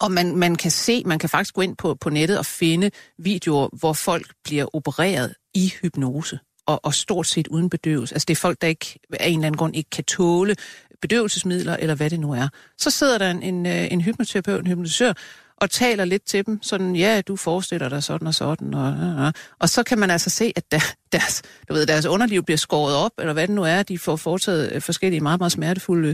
og 0.01 0.13
man, 0.13 0.37
man 0.37 0.57
kan 0.57 0.71
se, 0.71 1.03
man 1.07 1.19
kan 1.19 1.29
faktisk 1.29 1.55
gå 1.55 1.61
ind 1.61 1.77
på, 1.77 1.95
på 1.95 2.11
nettet 2.11 2.39
og 2.39 2.47
finde 2.47 2.91
videoer, 3.19 3.69
hvor 3.79 3.93
folk 3.93 4.35
bliver 4.45 4.77
opereret 4.77 5.35
i 5.55 5.73
hypnose, 5.83 6.39
og, 6.67 6.81
og 6.85 6.95
stort 6.95 7.27
set 7.27 7.49
uden 7.49 7.71
bedøvelse. 7.71 8.15
Altså 8.15 8.27
det 8.29 8.35
er 8.35 8.41
folk, 8.41 8.61
der 8.61 8.69
ikke 8.69 8.99
af 9.13 9.29
en 9.29 9.35
eller 9.35 9.47
anden 9.47 9.59
grund 9.59 9.77
ikke 9.77 9.91
kan 9.91 10.05
tåle 10.05 10.57
bedøvelsesmidler, 11.01 11.77
eller 11.77 11.95
hvad 11.95 12.11
det 12.11 12.21
nu 12.21 12.33
er. 12.33 12.49
Så 12.79 12.91
sidder 12.91 13.19
der 13.19 13.31
en, 13.31 13.43
en, 13.43 13.67
øh, 13.67 13.93
en 13.93 14.01
hypnoterapeut, 14.01 14.61
en 14.61 14.67
hypnotisør, 14.67 15.13
og 15.57 15.71
taler 15.71 16.05
lidt 16.05 16.25
til 16.25 16.47
dem, 16.47 16.63
sådan, 16.63 16.97
ja, 16.97 17.21
du 17.21 17.37
forestiller 17.37 17.89
dig 17.89 18.03
sådan 18.03 18.27
og 18.27 18.35
sådan, 18.35 18.75
og, 18.75 18.97
og, 19.27 19.33
og 19.59 19.69
så 19.69 19.83
kan 19.83 19.99
man 19.99 20.11
altså 20.11 20.31
se, 20.31 20.53
at 20.57 20.71
der, 20.71 20.81
deres, 21.13 21.43
du 21.69 21.75
ved, 21.75 21.87
deres 21.87 22.07
underliv 22.07 22.45
bliver 22.45 22.59
skåret 22.59 22.97
op, 22.97 23.13
eller 23.19 23.33
hvad 23.33 23.47
det 23.47 23.55
nu 23.55 23.63
er, 23.63 23.83
de 23.83 23.99
får 23.99 24.17
foretaget 24.17 24.73
øh, 24.73 24.83
forskellige 24.83 25.21
meget, 25.21 25.41
meget 25.41 25.53
smertefulde 25.53 26.09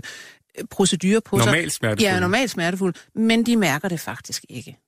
øh, 0.59 0.64
procedurer 0.70 1.20
på 1.20 1.38
sig. 1.38 1.46
Normalt 1.46 1.72
smertefulde. 1.72 2.12
Ja, 2.12 2.20
normalt 2.20 2.51
smertefulde, 2.51 2.99
men 3.14 3.46
de 3.46 3.57
mærker 3.57 3.88
det 3.88 4.01
faktisk 4.01 4.44
ikke. 4.49 4.79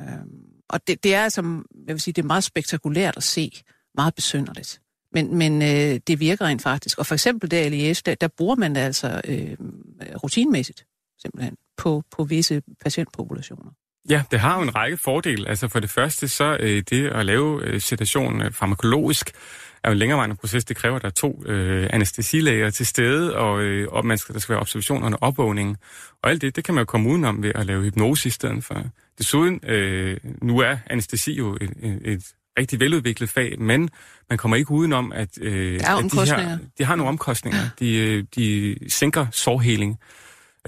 Øhm, 0.00 0.50
og 0.68 0.86
det, 0.86 1.04
det 1.04 1.14
er 1.14 1.24
altså, 1.24 1.62
jeg 1.86 1.94
vil 1.94 2.00
sige, 2.00 2.12
det 2.12 2.22
er 2.22 2.26
meget 2.26 2.44
spektakulært 2.44 3.16
at 3.16 3.22
se, 3.22 3.62
meget 3.94 4.14
besynderligt. 4.14 4.80
Men, 5.12 5.34
men 5.38 5.62
øh, 5.62 6.00
det 6.06 6.20
virker 6.20 6.44
rent 6.44 6.62
faktisk. 6.62 6.98
Og 6.98 7.06
for 7.06 7.14
eksempel 7.14 7.50
der 7.50 7.62
i 7.62 7.92
Liège, 7.92 8.02
der, 8.06 8.14
der 8.14 8.28
bruger 8.28 8.56
man 8.56 8.74
det 8.74 8.80
altså 8.80 9.20
øh, 9.28 9.56
rutinmæssigt, 10.22 10.86
simpelthen, 11.22 11.56
på, 11.76 12.02
på 12.16 12.24
visse 12.24 12.62
patientpopulationer. 12.82 13.70
Ja, 14.08 14.22
det 14.30 14.40
har 14.40 14.56
jo 14.56 14.62
en 14.62 14.74
række 14.74 14.96
fordele. 14.96 15.48
Altså 15.48 15.68
for 15.68 15.80
det 15.80 15.90
første, 15.90 16.28
så 16.28 16.56
øh, 16.60 16.82
det 16.90 17.06
at 17.06 17.26
lave 17.26 17.64
øh, 17.64 17.80
sedation 17.80 18.42
øh, 18.42 18.52
farmakologisk 18.52 19.32
er 19.84 19.88
jo 19.88 19.92
en 19.92 19.98
længerevarende 19.98 20.36
proces. 20.36 20.64
Det 20.64 20.76
kræver, 20.76 20.96
at 20.96 21.02
der 21.02 21.08
er 21.08 21.12
to 21.12 21.42
øh, 21.46 21.88
anestesilæger 21.92 22.70
til 22.70 22.86
stede, 22.86 23.36
og, 23.36 23.60
øh, 23.62 23.88
og 23.88 24.06
man 24.06 24.18
skal, 24.18 24.34
der 24.34 24.40
skal 24.40 24.52
være 24.52 24.60
observationer 24.60 25.10
og 25.10 25.18
opvågning. 25.20 25.76
Og 26.22 26.30
alt 26.30 26.42
det, 26.42 26.56
det 26.56 26.64
kan 26.64 26.74
man 26.74 26.82
jo 26.82 26.86
komme 26.86 27.10
udenom 27.10 27.42
ved 27.42 27.52
at 27.54 27.66
lave 27.66 27.82
hypnose 27.82 28.28
i 28.28 28.30
stedet 28.30 28.64
for. 28.64 28.82
Desuden, 29.18 29.60
øh, 29.66 30.16
nu 30.42 30.58
er 30.58 30.76
anestesi 30.86 31.32
jo 31.32 31.58
et, 31.60 31.70
et, 31.82 32.00
et 32.04 32.34
rigtig 32.58 32.80
veludviklet 32.80 33.30
fag, 33.30 33.60
men 33.60 33.90
man 34.30 34.38
kommer 34.38 34.56
ikke 34.56 34.70
udenom, 34.70 35.12
at, 35.12 35.28
øh, 35.40 35.74
at 35.74 36.12
de, 36.12 36.26
her, 36.26 36.58
de 36.78 36.84
har 36.84 36.96
nogle 36.96 37.08
omkostninger. 37.08 37.60
De, 37.78 37.96
øh, 37.96 38.24
de 38.36 38.76
sænker 38.88 39.26
sårheling 39.32 39.98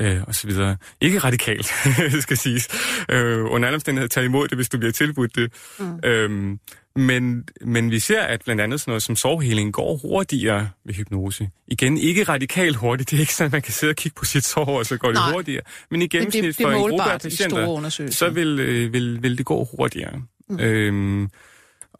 øh, 0.00 0.22
og 0.26 0.34
så 0.34 0.46
videre. 0.46 0.76
Ikke 1.00 1.18
radikalt, 1.18 1.66
skal 2.22 2.36
siges. 2.36 2.68
Øh, 3.08 3.44
under 3.44 3.68
alle 3.68 3.74
omstændigheder 3.74 4.08
tage 4.08 4.26
imod 4.26 4.48
det, 4.48 4.58
hvis 4.58 4.68
du 4.68 4.78
bliver 4.78 4.92
tilbudt 4.92 5.36
det. 5.36 5.52
Mm. 5.78 6.00
Øhm, 6.04 6.58
men, 6.96 7.44
men 7.60 7.90
vi 7.90 7.98
ser, 7.98 8.20
at 8.20 8.40
blandt 8.44 8.60
andet 8.62 8.80
sådan 8.80 8.90
noget 8.90 9.02
som 9.02 9.16
sårheling 9.16 9.72
går 9.72 9.96
hurtigere 9.96 10.68
ved 10.84 10.94
hypnose. 10.94 11.48
Igen, 11.68 11.98
ikke 11.98 12.24
radikalt 12.24 12.76
hurtigt. 12.76 13.10
Det 13.10 13.16
er 13.16 13.20
ikke 13.20 13.34
sådan, 13.34 13.48
at 13.48 13.52
man 13.52 13.62
kan 13.62 13.72
sidde 13.72 13.90
og 13.90 13.96
kigge 13.96 14.14
på 14.18 14.24
sit 14.24 14.44
sår, 14.44 14.78
og 14.78 14.86
så 14.86 14.96
går 14.96 15.08
det 15.08 15.14
Nej. 15.14 15.32
hurtigere. 15.32 15.62
Men 15.90 16.02
i 16.02 16.06
gennemsnit 16.06 16.44
det, 16.44 16.48
det, 16.48 16.58
det 16.58 16.66
for 16.66 16.72
en 16.72 16.90
gruppe 16.90 17.12
af 17.12 17.20
patienter, 17.20 18.08
så 18.10 18.30
vil, 18.30 18.60
øh, 18.60 18.92
vil, 18.92 19.22
vil 19.22 19.38
det 19.38 19.46
gå 19.46 19.68
hurtigere. 19.76 20.22
Mm. 20.48 20.60
Øhm, 20.60 21.28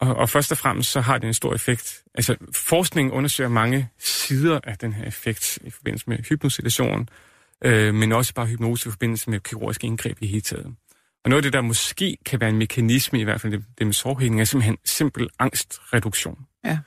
og, 0.03 0.17
og 0.17 0.29
først 0.29 0.53
og 0.53 0.59
fremmest 0.59 0.91
så 0.91 1.01
har 1.01 1.19
det 1.19 1.27
en 1.27 1.35
stor 1.35 1.55
effekt. 1.55 2.03
Altså, 2.15 2.37
forskning 2.53 3.13
undersøger 3.13 3.51
mange 3.51 3.89
sider 3.99 4.61
af 4.65 4.79
den 4.79 4.93
her 4.93 5.05
effekt 5.05 5.59
i 5.65 5.71
forbindelse 5.71 6.11
med 6.11 6.19
hypnosituation 6.29 7.09
øh, 7.65 7.95
men 7.95 8.13
også 8.13 8.35
bare 8.35 8.47
hypnose 8.47 8.89
i 8.89 8.91
forbindelse 8.91 9.31
med 9.31 9.41
kirurgiske 9.41 9.87
indgreb 9.87 10.19
i 10.21 10.27
hele 10.27 10.41
taget. 10.41 10.67
Og 11.25 11.31
noget 11.31 11.39
af 11.39 11.43
det, 11.43 11.53
der 11.53 11.61
måske 11.61 12.17
kan 12.27 12.41
være 12.41 12.51
en 12.51 12.59
mekanisme, 12.59 13.21
i 13.21 13.25
hvert 13.25 13.41
fald 13.41 13.53
det, 13.53 13.65
det 13.79 13.87
med 13.87 13.95
sårhedning, 13.95 14.41
er 14.41 14.45
simpelthen 14.45 14.79
simpel 14.85 15.29
angstreduktion. 15.39 16.39
Ja. 16.65 16.79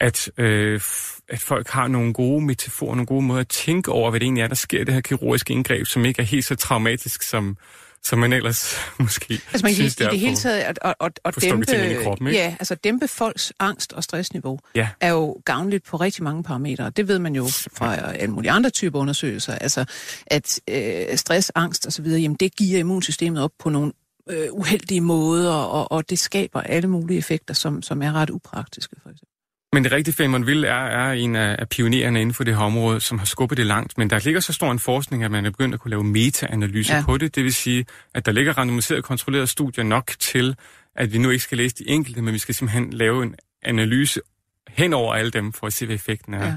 At, 0.00 0.30
øh, 0.38 0.80
at 1.28 1.40
folk 1.40 1.68
har 1.68 1.88
nogle 1.88 2.12
gode 2.12 2.44
metaforer, 2.44 2.94
nogle 2.94 3.06
gode 3.06 3.22
måder 3.22 3.40
at 3.40 3.48
tænke 3.48 3.92
over, 3.92 4.10
hvad 4.10 4.20
det 4.20 4.26
egentlig 4.26 4.42
er, 4.42 4.48
der 4.48 4.54
sker 4.54 4.80
i 4.80 4.84
det 4.84 4.94
her 4.94 5.00
kirurgiske 5.00 5.52
indgreb, 5.52 5.86
som 5.86 6.04
ikke 6.04 6.22
er 6.22 6.26
helt 6.26 6.44
så 6.44 6.54
traumatisk, 6.54 7.22
som, 7.22 7.56
som 8.04 8.18
man 8.18 8.32
ellers 8.32 8.76
måske 8.98 9.40
altså 9.52 9.66
man 9.66 9.74
synes, 9.74 9.94
i, 9.94 9.98
det, 9.98 10.06
i 10.06 10.10
det 10.10 10.20
hele 10.20 10.36
taget 10.36 10.60
at, 10.60 10.78
at, 10.82 10.94
at, 11.00 11.20
at 11.24 11.34
dæmpe, 11.40 11.98
kroppen, 12.02 12.26
ikke? 12.26 12.38
Ja, 12.38 12.56
altså 12.60 12.74
dæmpe 12.74 13.08
folks 13.08 13.52
angst 13.58 13.92
og 13.92 14.04
stressniveau 14.04 14.58
ja. 14.74 14.88
er 15.00 15.10
jo 15.10 15.40
gavnligt 15.44 15.84
på 15.84 15.96
rigtig 15.96 16.22
mange 16.22 16.42
parametre. 16.42 16.90
Det 16.90 17.08
ved 17.08 17.18
man 17.18 17.34
jo 17.34 17.46
fra 17.72 18.12
alle 18.12 18.32
mulige 18.32 18.50
andre 18.50 18.70
typer 18.70 18.98
undersøgelser. 18.98 19.54
Altså 19.54 19.84
at 20.26 20.60
øh, 20.70 21.16
stress, 21.16 21.52
angst 21.54 21.86
osv., 21.86 22.06
jamen 22.06 22.36
det 22.40 22.56
giver 22.56 22.78
immunsystemet 22.78 23.42
op 23.42 23.52
på 23.58 23.70
nogle 23.70 23.92
øh, 24.30 24.48
uheldige 24.52 25.00
måder, 25.00 25.52
og, 25.52 25.92
og 25.92 26.10
det 26.10 26.18
skaber 26.18 26.60
alle 26.60 26.88
mulige 26.88 27.18
effekter, 27.18 27.54
som, 27.54 27.82
som 27.82 28.02
er 28.02 28.12
ret 28.12 28.30
upraktiske 28.30 28.96
for 29.02 29.10
eksempel. 29.10 29.33
Men 29.74 29.84
det 29.84 29.92
rigtige 29.92 30.28
Will 30.28 30.64
er, 30.64 30.68
er 30.70 31.12
en 31.12 31.36
af, 31.36 31.68
pionererne 31.68 32.20
inden 32.20 32.34
for 32.34 32.44
det 32.44 32.56
her 32.56 32.62
område, 32.62 33.00
som 33.00 33.18
har 33.18 33.26
skubbet 33.26 33.58
det 33.58 33.66
langt. 33.66 33.98
Men 33.98 34.10
der 34.10 34.20
ligger 34.24 34.40
så 34.40 34.52
stor 34.52 34.72
en 34.72 34.78
forskning, 34.78 35.24
at 35.24 35.30
man 35.30 35.46
er 35.46 35.50
begyndt 35.50 35.74
at 35.74 35.80
kunne 35.80 35.90
lave 35.90 36.04
meta-analyse 36.04 36.94
ja. 36.94 37.02
på 37.06 37.18
det. 37.18 37.34
Det 37.34 37.44
vil 37.44 37.54
sige, 37.54 37.86
at 38.14 38.26
der 38.26 38.32
ligger 38.32 38.58
randomiseret 38.58 39.04
kontrolleret 39.04 39.48
studier 39.48 39.84
nok 39.84 40.12
til, 40.18 40.56
at 40.96 41.12
vi 41.12 41.18
nu 41.18 41.30
ikke 41.30 41.44
skal 41.44 41.58
læse 41.58 41.74
de 41.76 41.88
enkelte, 41.88 42.22
men 42.22 42.34
vi 42.34 42.38
skal 42.38 42.54
simpelthen 42.54 42.92
lave 42.92 43.22
en 43.22 43.34
analyse 43.62 44.20
hen 44.68 44.92
over 44.92 45.14
alle 45.14 45.30
dem, 45.30 45.52
for 45.52 45.66
at 45.66 45.72
se, 45.72 45.86
hvad 45.86 45.94
effekten 45.94 46.34
er. 46.34 46.46
Ja. 46.46 46.54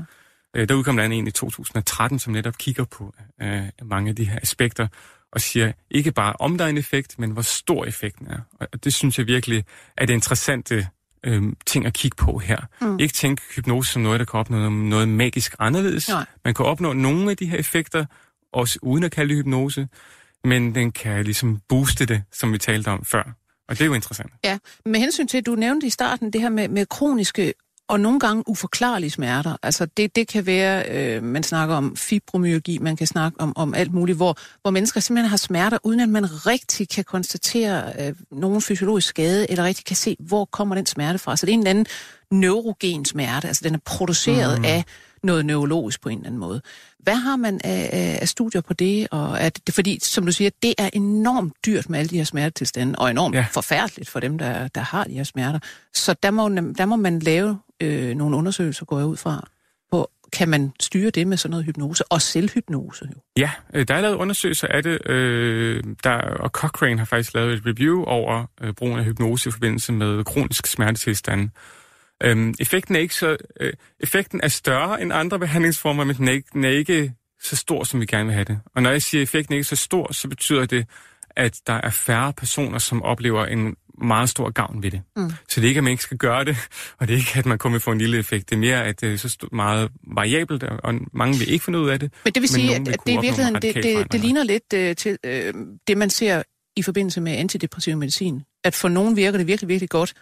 Øh, 0.55 0.69
der 0.69 0.75
udkom 0.75 0.97
der 0.97 1.03
en 1.03 1.27
i 1.27 1.31
2013, 1.31 2.19
som 2.19 2.33
netop 2.33 2.57
kigger 2.57 2.85
på 2.85 3.13
øh, 3.41 3.61
mange 3.83 4.09
af 4.09 4.15
de 4.15 4.25
her 4.25 4.39
aspekter, 4.41 4.87
og 5.31 5.41
siger 5.41 5.71
ikke 5.91 6.11
bare, 6.11 6.33
om 6.39 6.57
der 6.57 6.65
er 6.65 6.69
en 6.69 6.77
effekt, 6.77 7.19
men 7.19 7.31
hvor 7.31 7.41
stor 7.41 7.85
effekten 7.85 8.27
er. 8.27 8.39
Og 8.73 8.83
det 8.83 8.93
synes 8.93 9.17
jeg 9.17 9.27
virkelig 9.27 9.65
er 9.97 10.05
det 10.05 10.13
interessante 10.13 10.87
øh, 11.27 11.43
ting 11.65 11.85
at 11.85 11.93
kigge 11.93 12.15
på 12.15 12.37
her. 12.37 12.57
Mm. 12.81 12.99
Ikke 12.99 13.13
tænke 13.13 13.41
hypnose 13.55 13.91
som 13.91 14.01
noget, 14.01 14.19
der 14.19 14.25
kan 14.25 14.39
opnå 14.39 14.69
noget 14.69 15.09
magisk 15.09 15.55
anderledes. 15.59 16.09
Nej. 16.09 16.25
Man 16.45 16.53
kan 16.53 16.65
opnå 16.65 16.93
nogle 16.93 17.31
af 17.31 17.37
de 17.37 17.45
her 17.45 17.57
effekter, 17.57 18.05
også 18.53 18.79
uden 18.81 19.03
at 19.03 19.11
kalde 19.11 19.29
det 19.29 19.37
hypnose, 19.37 19.87
men 20.43 20.75
den 20.75 20.91
kan 20.91 21.25
ligesom 21.25 21.61
booste 21.69 22.05
det, 22.05 22.23
som 22.31 22.53
vi 22.53 22.57
talte 22.57 22.87
om 22.87 23.05
før. 23.05 23.23
Og 23.69 23.75
det 23.75 23.81
er 23.81 23.85
jo 23.85 23.93
interessant. 23.93 24.31
Ja, 24.43 24.57
med 24.85 24.99
hensyn 24.99 25.27
til, 25.27 25.37
at 25.37 25.45
du 25.45 25.55
nævnte 25.55 25.87
i 25.87 25.89
starten 25.89 26.33
det 26.33 26.41
her 26.41 26.49
med, 26.49 26.67
med 26.67 26.85
kroniske 26.85 27.53
og 27.87 27.99
nogle 27.99 28.19
gange 28.19 28.43
uforklarlige 28.47 29.09
smerter. 29.09 29.57
Altså 29.63 29.85
det, 29.85 30.15
det 30.15 30.27
kan 30.27 30.45
være, 30.45 30.83
øh, 30.89 31.23
man 31.23 31.43
snakker 31.43 31.75
om 31.75 31.95
fibromyalgi, 31.95 32.77
man 32.77 32.95
kan 32.95 33.07
snakke 33.07 33.41
om, 33.41 33.57
om 33.57 33.73
alt 33.73 33.93
muligt, 33.93 34.15
hvor, 34.15 34.37
hvor 34.61 34.71
mennesker 34.71 34.99
simpelthen 34.99 35.29
har 35.29 35.37
smerter, 35.37 35.77
uden 35.83 35.99
at 35.99 36.09
man 36.09 36.45
rigtig 36.45 36.89
kan 36.89 37.03
konstatere 37.03 38.07
øh, 38.07 38.15
nogen 38.31 38.61
fysiologisk 38.61 39.07
skade, 39.07 39.51
eller 39.51 39.63
rigtig 39.63 39.85
kan 39.85 39.95
se, 39.95 40.15
hvor 40.19 40.45
kommer 40.45 40.75
den 40.75 40.85
smerte 40.85 41.19
fra. 41.19 41.37
Så 41.37 41.45
det 41.45 41.51
er 41.51 41.53
en 41.53 41.59
eller 41.59 41.69
anden 41.69 41.85
neurogen 42.31 43.05
smerte, 43.05 43.47
altså 43.47 43.63
den 43.63 43.75
er 43.75 43.79
produceret 43.85 44.59
mm. 44.59 44.65
af 44.65 44.83
noget 45.23 45.45
neurologisk 45.45 46.01
på 46.01 46.09
en 46.09 46.17
eller 46.17 46.27
anden 46.27 46.39
måde. 46.39 46.61
Hvad 46.99 47.15
har 47.15 47.35
man 47.35 47.61
af, 47.63 48.17
af 48.21 48.29
studier 48.29 48.61
på 48.61 48.73
det? 48.73 49.07
Og 49.11 49.37
er 49.39 49.49
det? 49.49 49.75
Fordi, 49.75 49.99
som 50.03 50.25
du 50.25 50.31
siger, 50.31 50.49
det 50.61 50.73
er 50.77 50.89
enormt 50.93 51.53
dyrt 51.65 51.89
med 51.89 51.99
alle 51.99 52.09
de 52.09 52.17
her 52.17 52.23
smertetilstande, 52.23 52.95
og 52.99 53.11
enormt 53.11 53.35
ja. 53.35 53.45
forfærdeligt 53.51 54.09
for 54.09 54.19
dem, 54.19 54.37
der, 54.37 54.67
der 54.67 54.81
har 54.81 55.03
de 55.03 55.13
her 55.13 55.23
smerter. 55.23 55.59
Så 55.93 56.15
der 56.23 56.31
må, 56.31 56.49
der 56.49 56.85
må 56.85 56.95
man 56.95 57.19
lave 57.19 57.57
øh, 57.81 58.15
nogle 58.15 58.37
undersøgelser, 58.37 58.85
går 58.85 58.97
jeg 58.97 59.07
ud 59.07 59.17
fra, 59.17 59.47
på, 59.91 60.11
kan 60.33 60.49
man 60.49 60.71
styre 60.79 61.09
det 61.09 61.27
med 61.27 61.37
sådan 61.37 61.51
noget 61.51 61.65
hypnose, 61.65 62.11
og 62.11 62.21
selvhypnose? 62.21 63.05
Jo? 63.15 63.21
Ja, 63.37 63.51
øh, 63.73 63.87
der 63.87 63.95
er 63.95 64.01
lavet 64.01 64.15
undersøgelser 64.15 64.67
af 64.67 64.83
det, 64.83 65.09
øh, 65.09 65.83
der, 66.03 66.15
og 66.15 66.49
Cochrane 66.49 66.97
har 66.97 67.05
faktisk 67.05 67.33
lavet 67.33 67.53
et 67.53 67.65
review 67.65 68.03
over 68.03 68.45
øh, 68.61 68.73
brugen 68.73 68.99
af 68.99 69.05
hypnose 69.05 69.49
i 69.49 69.51
forbindelse 69.51 69.93
med 69.93 70.23
kronisk 70.23 70.67
smertetilstand. 70.67 71.49
Øhm, 72.23 72.53
effekten, 72.59 72.95
er 72.95 72.99
ikke 72.99 73.15
så, 73.15 73.37
øh, 73.59 73.73
effekten 73.99 74.41
er 74.43 74.47
større 74.47 75.01
end 75.01 75.13
andre 75.13 75.39
behandlingsformer, 75.39 76.03
men 76.03 76.15
den 76.15 76.27
er, 76.27 76.31
ikke, 76.31 76.49
den 76.53 76.63
er 76.63 76.69
ikke 76.69 77.13
så 77.41 77.55
stor, 77.55 77.83
som 77.83 78.01
vi 78.01 78.05
gerne 78.05 78.25
vil 78.25 78.33
have 78.33 78.45
det. 78.45 78.59
Og 78.75 78.81
når 78.81 78.89
jeg 78.89 79.01
siger, 79.01 79.21
at 79.21 79.23
effekten 79.23 79.53
er 79.53 79.57
ikke 79.57 79.67
så 79.67 79.75
stor, 79.75 80.13
så 80.13 80.27
betyder 80.29 80.65
det, 80.65 80.85
at 81.35 81.61
der 81.67 81.73
er 81.73 81.89
færre 81.89 82.33
personer, 82.33 82.79
som 82.79 83.03
oplever 83.03 83.45
en 83.45 83.75
meget 84.01 84.29
stor 84.29 84.49
gavn 84.49 84.83
ved 84.83 84.91
det. 84.91 85.01
Mm. 85.15 85.29
Så 85.29 85.61
det 85.61 85.63
er 85.63 85.67
ikke, 85.67 85.77
at 85.77 85.83
man 85.83 85.91
ikke 85.91 86.03
skal 86.03 86.17
gøre 86.17 86.45
det, 86.45 86.57
og 86.99 87.07
det 87.07 87.13
er 87.13 87.17
ikke, 87.17 87.31
at 87.35 87.45
man 87.45 87.57
kommer 87.57 87.79
få 87.79 87.91
en 87.91 87.97
lille 87.97 88.17
effekt. 88.17 88.49
Det 88.49 88.55
er 88.55 88.59
mere, 88.59 88.85
at 88.85 89.01
det 89.01 89.13
er 89.13 89.17
så 89.17 89.47
meget 89.51 89.91
variabelt, 90.15 90.63
og 90.63 90.93
mange 91.13 91.37
vil 91.37 91.51
ikke 91.51 91.65
finde 91.65 91.79
ud 91.79 91.89
af 91.89 91.99
det. 91.99 92.13
Men 92.23 92.33
det 92.33 92.41
vil 92.41 92.49
sige, 92.49 92.75
at, 92.75 92.87
at 92.87 92.99
det 93.05 93.13
i 93.13 93.17
virkeligheden, 93.21 93.61
det, 93.61 93.75
det, 93.75 94.11
det 94.11 94.19
ligner 94.19 94.43
lidt 94.43 94.63
uh, 94.73 94.95
til 94.95 95.17
uh, 95.27 95.61
det, 95.87 95.97
man 95.97 96.09
ser 96.09 96.43
i 96.75 96.81
forbindelse 96.81 97.21
med 97.21 97.31
antidepressiv 97.31 97.97
medicin. 97.97 98.43
At 98.63 98.75
for 98.75 98.89
nogen 98.89 99.15
virker 99.15 99.37
det 99.37 99.47
virkelig, 99.47 99.69
virkelig 99.69 99.89
godt, 99.89 100.13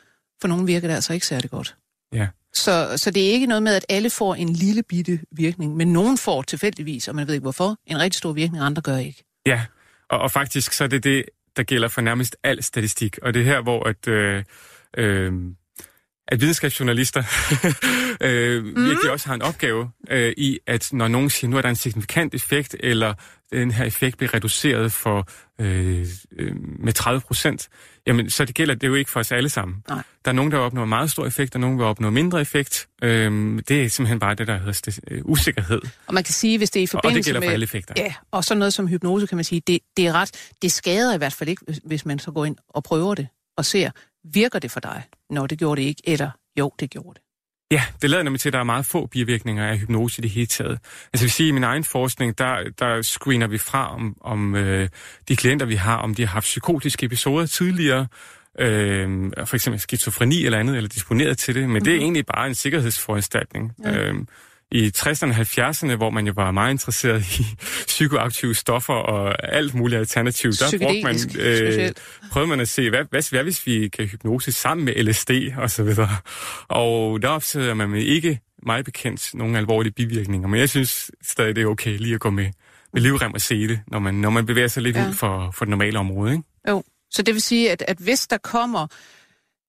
for 0.41 0.47
nogen 0.47 0.67
virker 0.67 0.87
det 0.87 0.95
altså 0.95 1.13
ikke 1.13 1.25
særlig 1.25 1.49
godt. 1.49 1.75
Ja. 2.13 2.27
Så, 2.53 2.93
så 2.97 3.11
det 3.11 3.27
er 3.27 3.31
ikke 3.31 3.45
noget 3.45 3.63
med, 3.63 3.75
at 3.75 3.85
alle 3.89 4.09
får 4.09 4.35
en 4.35 4.49
lille 4.49 4.83
bitte 4.83 5.19
virkning, 5.31 5.75
men 5.75 5.93
nogen 5.93 6.17
får 6.17 6.41
tilfældigvis, 6.41 7.07
og 7.07 7.15
man 7.15 7.27
ved 7.27 7.33
ikke 7.33 7.43
hvorfor, 7.43 7.77
en 7.85 7.99
rigtig 7.99 8.17
stor 8.17 8.33
virkning, 8.33 8.63
andre 8.63 8.81
gør 8.81 8.97
ikke. 8.97 9.23
Ja, 9.45 9.65
og, 10.09 10.19
og 10.19 10.31
faktisk 10.31 10.73
så 10.73 10.83
er 10.83 10.87
det 10.87 11.03
det, 11.03 11.25
der 11.57 11.63
gælder 11.63 11.87
for 11.87 12.01
nærmest 12.01 12.37
al 12.43 12.63
statistik. 12.63 13.19
Og 13.21 13.33
det 13.33 13.39
er 13.41 13.45
her, 13.45 13.61
hvor 13.61 13.83
at, 13.83 14.07
øh, 14.07 14.43
øh, 14.97 15.33
at 16.27 16.41
videnskabsjournalister 16.41 17.23
øh, 18.21 18.63
mm. 18.63 18.85
virkelig 18.85 19.11
også 19.11 19.27
har 19.27 19.35
en 19.35 19.41
opgave 19.41 19.89
øh, 20.09 20.33
i, 20.37 20.59
at 20.67 20.89
når 20.93 21.07
nogen 21.07 21.29
siger, 21.29 21.51
nu 21.51 21.57
er 21.57 21.61
der 21.61 21.69
en 21.69 21.75
signifikant 21.75 22.33
effekt, 22.33 22.75
eller 22.79 23.13
den 23.51 23.71
her 23.71 23.85
effekt 23.85 24.17
bliver 24.17 24.33
reduceret 24.33 24.91
for 24.91 25.27
øh, 25.59 26.05
øh, 26.37 26.55
med 26.79 26.93
30 26.93 27.21
procent, 27.21 27.69
jamen 28.07 28.29
så 28.29 28.45
det 28.45 28.55
gælder 28.55 28.75
det 28.75 28.87
jo 28.87 28.93
ikke 28.93 29.11
for 29.11 29.19
os 29.19 29.31
alle 29.31 29.49
sammen. 29.49 29.83
Nej. 29.89 30.03
Der 30.25 30.31
er 30.31 30.35
nogen, 30.35 30.51
der 30.51 30.57
opnår 30.57 30.85
meget 30.85 31.11
stor 31.11 31.25
effekt, 31.25 31.55
og 31.55 31.61
nogen, 31.61 31.79
der 31.79 31.85
opnår 31.85 32.09
mindre 32.09 32.41
effekt. 32.41 32.87
Øh, 33.03 33.59
det 33.67 33.83
er 33.83 33.89
simpelthen 33.89 34.19
bare 34.19 34.35
det, 34.35 34.47
der 34.47 34.57
hedder 34.57 34.99
øh, 35.11 35.21
usikkerhed. 35.25 35.81
Og 36.07 36.13
man 36.13 36.23
kan 36.23 36.33
sige, 36.33 36.57
hvis 36.57 36.69
det 36.69 36.79
er 36.79 36.83
i 36.83 36.87
forbindelse 36.87 37.13
med... 37.13 37.19
Og 37.19 37.23
det 37.23 37.25
gælder 37.25 37.39
med, 37.39 37.47
for 37.47 37.53
alle 37.53 37.63
effekter. 37.63 37.93
Ja, 37.97 38.13
og 38.31 38.43
sådan 38.43 38.59
noget 38.59 38.73
som 38.73 38.87
hypnose, 38.87 39.27
kan 39.27 39.37
man 39.37 39.45
sige, 39.45 39.61
det, 39.67 39.79
det 39.97 40.07
er 40.07 40.13
ret... 40.13 40.31
Det 40.61 40.71
skader 40.71 41.13
i 41.13 41.17
hvert 41.17 41.33
fald 41.33 41.49
ikke, 41.49 41.65
hvis 41.85 42.05
man 42.05 42.19
så 42.19 42.31
går 42.31 42.45
ind 42.45 42.55
og 42.69 42.83
prøver 42.83 43.15
det, 43.15 43.27
og 43.57 43.65
ser, 43.65 43.91
virker 44.33 44.59
det 44.59 44.71
for 44.71 44.79
dig? 44.79 45.03
Når 45.29 45.47
det 45.47 45.59
gjorde 45.59 45.81
det 45.81 45.87
ikke, 45.87 46.01
eller 46.05 46.29
jo, 46.59 46.71
det 46.79 46.89
gjorde 46.89 47.13
det. 47.13 47.21
Ja, 47.71 47.83
det 48.01 48.09
lader 48.09 48.23
nemlig 48.23 48.41
til, 48.41 48.49
at 48.49 48.53
der 48.53 48.59
er 48.59 48.63
meget 48.63 48.85
få 48.85 49.05
bivirkninger 49.05 49.67
af 49.67 49.77
hypnose 49.79 50.19
i 50.19 50.21
det 50.21 50.31
hele 50.31 50.47
taget. 50.47 50.79
Altså 51.13 51.25
vil 51.25 51.31
sige, 51.31 51.49
i 51.49 51.51
min 51.51 51.63
egen 51.63 51.83
forskning, 51.83 52.37
der, 52.37 52.63
der 52.79 53.01
screener 53.01 53.47
vi 53.47 53.57
fra, 53.57 53.95
om, 53.95 54.17
om 54.21 54.55
øh, 54.55 54.89
de 55.27 55.35
klienter, 55.35 55.65
vi 55.65 55.75
har, 55.75 55.97
om 55.97 56.15
de 56.15 56.25
har 56.25 56.33
haft 56.33 56.43
psykotiske 56.43 57.05
episoder 57.05 57.45
tidligere, 57.45 58.07
øh, 58.59 59.31
for 59.45 59.55
eksempel 59.55 59.79
skizofreni 59.79 60.45
eller 60.45 60.59
andet, 60.59 60.77
eller 60.77 60.89
disponeret 60.89 61.37
til 61.37 61.55
det, 61.55 61.61
men 61.61 61.69
mm-hmm. 61.69 61.83
det 61.83 61.91
er 61.91 61.97
mhm. 61.97 62.03
egentlig 62.03 62.25
bare 62.25 62.47
en 62.47 62.55
sikkerhedsforanstaltning. 62.55 63.73
Ja. 63.83 63.97
Øh, 63.97 64.15
i 64.71 64.91
60'erne 64.97 65.29
og 65.29 65.35
70'erne, 65.35 65.95
hvor 65.95 66.09
man 66.09 66.27
jo 66.27 66.33
var 66.35 66.51
meget 66.51 66.71
interesseret 66.71 67.39
i 67.39 67.45
psykoaktive 67.87 68.55
stoffer 68.55 68.93
og 68.93 69.53
alt 69.55 69.73
muligt 69.73 69.99
alternativt, 69.99 70.59
der 70.59 70.77
brugte 70.77 71.03
man, 71.03 71.15
øh, 71.39 71.91
prøvede 72.31 72.49
man 72.49 72.59
at 72.59 72.69
se, 72.69 72.89
hvad, 72.89 73.03
hvad, 73.09 73.29
hvad 73.29 73.43
hvis 73.43 73.67
vi 73.67 73.87
kan 73.87 74.05
hypnose 74.05 74.51
sammen 74.51 74.85
med 74.85 75.03
LSD 75.03 75.31
og 75.57 75.71
så 75.71 75.83
videre. 75.83 76.09
Og 76.67 77.21
der 77.21 77.27
opsætter 77.27 77.73
man 77.73 77.89
med 77.89 78.01
ikke 78.01 78.39
meget 78.65 78.85
bekendt 78.85 79.33
nogle 79.33 79.57
alvorlige 79.57 79.93
bivirkninger, 79.93 80.47
men 80.47 80.59
jeg 80.59 80.69
synes 80.69 81.11
stadig, 81.23 81.55
det 81.55 81.61
er 81.61 81.67
okay 81.67 81.97
lige 81.97 82.13
at 82.13 82.19
gå 82.19 82.29
med, 82.29 82.51
med 82.93 83.01
livrem 83.01 83.33
og 83.33 83.41
se 83.41 83.67
det, 83.67 83.79
når 83.87 83.99
man, 83.99 84.13
når 84.13 84.29
man 84.29 84.45
bevæger 84.45 84.67
sig 84.67 84.83
lidt 84.83 84.95
ja. 84.95 85.07
ud 85.07 85.13
for, 85.13 85.51
for 85.51 85.65
det 85.65 85.69
normale 85.69 85.99
område. 85.99 86.31
Ikke? 86.31 86.43
Jo, 86.69 86.83
så 87.11 87.21
det 87.21 87.33
vil 87.33 87.41
sige, 87.41 87.71
at, 87.71 87.83
at 87.87 87.97
hvis 87.97 88.27
der 88.27 88.37
kommer 88.37 88.87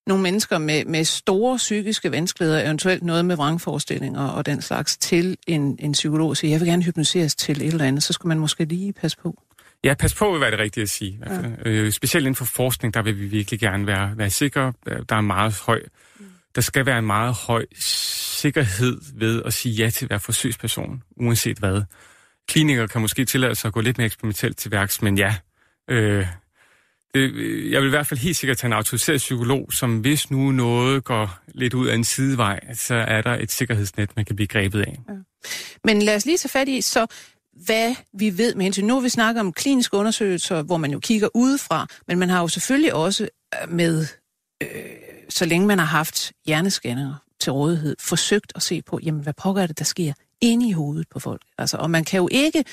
nogle 0.06 0.22
mennesker 0.22 0.58
med, 0.58 0.84
med 0.84 1.04
store 1.04 1.56
psykiske 1.56 2.10
vanskeligheder, 2.10 2.64
eventuelt 2.64 3.02
noget 3.02 3.24
med 3.24 3.36
vrangforestillinger 3.36 4.28
og 4.28 4.46
den 4.46 4.62
slags, 4.62 4.96
til 4.96 5.36
en, 5.46 5.76
en 5.78 5.92
psykolog 5.92 6.28
og 6.28 6.36
siger, 6.36 6.50
jeg 6.50 6.60
vil 6.60 6.68
gerne 6.68 6.82
hypnotiseres 6.82 7.34
til 7.34 7.62
et 7.62 7.72
eller 7.72 7.84
andet, 7.84 8.02
så 8.02 8.12
skal 8.12 8.28
man 8.28 8.38
måske 8.38 8.64
lige 8.64 8.92
passe 8.92 9.18
på. 9.18 9.42
Ja, 9.84 9.94
pas 9.94 10.14
på 10.14 10.32
vil 10.32 10.40
være 10.40 10.50
det 10.50 10.58
rigtige 10.58 10.82
at 10.82 10.88
sige. 10.88 11.20
Ja. 11.26 11.70
Øh, 11.70 11.92
specielt 11.92 12.22
inden 12.22 12.34
for 12.34 12.44
forskning, 12.44 12.94
der 12.94 13.02
vil 13.02 13.20
vi 13.20 13.26
virkelig 13.26 13.60
gerne 13.60 13.86
være, 13.86 14.12
være 14.16 14.30
sikre. 14.30 14.72
Der 14.86 15.16
er 15.16 15.20
meget 15.20 15.60
høj, 15.66 15.82
der 16.54 16.60
skal 16.60 16.86
være 16.86 16.98
en 16.98 17.06
meget 17.06 17.34
høj 17.34 17.66
sikkerhed 17.78 19.00
ved 19.14 19.42
at 19.42 19.54
sige 19.54 19.74
ja 19.74 19.90
til 19.90 20.06
at 20.06 20.10
være 20.10 20.20
forsøgsperson, 20.20 21.02
uanset 21.16 21.58
hvad. 21.58 21.82
Klinikere 22.48 22.88
kan 22.88 23.00
måske 23.00 23.24
tillade 23.24 23.54
sig 23.54 23.68
at 23.68 23.74
gå 23.74 23.80
lidt 23.80 23.98
mere 23.98 24.06
eksperimentelt 24.06 24.56
til 24.56 24.70
værks, 24.70 25.02
men 25.02 25.18
ja, 25.18 25.34
øh, 25.90 26.26
det, 27.16 27.70
jeg 27.70 27.80
vil 27.80 27.86
i 27.86 27.90
hvert 27.90 28.06
fald 28.06 28.20
helt 28.20 28.36
sikkert 28.36 28.58
tage 28.58 28.68
en 28.68 28.72
autoriseret 28.72 29.18
psykolog, 29.18 29.72
som 29.72 29.98
hvis 29.98 30.30
nu 30.30 30.50
noget 30.50 31.04
går 31.04 31.38
lidt 31.54 31.74
ud 31.74 31.86
af 31.86 31.94
en 31.94 32.04
sidevej, 32.04 32.74
så 32.74 32.94
er 32.94 33.22
der 33.22 33.34
et 33.34 33.52
sikkerhedsnet, 33.52 34.10
man 34.16 34.24
kan 34.24 34.36
blive 34.36 34.46
grebet 34.46 34.80
af. 34.80 34.98
Ja. 35.08 35.14
Men 35.84 36.02
lad 36.02 36.16
os 36.16 36.26
lige 36.26 36.38
tage 36.38 36.50
fat 36.50 36.68
i, 36.68 36.80
så 36.80 37.06
hvad 37.64 37.94
vi 38.12 38.38
ved 38.38 38.54
med 38.54 38.62
hensyn. 38.64 38.84
Nu 38.84 39.00
vi 39.00 39.08
snakker 39.08 39.40
om 39.40 39.52
kliniske 39.52 39.96
undersøgelser, 39.96 40.62
hvor 40.62 40.76
man 40.76 40.90
jo 40.90 40.98
kigger 40.98 41.28
udefra, 41.34 41.86
men 42.08 42.18
man 42.18 42.30
har 42.30 42.40
jo 42.40 42.48
selvfølgelig 42.48 42.94
også 42.94 43.28
øh, 43.62 43.72
med, 43.72 44.06
øh, 44.62 44.68
så 45.28 45.44
længe 45.44 45.66
man 45.66 45.78
har 45.78 45.86
haft 45.86 46.32
hjerneskanninger 46.46 47.14
til 47.40 47.52
rådighed, 47.52 47.96
forsøgt 48.00 48.52
at 48.54 48.62
se 48.62 48.82
på, 48.82 49.00
jamen 49.02 49.22
hvad 49.22 49.32
pokker 49.42 49.62
er 49.62 49.66
det, 49.66 49.78
der 49.78 49.84
sker 49.84 50.12
inde 50.40 50.68
i 50.68 50.72
hovedet 50.72 51.06
på 51.10 51.18
folk. 51.20 51.42
Altså, 51.58 51.76
og 51.76 51.90
man 51.90 52.04
kan 52.04 52.18
jo 52.18 52.28
ikke, 52.32 52.64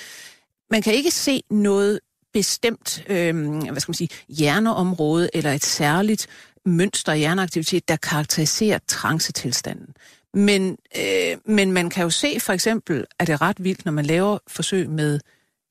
man 0.72 0.82
kan 0.82 0.94
ikke 0.94 1.12
se 1.12 1.42
noget 1.50 2.00
bestemt 2.34 3.06
øh, 3.10 3.58
hvad 3.72 3.80
skal 3.80 3.90
man 3.90 3.96
sige, 3.96 4.10
hjerneområde 4.30 5.30
eller 5.34 5.52
et 5.52 5.66
særligt 5.66 6.28
mønster 6.66 7.14
i 7.14 7.18
hjerneaktivitet, 7.18 7.88
der 7.88 7.96
karakteriserer 7.96 8.80
trancetilstanden. 8.88 9.96
Men, 10.34 10.78
øh, 10.98 11.38
men 11.46 11.72
man 11.72 11.90
kan 11.90 12.04
jo 12.04 12.10
se 12.10 12.40
for 12.40 12.54
eksempel, 12.54 13.06
at 13.20 13.28
det 13.28 13.34
er 13.34 13.42
ret 13.42 13.64
vildt, 13.64 13.86
når 13.86 13.92
man 13.92 14.06
laver 14.06 14.38
forsøg 14.48 14.90
med 14.90 15.20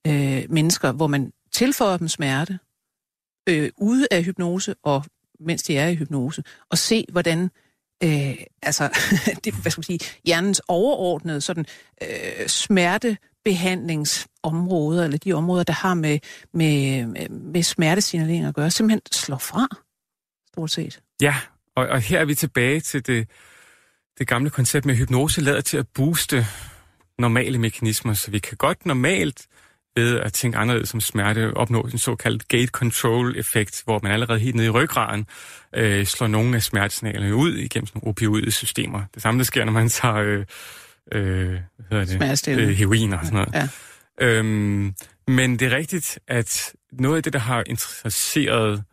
øh, 0.06 0.44
mennesker, 0.48 0.92
hvor 0.92 1.06
man 1.06 1.32
tilføjer 1.52 1.96
dem 1.96 2.08
smerte 2.08 2.58
øh, 3.48 3.70
ude 3.76 4.06
af 4.10 4.24
hypnose 4.24 4.74
og 4.82 5.04
mens 5.40 5.62
de 5.62 5.76
er 5.76 5.88
i 5.88 5.94
hypnose, 5.94 6.44
og 6.70 6.78
se, 6.78 7.04
hvordan 7.12 7.50
øh, 8.04 8.36
altså, 8.62 8.88
det, 9.44 9.54
hvad 9.54 9.70
skal 9.70 9.78
man 9.78 9.98
sige, 9.98 10.00
hjernens 10.24 10.62
overordnede 10.68 11.40
sådan, 11.40 11.66
øh, 12.02 12.48
behandlingsområder, 13.44 15.04
eller 15.04 15.18
de 15.18 15.32
områder, 15.32 15.64
der 15.64 15.72
har 15.72 15.94
med, 15.94 16.18
med, 16.54 17.06
med 17.28 17.62
smertesignalering 17.62 18.44
at 18.44 18.54
gøre, 18.54 18.70
simpelthen 18.70 19.00
slår 19.12 19.38
fra, 19.38 19.68
stort 20.52 20.70
set. 20.70 21.00
Ja, 21.20 21.36
og, 21.76 21.86
og 21.86 22.00
her 22.00 22.20
er 22.20 22.24
vi 22.24 22.34
tilbage 22.34 22.80
til 22.80 23.06
det, 23.06 23.28
det 24.18 24.28
gamle 24.28 24.50
koncept 24.50 24.86
med 24.86 24.94
hypnose 24.94 25.40
lader 25.40 25.60
til 25.60 25.76
at 25.76 25.88
booste 25.94 26.46
normale 27.18 27.58
mekanismer, 27.58 28.14
så 28.14 28.30
vi 28.30 28.38
kan 28.38 28.56
godt 28.56 28.86
normalt 28.86 29.46
ved 29.96 30.20
at 30.20 30.32
tænke 30.32 30.58
anderledes 30.58 30.88
som 30.88 31.00
smerte 31.00 31.54
opnå 31.56 31.80
en 31.80 31.98
såkaldt 31.98 32.48
gate 32.48 32.66
control 32.66 33.36
effekt, 33.36 33.82
hvor 33.84 34.00
man 34.02 34.12
allerede 34.12 34.38
helt 34.38 34.54
nede 34.54 34.66
i 34.66 34.70
ryggraden 34.70 35.26
øh, 35.74 36.06
slår 36.06 36.26
nogle 36.26 36.56
af 36.56 36.62
smertesignalerne 36.62 37.34
ud 37.34 37.54
igennem 37.54 37.86
sådan 37.86 38.08
opioide 38.08 38.50
systemer. 38.50 39.02
Det 39.14 39.22
samme, 39.22 39.38
der 39.38 39.44
sker, 39.44 39.64
når 39.64 39.72
man 39.72 39.88
tager 39.88 40.16
øh, 40.16 40.44
øh, 41.12 41.58
hvad 41.88 42.06
hedder 42.06 42.42
det? 42.46 42.58
Øh, 42.58 42.68
heroin 42.68 43.12
og 43.12 43.20
sådan 43.24 43.34
noget. 43.34 43.54
Ja. 43.54 43.68
Øhm, 44.26 44.94
men 45.28 45.58
det 45.58 45.72
er 45.72 45.76
rigtigt, 45.76 46.18
at 46.28 46.72
noget 46.92 47.16
af 47.16 47.22
det, 47.22 47.32
der 47.32 47.38
har 47.38 47.62
interesseret 47.66 48.84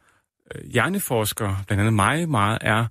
øh, 0.55 0.72
hjerneforskere, 0.72 1.64
blandt 1.68 1.80
andet 1.80 1.93
mig 1.93 2.30
meget, 2.30 2.57
er, 2.62 2.86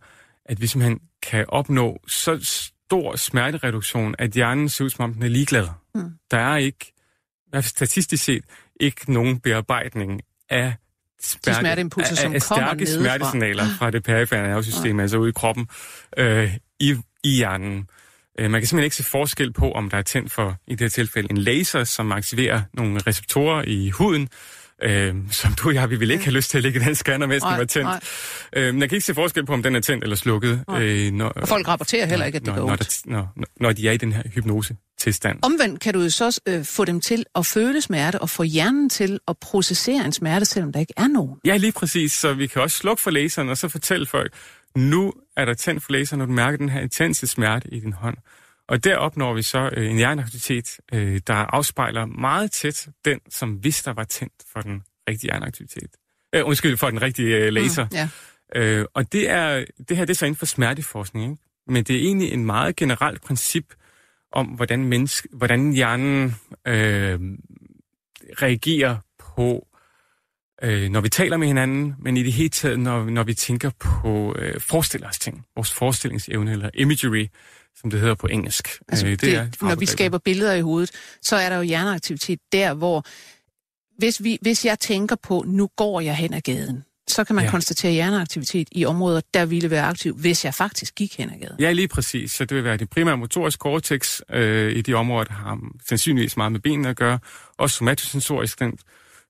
at 0.44 0.60
vi 0.60 0.66
simpelthen 0.66 1.00
kan 1.22 1.44
opnå 1.48 2.00
så 2.06 2.38
stor 2.42 3.16
smertereduktion, 3.16 4.14
at 4.18 4.30
hjernen 4.30 4.68
ser 4.68 4.84
ud 4.84 4.90
som 4.90 5.04
om 5.04 5.14
den 5.14 5.22
er 5.22 5.28
ligeglad. 5.28 5.68
Mm. 5.94 6.10
Der 6.30 6.38
er 6.38 6.56
ikke, 6.56 6.92
statistisk 7.60 8.24
set, 8.24 8.44
ikke 8.80 9.12
nogen 9.12 9.40
bearbejdning 9.40 10.20
af 10.48 10.74
smerte, 11.20 11.60
smerteimpulser, 11.60 12.14
som 12.14 12.32
af, 12.32 12.34
af 12.34 12.42
stærke 12.42 12.86
smertesignaler 12.86 13.64
fra 13.78 13.90
det 13.90 14.02
perifære 14.04 14.48
nervesystem, 14.48 14.96
ja. 14.96 15.02
altså 15.02 15.18
ude 15.18 15.28
i 15.28 15.32
kroppen, 15.32 15.68
øh, 16.16 16.56
i, 16.80 16.96
i 17.24 17.36
hjernen. 17.36 17.88
Øh, 18.39 18.51
man 18.51 18.61
kan 18.61 18.66
simpelthen 18.66 18.84
ikke 18.84 18.97
se 18.97 19.05
forskel 19.05 19.53
på, 19.53 19.72
om 19.72 19.91
der 19.91 19.97
er 19.97 20.03
tændt 20.03 20.32
for, 20.32 20.57
i 20.66 20.70
det 20.70 20.80
her 20.80 20.89
tilfælde, 20.89 21.28
en 21.30 21.39
laser, 21.39 21.84
som 21.84 22.12
aktiverer 22.12 22.62
nogle 22.74 23.01
receptorer 23.07 23.64
i 23.66 23.91
huden, 23.91 24.28
øh, 24.82 25.14
som 25.30 25.53
du 25.53 25.68
og 25.68 25.74
jeg, 25.74 25.91
vi 25.91 25.97
vil 25.97 26.11
ikke 26.11 26.24
have 26.24 26.34
lyst 26.34 26.51
til 26.51 26.59
at 26.59 26.62
lægge 26.62 26.80
den 26.80 26.95
scanner, 26.95 27.26
mens 27.26 27.43
den 27.43 27.59
var 27.59 27.64
tændt. 27.64 27.91
Øh, 28.53 28.74
men 28.74 28.80
jeg 28.80 28.89
kan 28.89 28.97
ikke 28.97 29.07
se 29.07 29.14
forskel 29.14 29.47
på, 29.47 29.53
om 29.53 29.62
den 29.62 29.76
er 29.76 29.80
tændt 29.80 30.05
eller 30.05 30.16
slukket. 30.16 30.64
Øh, 30.70 31.12
når, 31.12 31.28
og 31.28 31.49
folk 31.49 31.68
rapporterer 31.68 32.07
heller 32.07 32.26
ikke, 32.26 32.36
at 32.36 32.43
det 32.43 32.55
når, 32.55 32.61
går 32.61 32.68
når, 32.68 32.76
der, 32.76 33.01
når, 33.05 33.32
når 33.61 33.72
de 33.72 33.89
er 33.89 33.93
i 33.93 33.97
den 33.97 34.12
her 34.12 34.22
hypnose 34.34 34.76
tilstand. 34.99 35.39
Omvendt 35.43 35.80
kan 35.80 35.95
du 35.95 36.01
jo 36.01 36.11
så 36.11 36.41
øh, 36.49 36.64
få 36.64 36.84
dem 36.84 37.01
til 37.01 37.24
at 37.34 37.47
føle 37.47 37.80
smerte 37.80 38.18
og 38.18 38.30
få 38.30 38.43
hjernen 38.43 38.91
til 38.91 39.18
at 39.28 39.39
processere 39.39 40.05
en 40.05 40.12
smerte, 40.12 40.47
selvom 40.47 40.72
der 40.72 40.80
ikke 40.80 40.95
er 40.97 41.09
nogen. 41.09 41.36
Ja, 41.45 41.57
lige 41.57 41.72
præcis. 41.72 42.12
Så 42.12 42.32
vi 42.32 42.47
kan 42.47 42.62
også 42.62 42.76
slukke 42.76 43.03
for 43.03 43.11
laseren 43.11 43.49
og 43.49 43.57
så 43.57 43.68
fortælle 43.68 44.07
folk, 44.07 44.32
nu 44.76 45.12
er 45.39 45.45
der 45.45 45.55
tændt 45.55 45.82
for 45.82 45.93
laseren, 45.93 46.18
når 46.18 46.26
du 46.26 46.32
mærker 46.32 46.59
den 46.59 46.68
her 46.68 46.80
intense 46.80 47.26
smerte 47.26 47.68
i 47.74 47.80
din 47.80 47.93
hånd. 47.93 48.16
Og 48.68 48.84
der 48.84 48.97
opnår 48.97 49.34
vi 49.34 49.43
så 49.43 49.70
øh, 49.76 49.91
en 49.91 49.97
hjerneaktivitet, 49.97 50.80
øh, 50.93 51.20
der 51.26 51.34
afspejler 51.34 52.07
meget 52.07 52.53
tæt 52.53 52.89
den, 53.05 53.20
som 53.30 53.53
hvis 53.53 53.82
der 53.82 53.93
var 53.93 54.05
tændt 54.05 54.43
for 54.53 54.61
den 54.61 54.82
rigtige 55.09 55.28
hjerneaktivitet. 55.28 55.91
Øh, 56.34 56.47
undskyld, 56.47 56.76
for 56.76 56.91
den 56.91 57.03
rigtige 57.03 57.36
øh, 57.36 57.53
laser. 57.53 57.84
Mm, 57.84 57.91
ja. 57.93 58.09
øh, 58.57 58.86
og 58.95 59.12
det, 59.12 59.30
er, 59.30 59.64
det 59.89 59.97
her 59.97 60.05
det 60.05 60.11
er 60.11 60.14
så 60.14 60.26
inden 60.26 60.39
for 60.39 60.47
smerteforskning, 60.47 61.30
ikke? 61.30 61.43
men 61.66 61.84
det 61.84 61.97
er 61.97 62.01
egentlig 62.01 62.32
en 62.32 62.45
meget 62.45 62.76
generelt 62.76 63.22
princip 63.22 63.74
om, 64.32 64.47
hvordan, 64.47 64.84
menneske, 64.84 65.28
hvordan 65.32 65.72
hjernen 65.72 66.36
øh, 66.66 67.20
reagerer 68.43 68.97
på, 69.18 69.67
øh, 70.62 70.90
når 70.90 71.00
vi 71.00 71.09
taler 71.09 71.36
med 71.36 71.46
hinanden, 71.46 71.94
men 71.98 72.16
i 72.16 72.22
det 72.22 72.32
hele 72.32 72.48
taget, 72.48 72.78
når, 72.78 73.04
når 73.04 73.22
vi 73.22 73.34
tænker 73.34 73.70
på 73.78 74.34
øh, 74.38 74.61
forestiller 74.61 75.09
os 75.09 75.18
ting, 75.18 75.44
vores 75.56 75.72
forestillingsevne 75.72 76.52
eller 76.52 76.70
imagery, 76.74 77.26
som 77.80 77.90
det 77.90 78.00
hedder 78.00 78.14
på 78.14 78.26
engelsk. 78.26 78.68
Altså, 78.88 79.06
øh, 79.06 79.12
det, 79.12 79.20
det 79.20 79.34
er 79.34 79.48
når 79.62 79.74
vi 79.74 79.86
skaber 79.86 80.18
billeder 80.18 80.54
i 80.54 80.61
hovedet, 80.61 80.90
så 81.22 81.36
er 81.36 81.48
der 81.48 81.56
jo 81.56 81.62
hjerneaktivitet 81.62 82.38
der, 82.52 82.74
hvor 82.74 83.04
hvis, 83.98 84.22
vi, 84.22 84.38
hvis 84.42 84.64
jeg 84.64 84.78
tænker 84.78 85.16
på, 85.16 85.44
nu 85.46 85.68
går 85.76 86.00
jeg 86.00 86.16
hen 86.16 86.34
ad 86.34 86.40
gaden, 86.40 86.84
så 87.09 87.24
kan 87.24 87.36
man 87.36 87.44
ja. 87.44 87.50
konstatere 87.50 87.92
hjerneaktivitet 87.92 88.68
i 88.72 88.84
områder, 88.84 89.20
der 89.34 89.46
ville 89.46 89.70
være 89.70 89.84
aktiv, 89.84 90.14
hvis 90.14 90.44
jeg 90.44 90.54
faktisk 90.54 90.94
gik 90.94 91.18
hen 91.18 91.30
ad 91.30 91.38
gaden. 91.38 91.61
Ja, 91.61 91.72
lige 91.72 91.88
præcis. 91.88 92.32
Så 92.32 92.44
det 92.44 92.56
vil 92.56 92.64
være 92.64 92.76
det 92.76 92.90
primære 92.90 93.16
motoriske 93.16 93.61
cortex 93.61 94.20
øh, 94.30 94.72
i 94.72 94.82
de 94.82 94.94
områder, 94.94 95.24
der 95.24 95.32
har 95.32 95.59
sandsynligvis 95.88 96.36
meget 96.36 96.52
med 96.52 96.61
benene 96.61 96.88
at 96.88 96.96
gøre. 96.96 97.18
Også 97.59 97.76
somatosensorisk, 97.76 98.59
den 98.59 98.78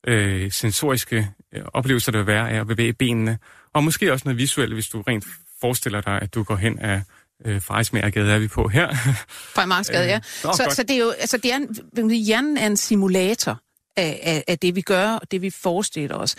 øh, 0.07 0.53
sensoriske 0.53 1.29
øh, 1.55 1.63
oplevelser, 1.75 2.13
der 2.13 2.19
vil 2.19 2.27
være 2.27 2.51
af 2.51 2.61
at 2.61 2.67
bevæge 2.67 2.93
benene. 2.93 3.39
Og 3.73 3.85
måske 3.85 4.13
også 4.13 4.23
noget 4.25 4.39
visuelt, 4.39 4.75
hvis 4.75 4.89
du 4.89 5.03
rent 5.03 5.25
forestiller 5.61 6.01
dig, 6.01 6.23
at 6.23 6.35
du 6.35 6.43
går 6.43 6.57
hen 6.57 6.79
af 6.79 7.03
øh, 7.45 7.63
Frederiksmagergade 7.63 8.33
er 8.33 8.39
vi 8.39 8.49
på 8.49 8.69
her. 8.69 8.95
Frederiksmagergade, 9.55 10.09
ja. 10.09 10.17
Øh, 10.17 10.55
så, 10.55 10.73
så 10.77 10.83
det 10.83 10.97
er 10.97 11.01
jo, 11.01 11.11
altså 11.11 11.37
det 11.37 11.53
er, 11.53 12.25
hjernen 12.25 12.59
er 12.59 12.67
en 12.67 12.77
simulator 12.77 13.61
af, 13.97 14.21
af, 14.23 14.45
af 14.49 14.59
det, 14.59 14.77
vi 14.77 14.81
gør, 14.81 15.11
og 15.11 15.31
det, 15.31 15.43
vi 15.43 15.51
forestiller 15.51 16.17
os. 16.17 16.37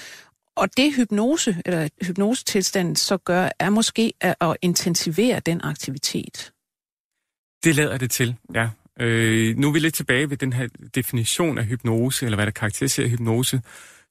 Og 0.55 0.77
det 0.77 0.95
hypnose, 0.95 1.61
eller 1.65 1.89
hypnosetilstanden 2.01 2.95
så 2.95 3.17
gør, 3.17 3.49
er 3.59 3.69
måske 3.69 4.13
at, 4.21 4.35
at 4.41 4.57
intensivere 4.61 5.39
den 5.39 5.61
aktivitet. 5.63 6.51
Det 7.63 7.75
lader 7.75 7.97
det 7.97 8.11
til, 8.11 8.35
ja. 8.55 8.69
Øh, 8.99 9.57
nu 9.57 9.67
er 9.67 9.71
vi 9.71 9.79
lidt 9.79 9.93
tilbage 9.93 10.29
ved 10.29 10.37
den 10.37 10.53
her 10.53 10.67
definition 10.95 11.57
af 11.57 11.65
hypnose, 11.65 12.25
eller 12.25 12.35
hvad 12.35 12.45
der 12.45 12.51
karakteriserer 12.51 13.07
hypnose, 13.07 13.61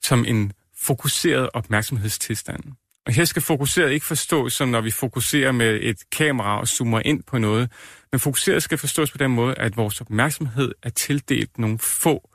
som 0.02 0.24
en 0.24 0.52
fokuseret 0.76 1.50
opmærksomhedstilstand. 1.54 2.62
Og 3.06 3.12
her 3.12 3.24
skal 3.24 3.42
fokuseret 3.42 3.92
ikke 3.92 4.06
forstås 4.06 4.52
som, 4.52 4.68
når 4.68 4.80
vi 4.80 4.90
fokuserer 4.90 5.52
med 5.52 5.78
et 5.82 6.10
kamera 6.12 6.60
og 6.60 6.68
zoomer 6.68 7.00
ind 7.04 7.22
på 7.22 7.38
noget, 7.38 7.72
men 8.12 8.20
fokuseret 8.20 8.62
skal 8.62 8.78
forstås 8.78 9.10
på 9.10 9.18
den 9.18 9.30
måde, 9.30 9.54
at 9.54 9.76
vores 9.76 10.00
opmærksomhed 10.00 10.72
er 10.82 10.90
tildelt 10.90 11.58
nogle 11.58 11.78
få 11.78 12.30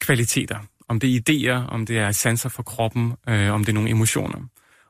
kvaliteter. 0.00 0.58
Om 0.88 1.00
det 1.00 1.14
er 1.14 1.20
idéer, 1.20 1.70
om 1.70 1.86
det 1.86 1.98
er 1.98 2.12
sanser 2.12 2.48
for 2.48 2.62
kroppen, 2.62 3.12
øh, 3.28 3.52
om 3.52 3.64
det 3.64 3.72
er 3.72 3.74
nogle 3.74 3.90
emotioner. 3.90 4.40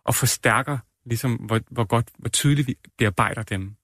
Og 0.05 0.15
forstærker 0.15 0.79
ligesom, 1.07 1.35
hvor, 1.35 1.61
hvor 1.71 1.85
godt, 1.85 2.09
hvor 2.19 2.29
tydeligt 2.29 2.69
vi 2.69 2.77
bearbejder 2.99 3.43
dem. 3.43 3.75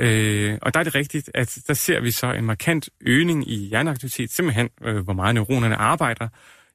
Øh, 0.00 0.58
og 0.62 0.74
der 0.74 0.80
er 0.80 0.84
det 0.84 0.94
rigtigt, 0.94 1.30
at 1.34 1.58
der 1.66 1.74
ser 1.74 2.00
vi 2.00 2.10
så 2.10 2.32
en 2.32 2.44
markant 2.44 2.88
øgning 3.00 3.50
i 3.50 3.56
hjerneaktivitet, 3.68 4.30
simpelthen 4.30 4.68
øh, 4.82 4.96
hvor 4.96 5.12
meget 5.12 5.34
neuronerne 5.34 5.76
arbejder 5.76 6.28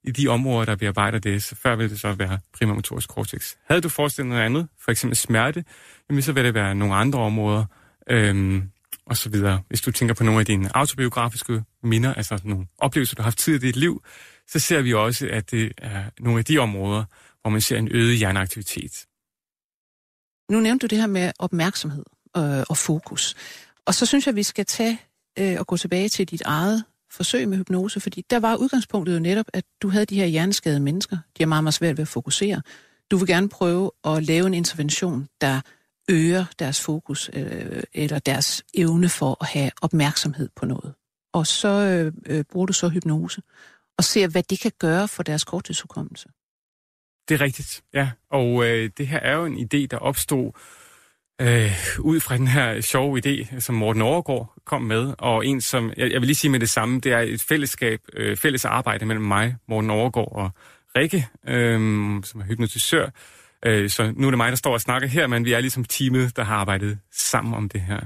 i 0.04 0.12
de 0.12 0.28
områder, 0.28 0.66
der 0.66 0.76
bearbejder 0.76 1.20
det. 1.20 1.44
Så 1.44 1.56
før 1.56 1.76
vil 1.76 1.90
det 1.90 2.00
så 2.00 2.14
være 2.14 2.40
primomotorisk 2.54 3.10
cortex. 3.10 3.56
Havde 3.68 3.82
du 3.82 3.90
forestillet 3.90 4.30
noget 4.30 4.44
andet, 4.44 4.68
for 4.80 4.92
eksempel 4.92 5.18
smerte, 5.18 5.64
jamen 6.10 6.22
så 6.22 6.34
vil 6.34 6.44
det 6.44 6.54
være 6.54 6.76
nogle 6.76 6.96
andre 6.96 7.20
områder, 7.20 7.66
øh, 8.10 8.64
og 9.06 9.18
så 9.18 9.30
videre. 9.30 9.62
Hvis 9.68 9.82
du 9.82 9.92
tænker 9.92 10.16
på 10.16 10.24
nogle 10.24 10.40
af 10.40 10.46
dine 10.46 10.78
autobiografiske 10.78 11.64
minder, 11.84 12.14
altså 12.14 12.42
nogle 12.44 12.68
oplevelser, 12.78 13.16
du 13.16 13.22
har 13.22 13.26
haft 13.26 13.38
tid 13.38 13.56
i 13.56 13.68
dit 13.68 13.76
liv, 13.76 14.04
så 14.48 14.60
ser 14.60 14.82
vi 14.82 14.94
også, 14.94 15.28
at 15.32 15.52
det 15.52 15.72
er 15.78 16.04
nogle 16.20 16.40
af 16.40 16.46
de 16.46 16.58
områder, 16.58 17.04
hvor 17.42 17.50
man 17.50 17.62
ser 17.62 17.78
en 17.78 17.88
øget 17.92 18.18
hjerneaktivitet. 18.18 19.06
Nu 20.50 20.60
nævnte 20.60 20.88
du 20.88 20.96
det 20.96 20.98
her 20.98 21.08
med 21.08 21.32
opmærksomhed 21.40 22.04
øh, 22.38 22.64
og 22.70 22.78
fokus. 22.78 23.36
Og 23.86 23.94
så 23.94 24.06
synes 24.06 24.26
jeg, 24.26 24.32
at 24.32 24.36
vi 24.36 24.44
skal 24.44 24.66
tage 24.66 25.02
øh, 25.40 25.56
og 25.60 25.68
gå 25.68 25.78
tilbage 25.78 26.10
til 26.10 26.28
dit 26.28 26.42
eget 26.42 26.84
forsøg 27.12 27.48
med 27.48 27.58
hypnose, 27.58 28.00
fordi 28.00 28.26
der 28.30 28.40
var 28.40 28.56
udgangspunktet 28.56 29.14
jo 29.14 29.20
netop, 29.20 29.46
at 29.54 29.64
du 29.82 29.90
havde 29.90 30.06
de 30.06 30.16
her 30.16 30.26
hjerneskadede 30.26 30.80
mennesker. 30.80 31.18
De 31.38 31.44
har 31.44 31.48
meget, 31.48 31.64
meget 31.64 31.74
svært 31.74 31.98
ved 31.98 32.02
at 32.02 32.08
fokusere. 32.08 32.62
Du 33.12 33.18
vil 33.18 33.28
gerne 33.28 33.50
prøve 33.50 33.92
at 34.04 34.24
lave 34.24 34.48
en 34.48 34.54
intervention, 34.54 35.28
der 35.42 35.62
øger 36.10 36.46
deres 36.60 36.82
fokus 36.82 37.30
øh, 37.34 37.84
eller 37.94 38.20
deres 38.20 38.64
evne 38.74 39.10
for 39.10 39.38
at 39.42 39.48
have 39.48 39.72
opmærksomhed 39.82 40.50
på 40.56 40.66
noget. 40.66 40.94
Og 41.34 41.48
så 41.48 41.68
øh, 41.68 42.14
øh, 42.26 42.44
bruger 42.52 42.66
du 42.66 42.74
så 42.74 42.90
hypnose 42.90 43.42
og 43.98 44.04
ser, 44.04 44.28
hvad 44.28 44.44
det 44.44 44.60
kan 44.60 44.72
gøre 44.80 45.08
for 45.08 45.24
deres 45.24 45.44
korttidshukommelse. 45.44 46.30
Det 47.30 47.36
er 47.36 47.42
rigtigt, 47.42 47.84
ja. 47.94 48.12
Og 48.30 48.66
øh, 48.66 48.90
det 48.98 49.08
her 49.08 49.20
er 49.20 49.36
jo 49.36 49.46
en 49.46 49.58
idé, 49.58 49.86
der 49.86 49.98
opstod 49.98 50.52
øh, 51.42 51.72
ud 52.00 52.20
fra 52.20 52.38
den 52.38 52.48
her 52.48 52.82
sjove 52.82 53.22
idé, 53.26 53.60
som 53.60 53.76
Morten 53.76 54.02
Overgaard 54.02 54.54
kom 54.66 54.82
med, 54.82 55.14
og 55.18 55.46
en 55.46 55.62
som, 55.62 55.94
jeg, 55.98 56.12
jeg 56.12 56.22
vil 56.22 56.28
lige 56.28 56.36
sige 56.36 56.52
med 56.52 56.60
det 56.60 56.70
samme, 56.70 57.00
det 57.00 57.12
er 57.12 57.20
et 57.20 57.42
fællesskab, 57.42 58.00
øh, 58.14 58.38
fælles 58.38 58.66
arbejde 58.66 59.06
mellem 59.06 59.26
mig, 59.26 59.56
Morten 59.68 59.90
Overgaard 59.90 60.32
og 60.32 60.52
Rikke, 60.96 61.28
øh, 61.48 61.80
som 62.24 62.42
er 62.42 62.46
hypnotisør, 62.46 63.10
Øh, 63.66 63.90
så 63.90 64.14
nu 64.16 64.28
er 64.28 64.32
det 64.32 64.38
mig, 64.38 64.50
der 64.50 64.56
står 64.56 64.74
og 64.74 64.82
snakker 64.82 65.08
her, 65.08 65.28
men 65.28 65.46
vi 65.46 65.54
er 65.54 65.60
ligesom 65.60 65.86
teamet, 65.86 66.36
der 66.36 66.44
har 66.44 66.56
arbejdet 66.56 67.00
sammen 67.12 67.54
om 67.54 67.70
det 67.70 67.82
her. 67.82 68.00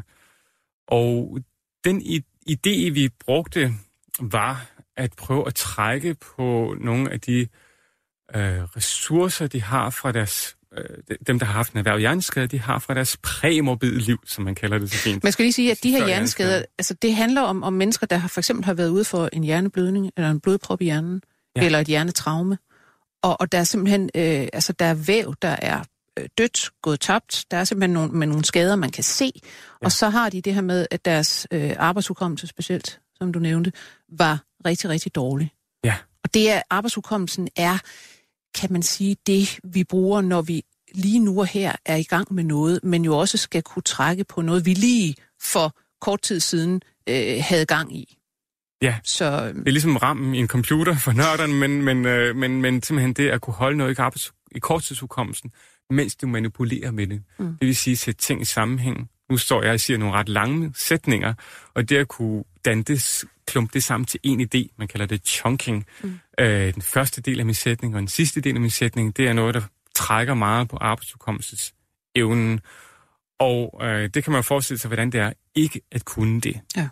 Og 0.87 1.39
den 1.83 2.01
idé, 2.49 2.91
vi 2.91 3.09
brugte, 3.25 3.73
var 4.19 4.65
at 4.97 5.13
prøve 5.17 5.47
at 5.47 5.55
trække 5.55 6.15
på 6.15 6.75
nogle 6.79 7.11
af 7.11 7.21
de 7.21 7.39
øh, 8.35 8.63
ressourcer, 8.63 9.47
de 9.47 9.61
har 9.61 9.89
fra 9.89 10.11
deres 10.11 10.57
øh, 10.77 11.17
dem, 11.27 11.39
der 11.39 11.45
har 11.45 11.53
haft 11.53 11.73
en 11.73 11.77
erhverv 11.77 11.99
hjerneskade, 11.99 12.47
de 12.47 12.59
har 12.59 12.79
fra 12.79 12.93
deres 12.93 13.17
præmorbide 13.17 13.99
liv, 13.99 14.17
som 14.25 14.43
man 14.43 14.55
kalder 14.55 14.77
det 14.77 14.91
så 14.91 14.97
fint. 14.97 15.23
Man 15.23 15.31
skal 15.31 15.43
lige 15.43 15.53
sige, 15.53 15.71
at 15.71 15.83
de 15.83 15.91
her 15.91 16.05
hjerneskader, 16.05 16.63
altså 16.77 16.93
det 16.93 17.15
handler 17.15 17.41
om, 17.41 17.63
om 17.63 17.73
mennesker, 17.73 18.07
der 18.07 18.17
har, 18.17 18.27
for 18.27 18.39
eksempel 18.39 18.65
har 18.65 18.73
været 18.73 18.89
ude 18.89 19.03
for 19.03 19.29
en 19.33 19.43
hjerneblødning, 19.43 20.11
eller 20.17 20.31
en 20.31 20.39
blodprop 20.39 20.81
i 20.81 20.85
hjernen, 20.85 21.21
ja. 21.55 21.65
eller 21.65 21.79
et 21.79 21.87
hjernetraume. 21.87 22.57
Og, 23.23 23.41
og 23.41 23.51
der 23.51 23.57
er 23.57 23.63
simpelthen, 23.63 24.09
øh, 24.15 24.47
altså 24.53 24.73
der 24.73 24.85
er 24.85 24.93
væv, 24.93 25.35
der 25.41 25.55
er 25.61 25.83
øh, 26.19 26.25
dødt, 26.37 26.69
gået 26.81 26.99
tabt. 26.99 27.45
Der 27.51 27.57
er 27.57 27.63
simpelthen 27.63 27.93
nogle, 27.93 28.11
med 28.11 28.27
nogle 28.27 28.45
skader, 28.45 28.75
man 28.75 28.91
kan 28.91 29.03
se. 29.03 29.31
Ja. 29.35 29.85
Og 29.85 29.91
så 29.91 30.09
har 30.09 30.29
de 30.29 30.41
det 30.41 30.53
her 30.53 30.61
med, 30.61 30.87
at 30.91 31.05
deres 31.05 31.47
øh, 31.51 31.75
arbejdsudkommelse 31.77 32.47
specielt, 32.47 32.99
som 33.15 33.33
du 33.33 33.39
nævnte, 33.39 33.71
var 34.09 34.43
rigtig, 34.65 34.89
rigtig 34.89 35.15
dårlig. 35.15 35.51
Ja. 35.83 35.95
Og 36.23 36.33
det 36.33 36.51
er, 36.51 36.61
arbejdsudkommelsen 36.69 37.47
er, 37.55 37.77
kan 38.55 38.73
man 38.73 38.83
sige, 38.83 39.17
det 39.27 39.59
vi 39.63 39.83
bruger, 39.83 40.21
når 40.21 40.41
vi 40.41 40.63
lige 40.93 41.19
nu 41.19 41.39
og 41.39 41.47
her 41.47 41.75
er 41.85 41.95
i 41.95 42.03
gang 42.03 42.33
med 42.33 42.43
noget, 42.43 42.79
men 42.83 43.05
jo 43.05 43.17
også 43.17 43.37
skal 43.37 43.63
kunne 43.63 43.83
trække 43.83 44.23
på 44.23 44.41
noget, 44.41 44.65
vi 44.65 44.73
lige 44.73 45.15
for 45.41 45.75
kort 46.01 46.21
tid 46.21 46.39
siden 46.39 46.81
øh, 47.09 47.37
havde 47.41 47.65
gang 47.65 47.95
i. 47.95 48.17
Ja, 48.81 48.99
så, 49.03 49.47
det 49.47 49.67
er 49.67 49.71
ligesom 49.71 49.97
rammen 49.97 50.35
i 50.35 50.39
en 50.39 50.47
computer 50.47 50.95
for 50.97 51.11
nørderne, 51.11 51.53
men, 51.53 51.81
men, 51.81 52.05
øh, 52.05 52.35
men, 52.35 52.61
men 52.61 52.83
simpelthen 52.83 53.13
det 53.13 53.29
at 53.29 53.41
kunne 53.41 53.53
holde 53.53 53.77
noget 53.77 53.97
i, 53.97 54.01
arbejds, 54.01 54.33
i 54.55 54.59
korttidsudkommelsen, 54.59 55.51
mens 55.89 56.15
du 56.15 56.27
manipulerer 56.27 56.91
med 56.91 57.07
det. 57.07 57.23
Mm. 57.39 57.45
Det 57.45 57.67
vil 57.67 57.75
sige 57.75 57.97
sætte 57.97 58.21
ting 58.21 58.41
i 58.41 58.45
sammenhæng. 58.45 59.09
Nu 59.29 59.37
står 59.37 59.63
jeg 59.63 59.73
og 59.73 59.79
siger 59.79 59.97
nogle 59.97 60.15
ret 60.15 60.29
lange 60.29 60.73
sætninger, 60.75 61.33
og 61.73 61.89
det 61.89 61.97
at 61.97 62.07
kunne 62.07 62.43
danne 62.65 62.83
det, 62.83 63.23
klumpe 63.47 63.73
det 63.73 63.83
sammen 63.83 64.05
til 64.05 64.19
en 64.23 64.41
idé, 64.41 64.75
man 64.77 64.87
kalder 64.87 65.05
det 65.05 65.27
chunking. 65.27 65.85
Mm. 66.03 66.19
Øh, 66.39 66.73
den 66.73 66.81
første 66.81 67.21
del 67.21 67.39
af 67.39 67.45
min 67.45 67.55
sætning 67.55 67.95
og 67.95 67.99
den 67.99 68.07
sidste 68.07 68.41
del 68.41 68.55
af 68.55 68.61
min 68.61 68.69
sætning, 68.69 69.17
det 69.17 69.27
er 69.27 69.33
noget, 69.33 69.53
der 69.53 69.61
trækker 69.95 70.33
meget 70.33 70.69
på 70.69 70.77
arbejdsudkommelsesevnen. 70.77 72.59
Og 73.39 73.79
øh, 73.81 74.09
det 74.13 74.23
kan 74.23 74.33
man 74.33 74.43
forestille 74.43 74.79
sig, 74.79 74.87
hvordan 74.89 75.11
det 75.11 75.19
er 75.19 75.33
ikke 75.55 75.81
at 75.91 76.05
kunne 76.05 76.41
det. 76.41 76.61
Ja. 76.75 76.89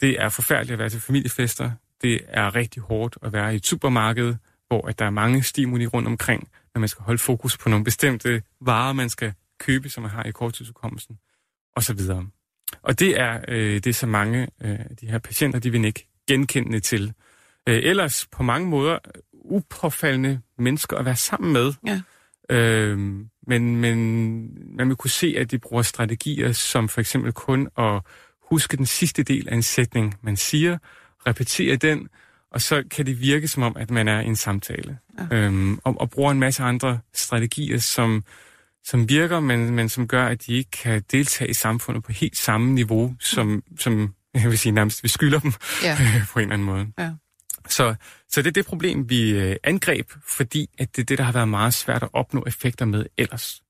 Det 0.00 0.22
er 0.22 0.28
forfærdeligt 0.28 0.72
at 0.72 0.78
være 0.78 0.88
til 0.88 1.00
familiefester. 1.00 1.70
Det 2.02 2.20
er 2.28 2.54
rigtig 2.54 2.82
hårdt 2.82 3.18
at 3.22 3.32
være 3.32 3.52
i 3.52 3.56
et 3.56 3.66
supermarked, 3.66 4.34
hvor 4.68 4.88
at 4.88 4.98
der 4.98 5.04
er 5.04 5.10
mange 5.10 5.42
stimuli 5.42 5.86
rundt 5.86 6.08
omkring, 6.08 6.48
når 6.74 6.80
man 6.80 6.88
skal 6.88 7.02
holde 7.02 7.18
fokus 7.18 7.58
på 7.58 7.68
nogle 7.68 7.84
bestemte 7.84 8.42
varer, 8.60 8.92
man 8.92 9.08
skal 9.08 9.32
købe, 9.58 9.88
som 9.88 10.02
man 10.02 10.10
har 10.10 10.24
i 10.24 10.30
korttidsudkommelsen, 10.30 11.18
og 11.76 11.82
så 11.82 11.94
videre. 11.94 12.26
Og 12.82 12.98
det 12.98 13.20
er 13.20 13.40
øh, 13.48 13.80
det, 13.84 13.96
så 13.96 14.06
mange 14.06 14.48
øh, 14.62 14.78
de 15.00 15.06
her 15.06 15.18
patienter, 15.18 15.58
de 15.58 15.70
vil 15.70 15.84
ikke 15.84 16.08
genkendende 16.28 16.80
til. 16.80 17.12
Øh, 17.68 17.80
ellers 17.82 18.26
på 18.32 18.42
mange 18.42 18.68
måder 18.68 18.98
upåfaldende 19.32 20.40
mennesker 20.58 20.96
at 20.96 21.04
være 21.04 21.16
sammen 21.16 21.52
med. 21.52 21.72
Ja. 21.86 22.00
Øh, 22.50 22.98
men, 23.46 23.76
men 23.76 24.76
man 24.76 24.88
vil 24.88 24.96
kunne 24.96 25.10
se, 25.10 25.34
at 25.38 25.50
de 25.50 25.58
bruger 25.58 25.82
strategier 25.82 26.52
som 26.52 26.88
for 26.88 27.00
eksempel 27.00 27.32
kun 27.32 27.68
at 27.78 28.00
huske 28.50 28.76
den 28.76 28.86
sidste 28.86 29.22
del 29.22 29.48
af 29.48 29.54
en 29.54 29.62
sætning, 29.62 30.14
man 30.22 30.36
siger, 30.36 30.78
repetere 31.26 31.76
den, 31.76 32.08
og 32.50 32.62
så 32.62 32.84
kan 32.90 33.06
det 33.06 33.20
virke 33.20 33.48
som 33.48 33.62
om, 33.62 33.76
at 33.76 33.90
man 33.90 34.08
er 34.08 34.20
i 34.20 34.26
en 34.26 34.36
samtale. 34.36 34.98
Ja. 35.18 35.36
Øhm, 35.36 35.78
og, 35.84 36.00
og 36.00 36.10
bruger 36.10 36.30
en 36.30 36.40
masse 36.40 36.62
andre 36.62 36.98
strategier, 37.14 37.78
som, 37.78 38.24
som 38.86 39.08
virker, 39.08 39.40
men, 39.40 39.70
men 39.70 39.88
som 39.88 40.08
gør, 40.08 40.26
at 40.26 40.46
de 40.46 40.52
ikke 40.52 40.70
kan 40.70 41.02
deltage 41.12 41.50
i 41.50 41.54
samfundet 41.54 42.04
på 42.04 42.12
helt 42.12 42.36
samme 42.36 42.72
niveau, 42.72 43.14
som, 43.20 43.62
som 43.78 44.14
jeg 44.34 44.50
vil 44.50 44.58
sige 44.58 44.72
nærmest, 44.72 45.02
vi 45.02 45.08
skylder 45.08 45.40
dem 45.40 45.52
ja. 45.82 45.96
på 46.32 46.38
en 46.38 46.42
eller 46.42 46.54
anden 46.54 46.66
måde. 46.66 46.86
Ja. 46.98 47.10
Så, 47.68 47.94
så 48.28 48.42
det 48.42 48.46
er 48.46 48.52
det 48.52 48.66
problem, 48.66 49.10
vi 49.10 49.30
øh, 49.30 49.56
angreb, 49.64 50.10
fordi 50.28 50.70
at 50.78 50.96
det 50.96 51.02
er 51.02 51.06
det, 51.06 51.18
der 51.18 51.24
har 51.24 51.32
været 51.32 51.48
meget 51.48 51.74
svært 51.74 52.02
at 52.02 52.08
opnå 52.12 52.44
effekter 52.46 52.84
med 52.84 53.06
ellers. 53.18 53.62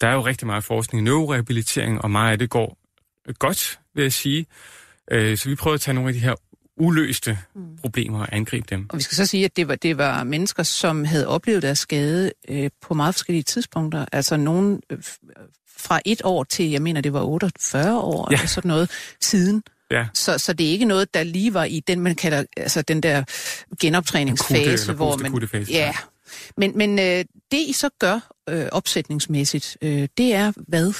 Der 0.00 0.08
er 0.08 0.12
jo 0.12 0.26
rigtig 0.26 0.46
meget 0.46 0.64
forskning 0.64 1.00
i 1.00 1.04
neurorehabilitering, 1.04 2.02
og 2.02 2.10
meget 2.10 2.32
af 2.32 2.38
det 2.38 2.50
går 2.50 2.78
godt, 3.38 3.80
vil 3.94 4.02
jeg 4.02 4.12
sige. 4.12 4.46
Øh, 5.10 5.36
så 5.36 5.48
vi 5.48 5.54
prøvede 5.54 5.74
at 5.74 5.80
tage 5.80 5.94
nogle 5.94 6.08
af 6.08 6.14
de 6.14 6.20
her 6.20 6.34
uløste 6.80 7.38
mm. 7.54 7.62
problemer 7.80 8.20
og 8.20 8.28
angribe 8.32 8.66
dem. 8.70 8.86
Og 8.88 8.98
vi 8.98 9.02
skal 9.02 9.16
så 9.16 9.26
sige, 9.26 9.44
at 9.44 9.56
det 9.56 9.68
var, 9.68 9.74
det 9.74 9.98
var 9.98 10.24
mennesker, 10.24 10.62
som 10.62 11.04
havde 11.04 11.28
oplevet 11.28 11.62
deres 11.62 11.78
skade 11.78 12.32
øh, 12.48 12.70
på 12.82 12.94
meget 12.94 13.14
forskellige 13.14 13.42
tidspunkter. 13.42 14.06
Altså 14.12 14.36
nogen 14.36 14.82
øh, 14.90 14.98
fra 15.78 16.00
et 16.04 16.20
år 16.24 16.44
til, 16.44 16.70
jeg 16.70 16.82
mener, 16.82 17.00
det 17.00 17.12
var 17.12 17.22
48 17.22 18.00
år 18.00 18.28
ja. 18.30 18.36
eller 18.36 18.46
sådan 18.46 18.68
noget 18.68 18.90
siden. 19.20 19.62
Ja. 19.90 20.06
Så, 20.14 20.38
så 20.38 20.52
det 20.52 20.66
er 20.66 20.70
ikke 20.70 20.84
noget, 20.84 21.14
der 21.14 21.22
lige 21.22 21.54
var 21.54 21.64
i 21.64 21.80
den, 21.86 22.00
man 22.00 22.14
kalder 22.14 22.44
altså 22.56 22.82
den 22.82 23.00
der 23.00 23.24
genoptræningsfase, 23.80 24.92
hvor 24.92 25.16
man... 25.16 25.66
Ja. 25.68 25.92
Men, 26.56 26.78
men 26.78 26.98
øh, 26.98 27.24
det, 27.50 27.58
I 27.68 27.72
så 27.72 27.90
gør 27.98 28.32
øh, 28.48 28.66
opsætningsmæssigt, 28.72 29.76
øh, 29.82 30.08
det 30.18 30.34
er 30.34 30.52
hvad? 30.68 30.92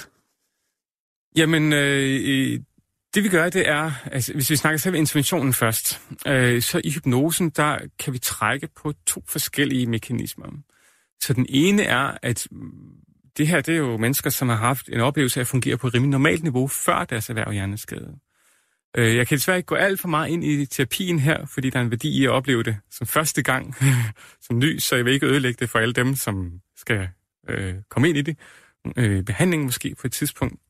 Jamen, 1.37 1.73
øh, 1.73 2.61
det 3.15 3.25
vi 3.25 3.29
gør, 3.29 3.49
det 3.49 3.69
er, 3.69 3.93
altså, 4.13 4.33
hvis 4.33 4.51
vi 4.51 4.57
snakker 4.57 4.79
selv 4.79 4.95
interventionen 4.95 5.53
først, 5.53 6.01
øh, 6.27 6.63
så 6.63 6.81
i 6.85 6.91
hypnosen, 6.91 7.51
der 7.51 7.79
kan 7.99 8.13
vi 8.13 8.19
trække 8.19 8.69
på 8.77 8.93
to 9.07 9.23
forskellige 9.29 9.87
mekanismer. 9.87 10.47
Så 11.21 11.33
den 11.33 11.47
ene 11.49 11.83
er, 11.83 12.19
at 12.23 12.47
mm, 12.51 12.71
det 13.37 13.49
her, 13.49 13.61
det 13.61 13.75
er 13.75 13.79
jo 13.79 13.97
mennesker, 13.97 14.31
som 14.31 14.49
har 14.49 14.57
haft 14.57 14.89
en 14.89 15.01
oplevelse 15.01 15.41
af 15.41 15.45
at 15.45 15.47
fungere 15.47 15.77
på 15.77 15.87
et 15.87 15.95
rimelig 15.95 16.11
normalt 16.11 16.43
niveau 16.43 16.69
før 16.69 17.05
deres 17.05 17.29
erhverv 17.29 17.53
hjerneskade. 17.53 18.19
Øh, 18.97 19.17
jeg 19.17 19.27
kan 19.27 19.37
desværre 19.37 19.57
ikke 19.57 19.67
gå 19.67 19.75
alt 19.75 20.01
for 20.01 20.09
meget 20.09 20.29
ind 20.29 20.45
i 20.45 20.67
terapien 20.67 21.19
her, 21.19 21.47
fordi 21.47 21.71
der 21.71 21.79
er 21.79 21.83
en 21.83 21.91
værdi 21.91 22.21
i 22.21 22.25
at 22.25 22.31
opleve 22.31 22.63
det 22.63 22.77
som 22.91 23.07
første 23.07 23.43
gang 23.43 23.77
som 24.47 24.59
ny, 24.59 24.79
så 24.79 24.97
jeg 24.97 25.05
vil 25.05 25.13
ikke 25.13 25.27
ødelægge 25.27 25.59
det 25.61 25.71
for 25.71 25.79
alle 25.79 25.95
dem, 25.95 26.17
som 26.17 26.61
skal 26.77 27.09
øh, 27.49 27.75
komme 27.91 28.09
ind 28.09 28.19
i 28.19 28.23
det. 28.23 28.37
Øh, 28.97 29.23
behandling 29.23 29.65
måske 29.65 29.95
på 30.01 30.07
et 30.07 30.13
tidspunkt. 30.13 30.61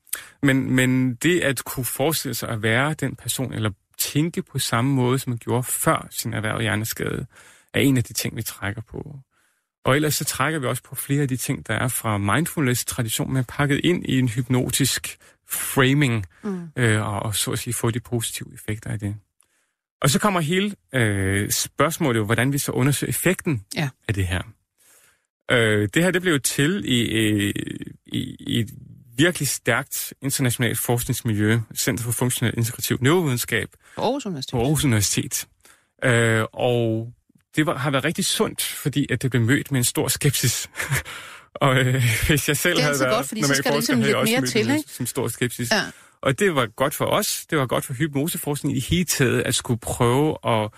Men, 0.42 0.70
men 0.70 1.14
det 1.14 1.40
at 1.40 1.64
kunne 1.64 1.84
forestille 1.84 2.34
sig 2.34 2.48
at 2.48 2.62
være 2.62 2.94
den 2.94 3.16
person, 3.16 3.52
eller 3.52 3.70
tænke 3.98 4.42
på 4.42 4.58
samme 4.58 4.94
måde, 4.94 5.18
som 5.18 5.30
man 5.30 5.38
gjorde 5.38 5.62
før 5.62 6.08
sin 6.10 6.34
erhverv 6.34 6.60
hjerneskade, 6.60 7.26
er 7.74 7.80
en 7.80 7.96
af 7.96 8.04
de 8.04 8.12
ting, 8.12 8.36
vi 8.36 8.42
trækker 8.42 8.82
på. 8.82 9.18
Og 9.84 9.96
ellers 9.96 10.14
så 10.14 10.24
trækker 10.24 10.58
vi 10.58 10.66
også 10.66 10.82
på 10.82 10.94
flere 10.94 11.22
af 11.22 11.28
de 11.28 11.36
ting, 11.36 11.66
der 11.66 11.74
er 11.74 11.88
fra 11.88 12.18
mindfulness-tradition, 12.18 13.32
men 13.32 13.44
pakket 13.44 13.80
ind 13.84 14.04
i 14.06 14.18
en 14.18 14.28
hypnotisk 14.28 15.18
framing, 15.48 16.26
mm. 16.42 16.68
øh, 16.76 17.06
og, 17.06 17.22
og 17.22 17.34
så 17.34 17.50
at 17.50 17.58
sige 17.58 17.74
få 17.74 17.90
de 17.90 18.00
positive 18.00 18.54
effekter 18.54 18.90
af 18.90 18.98
det. 18.98 19.16
Og 20.02 20.10
så 20.10 20.18
kommer 20.18 20.40
hele 20.40 20.74
øh, 20.94 21.50
spørgsmålet 21.50 22.18
jo, 22.18 22.24
hvordan 22.24 22.52
vi 22.52 22.58
så 22.58 22.72
undersøger 22.72 23.08
effekten 23.08 23.64
ja. 23.76 23.88
af 24.08 24.14
det 24.14 24.26
her. 24.26 24.42
Øh, 25.50 25.88
det 25.94 26.02
her 26.02 26.10
det 26.10 26.22
blev 26.22 26.40
til 26.40 26.84
i, 26.84 27.00
i, 27.00 27.52
i, 28.06 28.36
i 28.40 28.60
et 28.60 28.70
virkelig 29.20 29.48
stærkt 29.48 30.14
internationalt 30.22 30.78
forskningsmiljø, 30.78 31.60
Center 31.76 32.04
for 32.04 32.12
Funktionel 32.12 32.54
Integrativ 32.56 32.98
Neurovidenskab. 33.00 33.68
På 33.96 34.02
Aarhus 34.02 34.26
Universitet. 34.26 34.52
På 34.52 34.58
Aarhus 34.58 34.84
Universitet. 34.84 35.46
Øh, 36.04 36.44
og 36.52 37.12
det 37.56 37.66
var, 37.66 37.76
har 37.76 37.90
været 37.90 38.04
rigtig 38.04 38.24
sundt, 38.24 38.62
fordi 38.62 39.06
at 39.12 39.22
det 39.22 39.30
blev 39.30 39.42
mødt 39.42 39.70
med 39.72 39.80
en 39.80 39.84
stor 39.84 40.08
skepsis. 40.08 40.70
og 41.54 41.76
øh, 41.78 42.02
hvis 42.26 42.48
jeg 42.48 42.56
selv 42.56 42.80
havde 42.80 43.00
været 43.00 43.14
godt, 43.14 43.26
fordi 43.28 43.42
så 43.42 43.54
skal 43.54 43.72
ligesom 43.72 44.00
lidt 44.00 44.16
mere 44.16 44.46
til, 44.46 44.70
ikke? 44.70 44.84
Som 44.86 45.06
stor 45.06 45.28
skepsis. 45.28 45.70
Ja. 45.70 45.82
Og 46.22 46.38
det 46.38 46.54
var 46.54 46.66
godt 46.66 46.94
for 46.94 47.04
os, 47.04 47.46
det 47.50 47.58
var 47.58 47.66
godt 47.66 47.84
for 47.84 47.94
hypnoseforskning 47.94 48.76
i 48.76 48.80
hele 48.80 49.04
taget, 49.04 49.42
at 49.42 49.54
skulle 49.54 49.80
prøve 49.80 50.36
at 50.46 50.70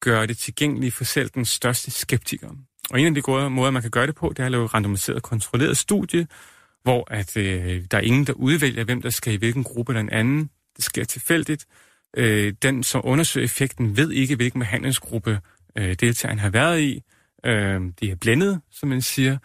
gøre 0.00 0.26
det 0.26 0.38
tilgængeligt 0.38 0.94
for 0.94 1.04
selv 1.04 1.30
den 1.34 1.44
største 1.44 1.90
skeptiker. 1.90 2.48
Og 2.90 3.00
en 3.00 3.06
af 3.06 3.14
de 3.14 3.22
gode 3.22 3.50
måder, 3.50 3.70
man 3.70 3.82
kan 3.82 3.90
gøre 3.90 4.06
det 4.06 4.14
på, 4.14 4.28
det 4.28 4.38
er 4.38 4.46
at 4.46 4.52
lave 4.52 4.66
randomiseret 4.66 5.22
kontrolleret 5.22 5.76
studie, 5.76 6.26
hvor 6.82 7.12
at 7.14 7.36
øh, 7.36 7.82
der 7.90 7.96
er 7.96 8.02
ingen, 8.02 8.26
der 8.26 8.32
udvælger, 8.32 8.84
hvem 8.84 9.02
der 9.02 9.10
skal 9.10 9.32
i 9.32 9.36
hvilken 9.36 9.64
gruppe 9.64 9.92
eller 9.92 10.00
en 10.00 10.10
anden. 10.10 10.50
Det 10.76 10.84
sker 10.84 11.04
tilfældigt. 11.04 11.66
Øh, 12.16 12.52
den, 12.62 12.82
som 12.82 13.00
undersøger 13.04 13.44
effekten, 13.44 13.96
ved 13.96 14.10
ikke, 14.10 14.36
hvilken 14.36 14.60
behandlingsgruppe 14.60 15.40
øh, 15.78 15.94
deltageren 16.00 16.38
har 16.38 16.50
været 16.50 16.80
i. 16.80 17.02
Øh, 17.46 17.80
de 18.00 18.10
er 18.10 18.16
blændet, 18.20 18.60
som 18.70 18.88
man 18.88 19.02
siger. 19.02 19.38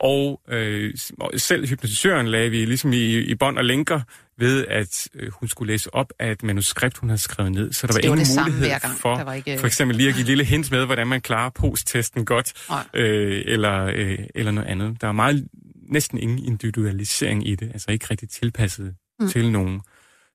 Og 0.00 0.40
øh, 0.48 0.94
selv 1.36 1.68
hypnotisøren 1.68 2.28
lagde 2.28 2.50
vi 2.50 2.64
ligesom 2.64 2.92
i, 2.92 3.18
i 3.18 3.34
bånd 3.34 3.58
og 3.58 3.64
lænker 3.64 4.00
ved, 4.38 4.66
at 4.66 5.08
øh, 5.14 5.32
hun 5.32 5.48
skulle 5.48 5.72
læse 5.72 5.94
op 5.94 6.12
af 6.18 6.32
et 6.32 6.42
manuskript, 6.42 6.98
hun 6.98 7.08
havde 7.08 7.20
skrevet 7.20 7.52
ned. 7.52 7.72
Så 7.72 7.86
der 7.86 7.92
var, 7.92 8.08
var 8.08 8.16
ingen 8.16 8.42
mulighed 8.44 8.80
for 9.00 9.32
ikke... 9.32 9.58
for 9.58 9.66
eksempel 9.66 9.96
lige 9.96 10.08
at 10.08 10.14
give 10.14 10.22
et 10.22 10.26
lille 10.26 10.44
hint 10.44 10.70
med, 10.70 10.86
hvordan 10.86 11.06
man 11.06 11.20
klarer 11.20 11.50
posttesten 11.50 12.24
godt, 12.24 12.52
øh, 12.94 13.42
eller, 13.46 13.84
øh, 13.94 14.18
eller 14.34 14.52
noget 14.52 14.68
andet. 14.68 15.00
Der 15.00 15.08
er 15.08 15.12
meget 15.12 15.48
næsten 15.90 16.18
ingen 16.18 16.38
individualisering 16.38 17.48
i 17.48 17.54
det, 17.54 17.70
altså 17.72 17.90
ikke 17.90 18.06
rigtig 18.10 18.28
tilpasset 18.28 18.94
mm. 19.20 19.28
til 19.28 19.52
nogen. 19.52 19.80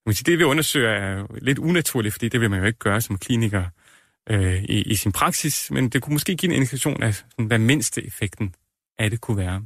Men 0.06 0.14
det, 0.14 0.40
vi 0.40 0.44
undersøger, 0.44 0.90
er 0.90 1.26
lidt 1.42 1.60
unaturligt, 1.60 2.14
fordi 2.14 2.30
det 2.30 2.42
vil 2.42 2.50
man 2.50 2.60
jo 2.60 2.66
ikke 2.66 2.80
gøre 2.80 3.02
som 3.02 3.18
kliniker 3.18 3.64
øh, 4.30 4.64
i, 4.64 4.82
i 4.82 4.96
sin 4.96 5.12
praksis, 5.12 5.72
men 5.72 5.90
det 5.90 6.02
kunne 6.02 6.14
måske 6.14 6.36
give 6.36 6.50
en 6.50 6.56
indikation 6.56 7.04
af, 7.04 7.16
sådan, 7.16 7.46
hvad 7.46 7.60
mindste 7.60 8.06
effekten 8.06 8.56
af 9.00 9.10
det 9.10 9.22
kunne 9.22 9.38
være. 9.38 9.62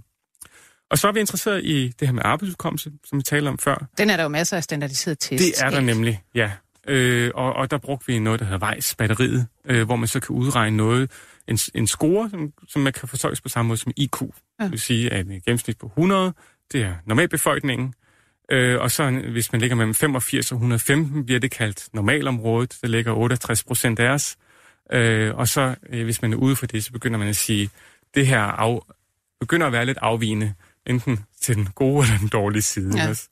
Og 0.92 0.98
så 0.98 1.08
er 1.08 1.12
vi 1.12 1.20
interesseret 1.20 1.66
i 1.66 1.94
det 2.00 2.08
her 2.08 2.14
med 2.14 2.22
arbejdsudkommelse, 2.26 2.92
som 3.06 3.18
vi 3.18 3.24
talte 3.24 3.48
om 3.48 3.58
før. 3.58 3.88
Den 3.98 4.10
er 4.10 4.16
der 4.16 4.24
jo 4.24 4.30
masser 4.30 4.58
af 4.58 4.64
standardiseret 4.64 5.20
test. 5.20 5.44
Det 5.44 5.66
er 5.66 5.70
der 5.70 5.80
nemlig, 5.80 6.22
ja. 6.36 6.52
Øh, 6.88 7.32
og, 7.36 7.54
og 7.54 7.72
der 7.72 7.78
brugte 7.78 8.08
vi 8.08 8.20
noget, 8.20 8.40
der 8.40 8.46
hedder 8.46 8.66
Weiss-batteriet, 8.68 9.48
øh, 9.66 9.86
hvor 9.86 9.96
man 9.96 10.08
så 10.08 10.20
kan 10.20 10.36
udregne 10.36 10.78
noget, 10.78 11.12
en, 11.48 11.58
en 11.76 11.88
score, 11.88 12.30
som, 12.30 12.54
som 12.68 12.82
man 12.82 12.94
kan 12.94 13.08
fortolkes 13.08 13.42
på 13.42 13.50
samme 13.50 13.68
måde 13.68 13.80
som 13.80 13.92
IQ. 13.98 14.22
Ja. 14.60 14.64
Det 14.64 14.72
vil 14.72 14.80
sige, 14.80 15.14
at 15.14 15.28
et 15.28 15.45
gennemsnit 15.45 15.78
på 15.78 15.86
100, 15.86 16.34
det 16.72 16.82
er 16.82 16.95
normalbefolkningen, 17.05 17.93
øh, 18.51 18.80
og 18.80 18.91
så 18.91 19.12
hvis 19.32 19.51
man 19.51 19.62
ligger 19.62 19.76
mellem 19.76 19.93
85 19.93 20.51
og 20.51 20.55
115, 20.55 21.26
bliver 21.26 21.39
det 21.39 21.51
kaldt 21.51 21.89
normalområdet, 21.93 22.78
der 22.82 22.88
ligger 22.88 23.14
68 23.14 23.64
procent 23.64 23.99
af 23.99 24.10
os. 24.10 24.38
Øh, 24.91 25.36
og 25.36 25.47
så 25.47 25.76
øh, 25.89 26.03
hvis 26.03 26.22
man 26.22 26.34
er 26.34 26.38
ude 26.38 26.55
for 26.55 26.66
det, 26.66 26.86
så 26.86 26.91
begynder 26.91 27.20
man 27.20 27.28
at 27.28 27.36
sige, 27.36 27.70
det 28.16 28.28
her 28.28 28.39
af, 28.39 28.80
begynder 29.39 29.68
at 29.68 29.74
være 29.74 29.86
lidt 29.86 29.97
afvigende, 30.01 30.53
enten 30.88 31.26
til 31.41 31.55
den 31.55 31.66
gode 31.76 32.03
eller 32.03 32.18
den 32.18 32.28
dårlige 32.28 32.62
side. 32.62 32.97
Ja. 32.97 33.10
Også. 33.10 33.30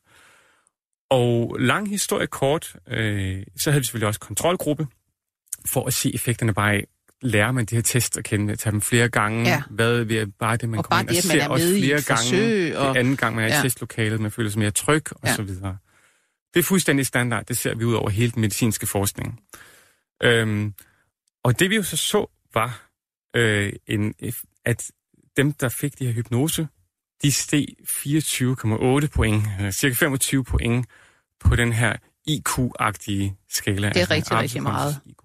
Og 1.10 1.58
lang 1.60 1.90
historie 1.90 2.28
kort, 2.28 2.76
øh, 2.88 3.44
så 3.58 3.72
havde 3.72 3.82
vi 3.82 3.86
selvfølgelig 3.86 4.08
også 4.08 4.20
kontrolgruppe, 4.20 4.88
for 5.66 5.86
at 5.86 5.94
se 5.94 6.16
effekterne 6.16 6.54
bare 6.54 6.74
af, 6.74 6.88
lærer 7.22 7.52
man 7.52 7.66
de 7.66 7.76
her 7.76 7.82
tests 7.82 8.18
at 8.18 8.24
kende, 8.24 8.54
at 8.54 8.60
tage 8.60 8.72
dem 8.72 8.82
flere 8.82 9.10
gange. 9.10 9.44
Ja. 9.50 9.62
Hvad 9.70 10.04
ved 10.04 10.28
bare 10.28 10.58
det, 10.58 10.70
man 10.70 10.78
Og 10.78 10.86
kommer 10.86 11.00
ind 11.02 11.10
og 11.10 11.16
at 11.18 11.26
man 11.26 11.32
ser 11.38 11.44
er 11.44 11.50
også 11.50 11.68
i 11.68 11.80
flere 11.82 12.02
gange. 12.02 12.78
og- 12.78 12.94
Det 12.96 13.00
anden 13.00 13.18
gang, 13.18 13.36
man 13.36 13.44
er 13.44 13.48
i 13.48 13.52
Ja. 13.52 13.62
testlokalet, 13.62 14.20
man 14.20 14.32
føler 14.32 14.50
sig 14.50 14.60
mere 14.60 14.72
tryg, 14.72 15.04
og 15.12 15.20
Ja. 15.26 15.36
så 15.36 15.42
videre. 15.44 15.78
Det 16.54 16.60
er 16.60 16.64
fuldstændig 16.64 17.06
standard. 17.06 17.46
Det 17.46 17.58
ser 17.58 17.76
vi 17.76 17.84
ud 17.86 17.94
over 17.94 18.10
hele 18.10 18.32
den 18.32 18.42
medicinske 18.42 18.88
forskning. 18.88 19.40
Øhm, 20.24 20.74
og 21.44 21.60
det 21.60 21.70
vi 21.70 21.76
jo 21.76 21.84
så 21.84 21.98
så, 21.98 22.26
var, 22.54 22.90
øh, 23.36 23.74
en, 23.88 24.14
at 24.66 24.92
dem, 25.38 25.54
der 25.54 25.70
fik 25.70 26.00
de 26.00 26.06
her 26.06 26.14
hypnose, 26.14 26.68
de 27.24 27.32
steg 27.32 27.66
24,8 27.86 29.08
point, 29.08 29.44
cirka 29.72 29.96
25 29.96 30.44
point 30.44 30.86
på 31.40 31.56
den 31.56 31.74
her 31.74 31.96
IQ-agtige 32.30 33.36
skala. 33.50 33.90
Det 33.90 34.02
er 34.02 34.12
rigtig, 34.12 34.38
rigtig 34.38 34.64
meget. 34.64 35.00
IQ. 35.06 35.16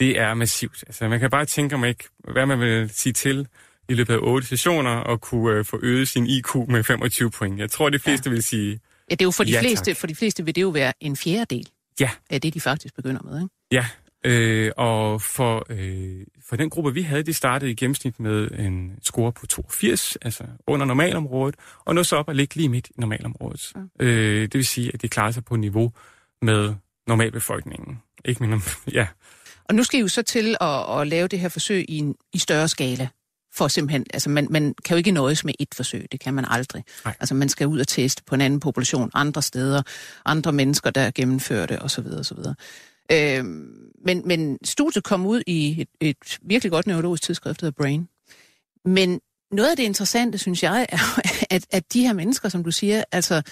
Det 0.00 0.18
er 0.18 0.34
massivt. 0.34 0.84
Altså, 0.86 1.08
man 1.08 1.20
kan 1.20 1.30
bare 1.30 1.44
tænke 1.44 1.74
om 1.74 1.84
ikke, 1.84 2.04
hvad 2.32 2.46
man 2.46 2.60
vil 2.60 2.90
sige 2.92 3.12
til 3.12 3.46
i 3.88 3.94
løbet 3.94 4.14
af 4.14 4.18
otte 4.22 4.46
sessioner 4.46 4.90
og 4.90 5.20
kunne 5.20 5.58
øh, 5.58 5.64
få 5.64 5.80
øget 5.82 6.08
sin 6.08 6.26
IQ 6.26 6.54
med 6.68 6.84
25 6.84 7.30
point. 7.30 7.58
Jeg 7.58 7.70
tror, 7.70 7.90
de 7.90 7.98
fleste 7.98 8.30
ja. 8.30 8.34
vil 8.34 8.42
sige, 8.42 8.80
Ja, 9.10 9.14
det 9.14 9.22
er 9.22 9.26
jo 9.26 9.30
for 9.30 9.44
de, 9.44 9.50
Ja, 9.50 9.60
fleste, 9.60 9.90
tak. 9.90 9.96
for 9.96 10.06
de 10.06 10.14
fleste 10.14 10.44
vil 10.44 10.54
det 10.54 10.62
jo 10.62 10.68
være 10.68 10.92
en 11.00 11.16
fjerdedel 11.16 11.68
ja, 12.00 12.10
af 12.30 12.40
det, 12.40 12.54
de 12.54 12.60
faktisk 12.60 12.94
begynder 12.94 13.22
med. 13.22 13.42
Ikke? 13.42 13.54
Ja, 13.72 13.86
øh, 14.24 14.72
og 14.76 15.22
for, 15.22 15.66
øh, 15.70 16.26
for 16.48 16.56
den 16.56 16.70
gruppe, 16.70 16.94
vi 16.94 17.02
havde, 17.02 17.22
de 17.22 17.32
startede 17.34 17.70
i 17.70 17.74
gennemsnit 17.74 18.20
med 18.20 18.50
en 18.50 18.98
score 19.02 19.32
på 19.32 19.46
82, 19.46 20.16
altså 20.22 20.44
under 20.66 20.86
normalområdet, 20.86 21.54
og 21.84 21.94
nåede 21.94 22.08
så 22.08 22.16
op 22.16 22.28
og 22.28 22.34
ligge 22.34 22.56
lige 22.56 22.68
midt 22.68 22.88
i 22.88 22.92
normalområdet. 23.00 23.72
Ja. 24.00 24.04
Øh, 24.04 24.42
det 24.42 24.54
vil 24.54 24.66
sige, 24.66 24.90
at 24.94 25.02
de 25.02 25.08
klarer 25.08 25.30
sig 25.30 25.44
på 25.44 25.56
niveau 25.56 25.92
med 26.42 26.74
normalbefolkningen. 27.06 27.98
Ikke 28.24 28.42
min, 28.46 28.62
ja, 28.92 29.06
Og 29.70 29.76
nu 29.76 29.82
skal 29.84 29.98
I 29.98 30.02
jo 30.02 30.08
så 30.08 30.22
til 30.22 30.56
at, 30.60 31.00
at 31.00 31.06
lave 31.06 31.28
det 31.28 31.38
her 31.38 31.48
forsøg 31.48 31.84
i 31.88 31.98
en 31.98 32.14
i 32.32 32.38
større 32.38 32.68
skala. 32.68 33.08
For 33.54 33.68
simpelthen, 33.68 34.06
altså 34.14 34.30
man, 34.30 34.46
man 34.50 34.74
kan 34.84 34.94
jo 34.94 34.96
ikke 34.96 35.10
nøjes 35.10 35.44
med 35.44 35.54
et 35.58 35.68
forsøg, 35.74 36.06
det 36.12 36.20
kan 36.20 36.34
man 36.34 36.44
aldrig. 36.48 36.84
Nej. 37.04 37.14
Altså 37.20 37.34
man 37.34 37.48
skal 37.48 37.66
ud 37.66 37.80
og 37.80 37.88
teste 37.88 38.22
på 38.26 38.34
en 38.34 38.40
anden 38.40 38.60
population, 38.60 39.10
andre 39.14 39.42
steder, 39.42 39.82
andre 40.24 40.52
mennesker, 40.52 40.90
der 40.90 41.10
gennemfører 41.10 41.66
det 41.66 41.82
osv. 41.82 42.06
osv. 42.06 42.38
Øhm, 43.12 43.90
men, 44.04 44.22
men 44.24 44.58
studiet 44.64 45.04
kom 45.04 45.26
ud 45.26 45.42
i 45.46 45.80
et, 45.80 45.88
et 46.00 46.38
virkelig 46.42 46.70
godt 46.70 46.86
neurologisk 46.86 47.22
tidsskrift, 47.22 47.60
der 47.60 47.66
hedder 47.66 47.82
Brain. 47.82 48.08
Men 48.84 49.20
noget 49.52 49.70
af 49.70 49.76
det 49.76 49.84
interessante, 49.84 50.38
synes 50.38 50.62
jeg, 50.62 50.86
er, 50.88 51.20
at, 51.54 51.66
at 51.70 51.92
de 51.92 52.02
her 52.02 52.12
mennesker, 52.12 52.48
som 52.48 52.64
du 52.64 52.70
siger, 52.70 53.04
altså 53.12 53.42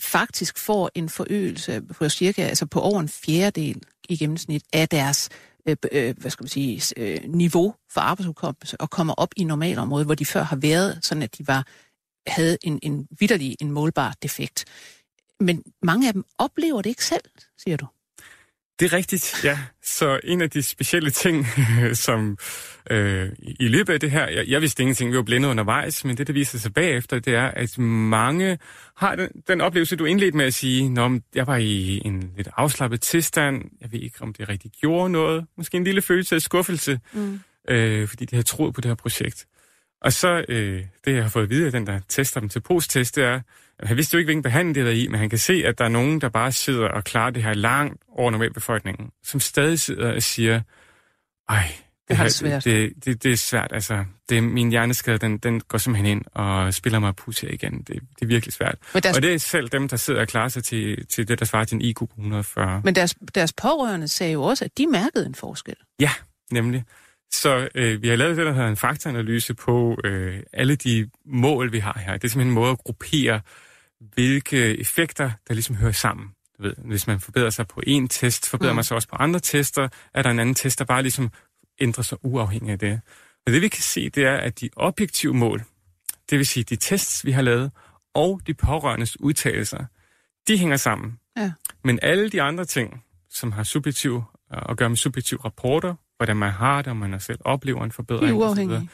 faktisk 0.00 0.58
får 0.58 0.90
en 0.94 1.08
forøgelse 1.08 1.82
på 1.82 2.08
cirka, 2.08 2.42
altså 2.42 2.66
på 2.66 2.80
over 2.80 3.00
en 3.00 3.08
fjerdedel 3.08 3.82
i 4.08 4.16
gennemsnit 4.16 4.62
af 4.72 4.88
deres 4.88 5.28
øh, 5.68 5.76
øh, 5.92 6.14
hvad 6.18 6.30
skal 6.30 6.44
man 6.44 6.48
sige, 6.48 6.82
øh, 6.96 7.20
niveau 7.24 7.74
for 7.90 8.00
arbejdsudkommelse 8.00 8.80
og 8.80 8.90
kommer 8.90 9.14
op 9.14 9.28
i 9.36 9.44
normalområdet, 9.44 10.06
hvor 10.06 10.14
de 10.14 10.26
før 10.26 10.42
har 10.42 10.56
været 10.56 10.98
sådan, 11.02 11.22
at 11.22 11.38
de 11.38 11.46
var 11.46 11.66
havde 12.26 12.58
en, 12.62 12.78
en 12.82 13.08
vidderlig, 13.18 13.56
en 13.60 13.70
målbar 13.70 14.14
defekt. 14.22 14.64
Men 15.40 15.62
mange 15.82 16.08
af 16.08 16.12
dem 16.12 16.24
oplever 16.38 16.82
det 16.82 16.90
ikke 16.90 17.04
selv, 17.04 17.24
siger 17.58 17.76
du. 17.76 17.86
Det 18.80 18.92
er 18.92 18.96
rigtigt, 18.96 19.40
ja. 19.44 19.58
Så 19.82 20.20
en 20.24 20.40
af 20.40 20.50
de 20.50 20.62
specielle 20.62 21.10
ting, 21.10 21.46
som 22.06 22.38
øh, 22.90 23.28
i 23.60 23.68
løbet 23.68 23.92
af 23.92 24.00
det 24.00 24.10
her, 24.10 24.28
jeg, 24.28 24.48
jeg 24.48 24.60
vidste 24.60 24.82
ingenting, 24.82 25.12
vi 25.12 25.16
var 25.16 25.22
blændet 25.22 25.48
undervejs, 25.48 26.04
men 26.04 26.16
det, 26.16 26.26
der 26.26 26.32
viser 26.32 26.58
sig 26.58 26.74
bagefter, 26.74 27.18
det 27.18 27.34
er, 27.34 27.46
at 27.46 27.78
mange 27.78 28.58
har 28.96 29.14
den, 29.14 29.28
den 29.48 29.60
oplevelse, 29.60 29.96
du 29.96 30.04
indledte 30.04 30.36
med 30.36 30.44
at 30.44 30.54
sige, 30.54 30.88
Nå, 30.88 31.20
jeg 31.34 31.46
var 31.46 31.56
i 31.56 32.02
en 32.04 32.32
lidt 32.36 32.48
afslappet 32.56 33.00
tilstand, 33.00 33.64
jeg 33.80 33.92
ved 33.92 34.00
ikke, 34.00 34.22
om 34.22 34.32
det 34.32 34.48
rigtig 34.48 34.70
gjorde 34.80 35.10
noget, 35.10 35.46
måske 35.56 35.76
en 35.76 35.84
lille 35.84 36.02
følelse 36.02 36.34
af 36.34 36.42
skuffelse, 36.42 37.00
mm. 37.12 37.40
øh, 37.68 38.08
fordi 38.08 38.24
de 38.24 38.36
havde 38.36 38.46
troet 38.46 38.74
på 38.74 38.80
det 38.80 38.88
her 38.88 38.96
projekt. 38.96 39.46
Og 40.00 40.12
så, 40.12 40.44
øh, 40.48 40.84
det 41.04 41.14
jeg 41.14 41.22
har 41.22 41.30
fået 41.30 41.42
at 41.42 41.50
vide 41.50 41.66
af 41.66 41.72
den, 41.72 41.86
der 41.86 42.00
tester 42.08 42.40
dem 42.40 42.48
til 42.48 42.60
posttest, 42.60 43.16
det 43.16 43.24
er, 43.24 43.40
han 43.82 43.96
vidste 43.96 44.14
jo 44.14 44.18
ikke, 44.18 44.26
hvilken 44.26 44.42
behandling 44.42 44.74
det 44.74 44.86
er 44.86 44.90
i, 44.90 45.08
men 45.08 45.20
han 45.20 45.30
kan 45.30 45.38
se, 45.38 45.62
at 45.66 45.78
der 45.78 45.84
er 45.84 45.88
nogen, 45.88 46.20
der 46.20 46.28
bare 46.28 46.52
sidder 46.52 46.88
og 46.88 47.04
klarer 47.04 47.30
det 47.30 47.42
her 47.42 47.54
langt 47.54 48.02
over 48.08 48.30
normalbefolkningen, 48.30 49.10
som 49.22 49.40
stadig 49.40 49.80
sidder 49.80 50.14
og 50.14 50.22
siger, 50.22 50.60
ej, 51.48 51.72
Det 52.08 52.16
her, 52.16 52.24
det 52.24 52.34
svært. 52.34 52.64
Det, 52.64 52.92
det, 53.04 53.22
det 53.22 53.32
er 53.32 53.36
svært, 53.36 53.70
altså. 53.72 54.04
Det, 54.28 54.42
min 54.42 54.70
hjerneskade, 54.70 55.18
den, 55.18 55.38
den 55.38 55.60
går 55.60 55.78
simpelthen 55.78 56.16
ind 56.16 56.24
og 56.34 56.74
spiller 56.74 56.98
mig 56.98 57.16
pus 57.16 57.40
her 57.40 57.48
igen. 57.48 57.78
Det, 57.78 57.88
det 57.88 58.22
er 58.22 58.26
virkelig 58.26 58.52
svært. 58.52 58.78
Men 58.94 59.02
deres, 59.02 59.16
Og 59.16 59.22
det 59.22 59.34
er 59.34 59.38
selv 59.38 59.68
dem, 59.68 59.88
der 59.88 59.96
sidder 59.96 60.20
og 60.20 60.28
klarer 60.28 60.48
sig 60.48 60.64
til, 60.64 61.06
til 61.06 61.28
det, 61.28 61.38
der 61.38 61.44
svarer 61.44 61.64
til 61.64 61.74
en 61.74 61.80
IQ 61.80 61.98
på 61.98 62.06
140. 62.18 62.80
men 62.84 62.94
deres, 62.94 63.16
deres 63.34 63.52
pårørende 63.52 64.08
sagde 64.08 64.32
jo 64.32 64.42
også, 64.42 64.64
at 64.64 64.78
de 64.78 64.86
mærkede 64.86 65.26
en 65.26 65.34
forskel. 65.34 65.76
Ja, 66.00 66.10
nemlig. 66.50 66.84
Så 67.32 67.68
øh, 67.74 68.02
vi 68.02 68.08
har 68.08 68.16
lavet 68.16 68.36
det, 68.36 68.46
der 68.46 68.52
hedder 68.52 68.68
en 68.68 68.76
faktaanalyse 68.76 69.54
på 69.54 69.98
øh, 70.04 70.40
alle 70.52 70.76
de 70.76 71.10
mål, 71.26 71.72
vi 71.72 71.78
har 71.78 72.02
her. 72.06 72.12
Det 72.12 72.24
er 72.24 72.28
simpelthen 72.28 72.48
en 72.48 72.54
måde 72.54 72.70
at 72.70 72.78
gruppere, 72.78 73.40
hvilke 74.00 74.78
effekter, 74.80 75.30
der 75.48 75.54
ligesom 75.54 75.76
hører 75.76 75.92
sammen. 75.92 76.28
Du 76.58 76.62
ved, 76.62 76.74
hvis 76.84 77.06
man 77.06 77.20
forbedrer 77.20 77.50
sig 77.50 77.66
på 77.68 77.80
en 77.86 78.08
test, 78.08 78.48
forbedrer 78.48 78.72
mm. 78.72 78.76
man 78.76 78.84
sig 78.84 78.94
også 78.94 79.08
på 79.08 79.16
andre 79.16 79.40
tester. 79.40 79.88
Er 80.14 80.22
der 80.22 80.30
en 80.30 80.38
anden 80.38 80.54
test, 80.54 80.78
der 80.78 80.84
bare 80.84 81.02
ligesom 81.02 81.30
ændrer 81.80 82.02
sig 82.02 82.18
uafhængig 82.22 82.72
af 82.72 82.78
det. 82.78 83.00
Men 83.46 83.54
det 83.54 83.62
vi 83.62 83.68
kan 83.68 83.82
se, 83.82 84.10
det 84.10 84.24
er, 84.24 84.36
at 84.36 84.60
de 84.60 84.70
objektive 84.76 85.34
mål, 85.34 85.62
det 86.30 86.38
vil 86.38 86.46
sige 86.46 86.64
de 86.64 86.76
tests, 86.76 87.24
vi 87.24 87.32
har 87.32 87.42
lavet, 87.42 87.70
og 88.14 88.40
de 88.46 88.54
pårørendes 88.54 89.20
udtalelser, 89.20 89.84
de 90.48 90.58
hænger 90.58 90.76
sammen. 90.76 91.18
Ja. 91.36 91.52
Men 91.84 91.98
alle 92.02 92.28
de 92.30 92.42
andre 92.42 92.64
ting, 92.64 93.04
som 93.30 93.52
har 93.52 93.62
subjektiv 93.62 94.22
at 94.50 94.76
gøre 94.76 94.88
med 94.88 94.96
subjektive 94.96 95.40
rapporter, 95.44 95.94
hvordan 96.16 96.36
man 96.36 96.52
har 96.52 96.82
det, 96.82 96.90
om 96.90 96.96
man 96.96 97.20
selv 97.20 97.38
oplever 97.44 97.82
en 97.84 97.88
De 97.90 97.94
forbedring. 97.94 98.30
er 98.30 98.34
og 98.34 98.40
så 98.40 98.46
uafhængige. 98.46 98.78
videre, 98.78 98.88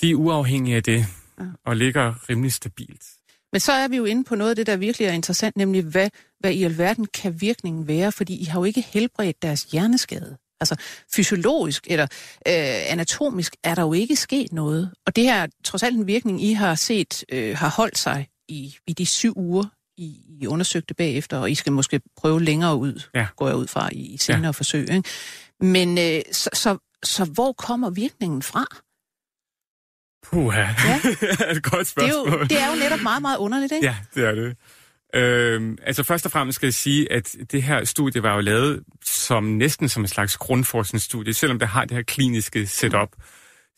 De 0.00 0.10
er 0.10 0.14
uafhængige 0.14 0.76
af 0.76 0.82
det, 0.82 1.06
Ja. 1.40 1.44
og 1.64 1.76
ligger 1.76 2.28
rimelig 2.30 2.52
stabilt. 2.52 3.04
Men 3.56 3.60
så 3.60 3.72
er 3.72 3.88
vi 3.88 3.96
jo 3.96 4.04
inde 4.04 4.24
på 4.24 4.34
noget 4.34 4.50
af 4.50 4.56
det, 4.56 4.66
der 4.66 4.76
virkelig 4.76 5.06
er 5.06 5.12
interessant, 5.12 5.56
nemlig 5.56 5.82
hvad, 5.82 6.10
hvad 6.40 6.52
i 6.52 6.62
alverden 6.62 7.06
kan 7.06 7.40
virkningen 7.40 7.88
være, 7.88 8.12
fordi 8.12 8.36
I 8.36 8.44
har 8.44 8.60
jo 8.60 8.64
ikke 8.64 8.80
helbredt 8.88 9.42
deres 9.42 9.62
hjerneskade. 9.62 10.36
Altså 10.60 10.76
fysiologisk 11.14 11.86
eller 11.90 12.04
øh, 12.48 12.92
anatomisk 12.92 13.56
er 13.64 13.74
der 13.74 13.82
jo 13.82 13.92
ikke 13.92 14.16
sket 14.16 14.52
noget. 14.52 14.90
Og 15.06 15.16
det 15.16 15.24
her 15.24 15.34
er 15.42 15.46
trods 15.64 15.82
alt 15.82 15.96
en 15.96 16.06
virkning, 16.06 16.42
I 16.44 16.52
har 16.52 16.74
set, 16.74 17.24
øh, 17.32 17.56
har 17.56 17.70
holdt 17.70 17.98
sig 17.98 18.28
i, 18.48 18.76
i 18.86 18.92
de 18.92 19.06
syv 19.06 19.32
uger, 19.36 19.64
I, 19.96 20.16
I 20.40 20.46
undersøgte 20.46 20.94
bagefter, 20.94 21.38
og 21.38 21.50
I 21.50 21.54
skal 21.54 21.72
måske 21.72 22.00
prøve 22.16 22.42
længere 22.42 22.76
ud, 22.76 23.02
Ja. 23.14 23.26
går 23.36 23.46
jeg 23.48 23.56
ud 23.56 23.66
fra, 23.66 23.88
i, 23.92 23.98
i 23.98 24.16
senere 24.18 24.44
ja. 24.44 24.50
forsøg. 24.50 24.90
Ikke? 24.90 25.08
Men 25.60 25.98
øh, 25.98 26.22
så, 26.32 26.50
så, 26.52 26.78
så 27.04 27.24
hvor 27.24 27.52
kommer 27.52 27.90
virkningen 27.90 28.42
fra? 28.42 28.66
Puha, 30.22 30.60
Ja. 30.60 30.96
et 31.56 31.62
godt 31.62 31.72
Det 31.72 31.78
er, 31.78 31.84
spørgsmål. 31.84 32.38
jo, 32.38 32.44
det 32.44 32.60
er 32.62 32.70
jo 32.70 32.80
netop 32.82 33.00
meget, 33.02 33.22
meget 33.22 33.36
underligt, 33.38 33.72
ikke? 33.72 33.86
Ja, 33.86 33.96
det 34.14 34.24
er 34.24 34.32
det. 34.34 34.56
Øhm, 35.14 35.78
altså 35.82 36.02
først 36.02 36.26
og 36.26 36.32
fremmest 36.32 36.56
skal 36.56 36.66
jeg 36.66 36.74
sige, 36.74 37.12
at 37.12 37.36
det 37.52 37.62
her 37.62 37.84
studie 37.84 38.22
var 38.22 38.34
jo 38.34 38.40
lavet 38.40 38.82
som 39.04 39.44
næsten 39.44 39.88
som 39.88 40.02
en 40.02 40.08
slags 40.08 40.36
grundforskningsstudie, 40.36 41.34
selvom 41.34 41.58
det 41.58 41.68
har 41.68 41.84
det 41.84 41.96
her 41.96 42.02
kliniske 42.02 42.66
setup. 42.66 43.08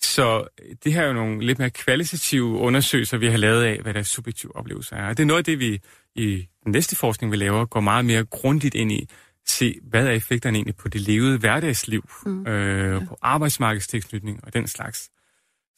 Så 0.01 0.45
det 0.85 0.93
her 0.93 1.03
er 1.03 1.07
jo 1.07 1.13
nogle 1.13 1.47
lidt 1.47 1.59
mere 1.59 1.71
kvalitative 1.71 2.45
undersøgelser, 2.47 3.17
vi 3.17 3.27
har 3.27 3.37
lavet 3.37 3.65
af, 3.65 3.79
hvad 3.83 3.95
deres 3.95 4.09
subjektive 4.09 4.57
oplevelser 4.57 4.97
er. 4.97 5.09
Og 5.09 5.17
det 5.17 5.23
er 5.23 5.27
noget 5.27 5.39
af 5.39 5.45
det, 5.45 5.59
vi 5.59 5.81
i 6.15 6.47
den 6.65 6.73
næste 6.73 6.97
forskning, 6.97 7.33
vi 7.33 7.37
laver, 7.37 7.65
går 7.65 7.81
meget 7.81 8.05
mere 8.05 8.25
grundigt 8.25 8.75
ind 8.75 8.93
i. 8.93 9.09
Se, 9.49 9.75
hvad 9.91 10.07
er 10.07 10.11
effekterne 10.11 10.57
egentlig 10.59 10.77
på 10.77 10.89
det 10.89 11.01
levede 11.01 11.39
hverdagsliv, 11.39 12.09
mm. 12.27 12.47
øh, 12.47 13.07
på 13.07 13.19
arbejdsmarkedstilknytning 13.23 14.41
og 14.45 14.53
den 14.55 14.69
slags. 14.69 15.09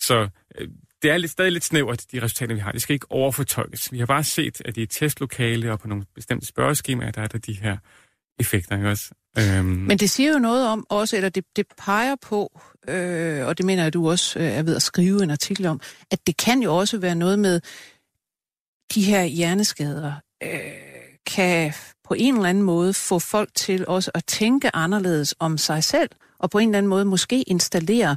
Så 0.00 0.28
øh, 0.58 0.68
det 1.02 1.10
er 1.10 1.16
lidt, 1.16 1.32
stadig 1.32 1.52
lidt 1.52 1.64
snævert, 1.64 2.04
de 2.12 2.22
resultater, 2.22 2.54
vi 2.54 2.60
har. 2.60 2.72
Det 2.72 2.82
skal 2.82 2.94
ikke 2.94 3.06
overfortolkes. 3.10 3.92
Vi 3.92 3.98
har 3.98 4.06
bare 4.06 4.24
set, 4.24 4.62
at 4.64 4.76
i 4.76 4.82
et 4.82 4.90
testlokale 4.90 5.72
og 5.72 5.80
på 5.80 5.88
nogle 5.88 6.04
bestemte 6.14 6.46
spørgeskemaer, 6.46 7.10
der 7.10 7.22
er 7.22 7.26
der 7.26 7.38
de 7.38 7.52
her 7.52 7.76
effekter, 8.40 8.76
ikke 8.76 8.88
også? 8.88 9.10
Øhm, 9.38 9.66
Men 9.66 9.98
det 9.98 10.10
siger 10.10 10.32
jo 10.32 10.38
noget 10.38 10.68
om 10.68 10.86
også, 10.88 11.16
eller 11.16 11.28
det, 11.28 11.44
det 11.56 11.66
peger 11.78 12.16
på, 12.22 12.60
øh, 12.88 13.46
og 13.46 13.58
det 13.58 13.66
mener 13.66 13.82
jeg, 13.82 13.92
du 13.92 14.10
også 14.10 14.38
øh, 14.38 14.44
er 14.44 14.62
ved 14.62 14.76
at 14.76 14.82
skrive 14.82 15.22
en 15.22 15.30
artikel 15.30 15.66
om, 15.66 15.80
at 16.10 16.26
det 16.26 16.36
kan 16.36 16.62
jo 16.62 16.76
også 16.76 16.98
være 16.98 17.14
noget 17.14 17.38
med 17.38 17.60
de 18.94 19.02
her 19.02 19.24
hjerneskader, 19.24 20.12
øh, 20.42 20.60
kan 21.26 21.72
på 22.04 22.14
en 22.14 22.34
eller 22.34 22.48
anden 22.48 22.64
måde 22.64 22.94
få 22.94 23.18
folk 23.18 23.50
til 23.54 23.86
også 23.86 24.10
at 24.14 24.24
tænke 24.24 24.76
anderledes 24.76 25.34
om 25.38 25.58
sig 25.58 25.84
selv, 25.84 26.10
og 26.38 26.50
på 26.50 26.58
en 26.58 26.68
eller 26.68 26.78
anden 26.78 26.90
måde 26.90 27.04
måske 27.04 27.42
installere 27.42 28.16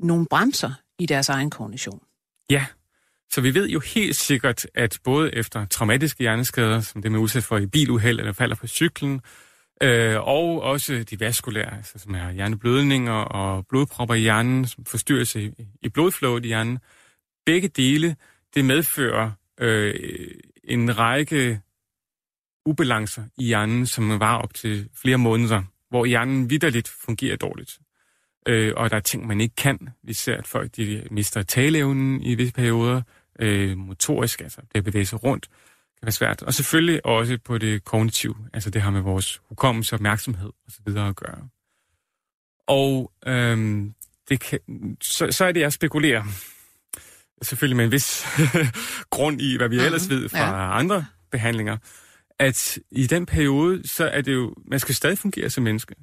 nogle 0.00 0.26
bremser 0.26 0.72
i 1.02 1.06
deres 1.06 1.28
egen 1.28 1.50
kognition. 1.50 2.00
Ja, 2.50 2.66
så 3.30 3.40
vi 3.40 3.54
ved 3.54 3.68
jo 3.68 3.80
helt 3.80 4.16
sikkert, 4.16 4.66
at 4.74 4.98
både 5.04 5.34
efter 5.34 5.66
traumatiske 5.66 6.22
hjerneskader, 6.22 6.80
som 6.80 7.02
det 7.02 7.12
med 7.12 7.20
udsat 7.20 7.44
for 7.44 7.58
i 7.58 7.66
biluheld 7.66 8.18
eller 8.18 8.32
falder 8.32 8.56
på 8.56 8.66
cyklen, 8.66 9.20
øh, 9.82 10.16
og 10.20 10.62
også 10.62 11.04
de 11.10 11.20
vaskulære, 11.20 11.76
altså 11.76 11.98
som 11.98 12.14
er 12.14 12.32
hjerneblødninger 12.32 13.12
og 13.12 13.66
blodpropper 13.66 14.14
i 14.14 14.20
hjernen, 14.20 14.66
som 14.66 14.84
forstyrrelse 14.84 15.42
i, 15.42 15.52
i 15.82 15.88
blodflowet 15.88 16.44
i 16.44 16.48
hjernen, 16.48 16.78
begge 17.46 17.68
dele, 17.68 18.16
det 18.54 18.64
medfører 18.64 19.30
øh, 19.60 19.94
en 20.64 20.98
række 20.98 21.60
ubalancer 22.66 23.22
i 23.38 23.44
hjernen, 23.44 23.86
som 23.86 24.20
var 24.20 24.36
op 24.36 24.54
til 24.54 24.88
flere 24.94 25.18
måneder, 25.18 25.62
hvor 25.90 26.04
hjernen 26.04 26.50
vidderligt 26.50 26.88
fungerer 26.88 27.36
dårligt 27.36 27.78
øh, 28.48 28.72
og 28.76 28.90
der 28.90 28.96
er 28.96 29.00
ting, 29.00 29.26
man 29.26 29.40
ikke 29.40 29.54
kan. 29.54 29.88
Vi 30.02 30.12
ser, 30.12 30.36
at 30.36 30.46
folk 30.46 30.76
de 30.76 31.06
mister 31.10 31.42
taleevnen 31.42 32.22
i 32.22 32.34
visse 32.34 32.54
perioder, 32.54 33.02
øh, 33.40 33.78
motorisk, 33.78 34.40
altså 34.40 34.60
det 34.60 34.78
at 34.78 34.84
bevæge 34.84 35.06
sig 35.06 35.24
rundt, 35.24 35.48
kan 36.02 36.06
være 36.06 36.12
svært. 36.12 36.42
Og 36.42 36.54
selvfølgelig 36.54 37.06
også 37.06 37.38
på 37.44 37.58
det 37.58 37.84
kognitive, 37.84 38.34
altså 38.52 38.70
det 38.70 38.82
har 38.82 38.90
med 38.90 39.00
vores 39.00 39.40
hukommelse, 39.48 39.94
opmærksomhed 39.94 40.50
osv. 40.66 40.96
at 40.98 41.16
gøre. 41.16 41.48
Og 42.66 43.12
øhm, 43.26 43.94
det 44.28 44.40
kan, 44.40 44.58
så, 45.00 45.32
så 45.32 45.44
er 45.44 45.52
det, 45.52 45.60
jeg 45.60 45.72
spekulerer, 45.72 46.22
selvfølgelig 47.42 47.76
med 47.76 47.84
en 47.84 47.92
vis 47.92 48.24
grund 49.10 49.40
i, 49.40 49.56
hvad 49.56 49.68
vi 49.68 49.74
mm-hmm. 49.74 49.86
ellers 49.86 50.10
ved 50.10 50.28
fra 50.28 50.38
ja. 50.38 50.78
andre 50.78 51.06
behandlinger, 51.30 51.76
at 52.38 52.78
i 52.90 53.06
den 53.06 53.26
periode, 53.26 53.88
så 53.88 54.08
er 54.08 54.20
det 54.20 54.34
jo, 54.34 54.54
man 54.66 54.80
skal 54.80 54.94
stadig 54.94 55.18
fungere 55.18 55.50
som 55.50 55.64
menneske. 55.64 55.94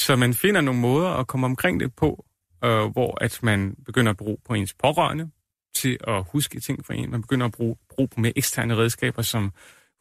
Så 0.00 0.16
man 0.16 0.34
finder 0.34 0.60
nogle 0.60 0.80
måder 0.80 1.08
at 1.08 1.26
komme 1.26 1.46
omkring 1.46 1.80
det 1.80 1.94
på, 1.94 2.26
øh, 2.64 2.86
hvor 2.86 3.24
at 3.24 3.38
man 3.42 3.76
begynder 3.86 4.10
at 4.10 4.16
bruge 4.16 4.38
på 4.44 4.54
ens 4.54 4.74
pårørende 4.74 5.30
til 5.74 5.98
at 6.08 6.24
huske 6.32 6.60
ting 6.60 6.86
for 6.86 6.92
en. 6.92 7.10
Man 7.10 7.22
begynder 7.22 7.46
at 7.46 7.52
bruge, 7.52 7.76
bruge 7.88 8.08
på 8.08 8.20
mere 8.20 8.32
eksterne 8.36 8.76
redskaber 8.76 9.22
som 9.22 9.52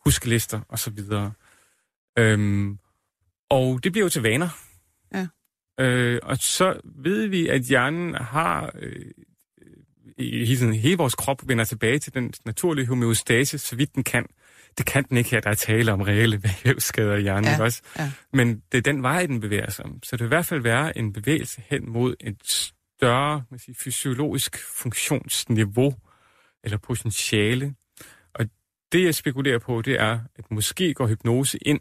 huskelister 0.05 0.61
osv. 0.69 0.99
Øhm, 2.17 2.79
og 3.49 3.83
det 3.83 3.91
bliver 3.91 4.05
jo 4.05 4.09
til 4.09 4.21
vaner. 4.21 4.49
Ja. 5.13 5.27
Øh, 5.79 6.19
og 6.23 6.37
så 6.37 6.79
ved 6.83 7.27
vi, 7.27 7.47
at 7.47 7.61
hjernen 7.61 8.15
har... 8.15 8.71
Øh, 8.79 9.05
i 10.17 10.45
hele, 10.45 10.75
hele 10.75 10.97
vores 10.97 11.15
krop 11.15 11.47
vender 11.47 11.63
tilbage 11.63 11.99
til 11.99 12.13
den 12.13 12.33
naturlige 12.45 12.85
homeostase, 12.85 13.57
så 13.57 13.75
vidt 13.75 13.95
den 13.95 14.03
kan. 14.03 14.25
Det 14.77 14.85
kan 14.85 15.03
den 15.03 15.17
ikke 15.17 15.29
her, 15.29 15.39
der 15.39 15.49
er 15.49 15.53
tale 15.53 15.93
om 15.93 16.01
reelle 16.01 16.43
vævsskader 16.63 17.15
i 17.15 17.21
hjernen, 17.21 17.45
ja, 17.45 17.63
også? 17.63 17.81
Ja. 17.99 18.11
Men 18.33 18.61
det 18.71 18.77
er 18.77 18.81
den 18.81 19.03
vej, 19.03 19.25
den 19.25 19.39
bevæger 19.39 19.71
sig. 19.71 19.85
Så 20.03 20.15
det 20.15 20.19
vil 20.19 20.27
i 20.27 20.35
hvert 20.35 20.45
fald 20.45 20.61
være 20.61 20.97
en 20.97 21.13
bevægelse 21.13 21.61
hen 21.69 21.89
mod 21.89 22.15
et 22.19 22.65
større 22.99 23.43
man 23.49 23.59
sige, 23.59 23.75
fysiologisk 23.75 24.57
funktionsniveau 24.77 25.95
eller 26.63 26.77
potentiale. 26.77 27.75
Og 28.33 28.45
det, 28.91 29.03
jeg 29.03 29.15
spekulerer 29.15 29.59
på, 29.59 29.81
det 29.81 30.01
er, 30.01 30.19
at 30.35 30.51
måske 30.51 30.93
går 30.93 31.07
hypnose 31.07 31.57
ind 31.61 31.79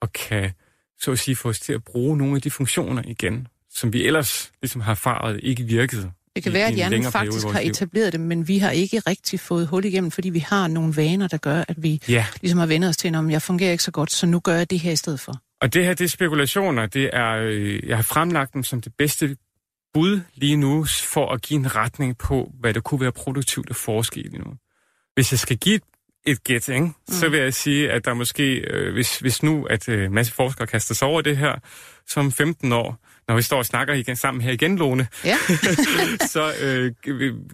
og 0.00 0.12
kan 0.12 0.52
så 0.98 1.12
at 1.12 1.18
sige, 1.18 1.36
få 1.36 1.48
os 1.48 1.60
til 1.60 1.72
at 1.72 1.84
bruge 1.84 2.16
nogle 2.16 2.36
af 2.36 2.42
de 2.42 2.50
funktioner 2.50 3.02
igen, 3.06 3.48
som 3.70 3.92
vi 3.92 4.06
ellers 4.06 4.52
ligesom 4.62 4.80
har 4.80 4.90
erfaret 4.90 5.40
ikke 5.42 5.62
virkede. 5.62 6.12
Det 6.36 6.42
kan 6.42 6.52
i, 6.52 6.54
være, 6.54 6.66
at 6.66 6.74
hjernen 6.74 7.04
faktisk 7.04 7.46
har 7.46 7.60
etableret 7.60 8.12
det, 8.12 8.20
men 8.20 8.48
vi 8.48 8.58
har 8.58 8.70
ikke 8.70 8.98
rigtig 8.98 9.40
fået 9.40 9.66
hul 9.66 9.84
igennem, 9.84 10.10
fordi 10.10 10.30
vi 10.30 10.38
har 10.38 10.68
nogle 10.68 10.96
vaner, 10.96 11.28
der 11.28 11.36
gør, 11.36 11.64
at 11.68 11.82
vi 11.82 12.02
ja. 12.08 12.26
ligesom 12.40 12.58
har 12.58 12.66
vendt 12.66 12.86
os 12.86 12.96
til, 12.96 13.14
om 13.14 13.30
jeg 13.30 13.42
fungerer 13.42 13.72
ikke 13.72 13.84
så 13.84 13.90
godt, 13.90 14.12
så 14.12 14.26
nu 14.26 14.40
gør 14.40 14.54
jeg 14.54 14.70
det 14.70 14.80
her 14.80 14.92
i 14.92 14.96
stedet 14.96 15.20
for. 15.20 15.32
Og 15.60 15.74
det 15.74 15.84
her, 15.84 15.94
det 15.94 16.04
er 16.04 16.08
spekulationer. 16.08 16.86
Det 16.86 17.10
er, 17.12 17.36
øh, 17.42 17.88
jeg 17.88 17.96
har 17.96 18.02
fremlagt 18.02 18.54
dem 18.54 18.62
som 18.62 18.80
det 18.80 18.92
bedste 18.98 19.36
bud 19.94 20.20
lige 20.34 20.56
nu, 20.56 20.86
for 21.02 21.32
at 21.32 21.42
give 21.42 21.60
en 21.60 21.76
retning 21.76 22.18
på, 22.18 22.52
hvad 22.60 22.74
der 22.74 22.80
kunne 22.80 23.00
være 23.00 23.12
produktivt 23.12 23.70
at 23.70 23.76
forske 23.76 24.16
lige 24.16 24.38
nu. 24.38 24.54
Hvis 25.14 25.32
jeg 25.32 25.38
skal 25.38 25.56
give 25.56 25.74
et 25.74 25.82
et 26.26 26.44
gæt, 26.44 26.68
ikke? 26.68 26.80
Mm. 26.80 26.92
så 27.08 27.28
vil 27.28 27.40
jeg 27.40 27.54
sige, 27.54 27.90
at 27.90 28.04
der 28.04 28.14
måske, 28.14 28.54
øh, 28.54 28.92
hvis, 28.92 29.18
hvis 29.18 29.42
nu 29.42 29.64
at 29.64 29.88
øh, 29.88 30.12
masse 30.12 30.32
forskere 30.32 30.66
kaster 30.66 30.94
sig 30.94 31.08
over 31.08 31.20
det 31.20 31.36
her, 31.36 31.54
som 32.06 32.32
15 32.32 32.72
år, 32.72 33.05
når 33.28 33.36
vi 33.36 33.42
står 33.42 33.58
og 33.58 33.66
snakker 33.66 33.94
igen, 33.94 34.16
sammen 34.16 34.40
her 34.40 34.52
igen, 34.52 34.78
Lone, 34.78 35.06
ja. 35.24 35.36
så 36.34 36.52
øh, 36.62 36.92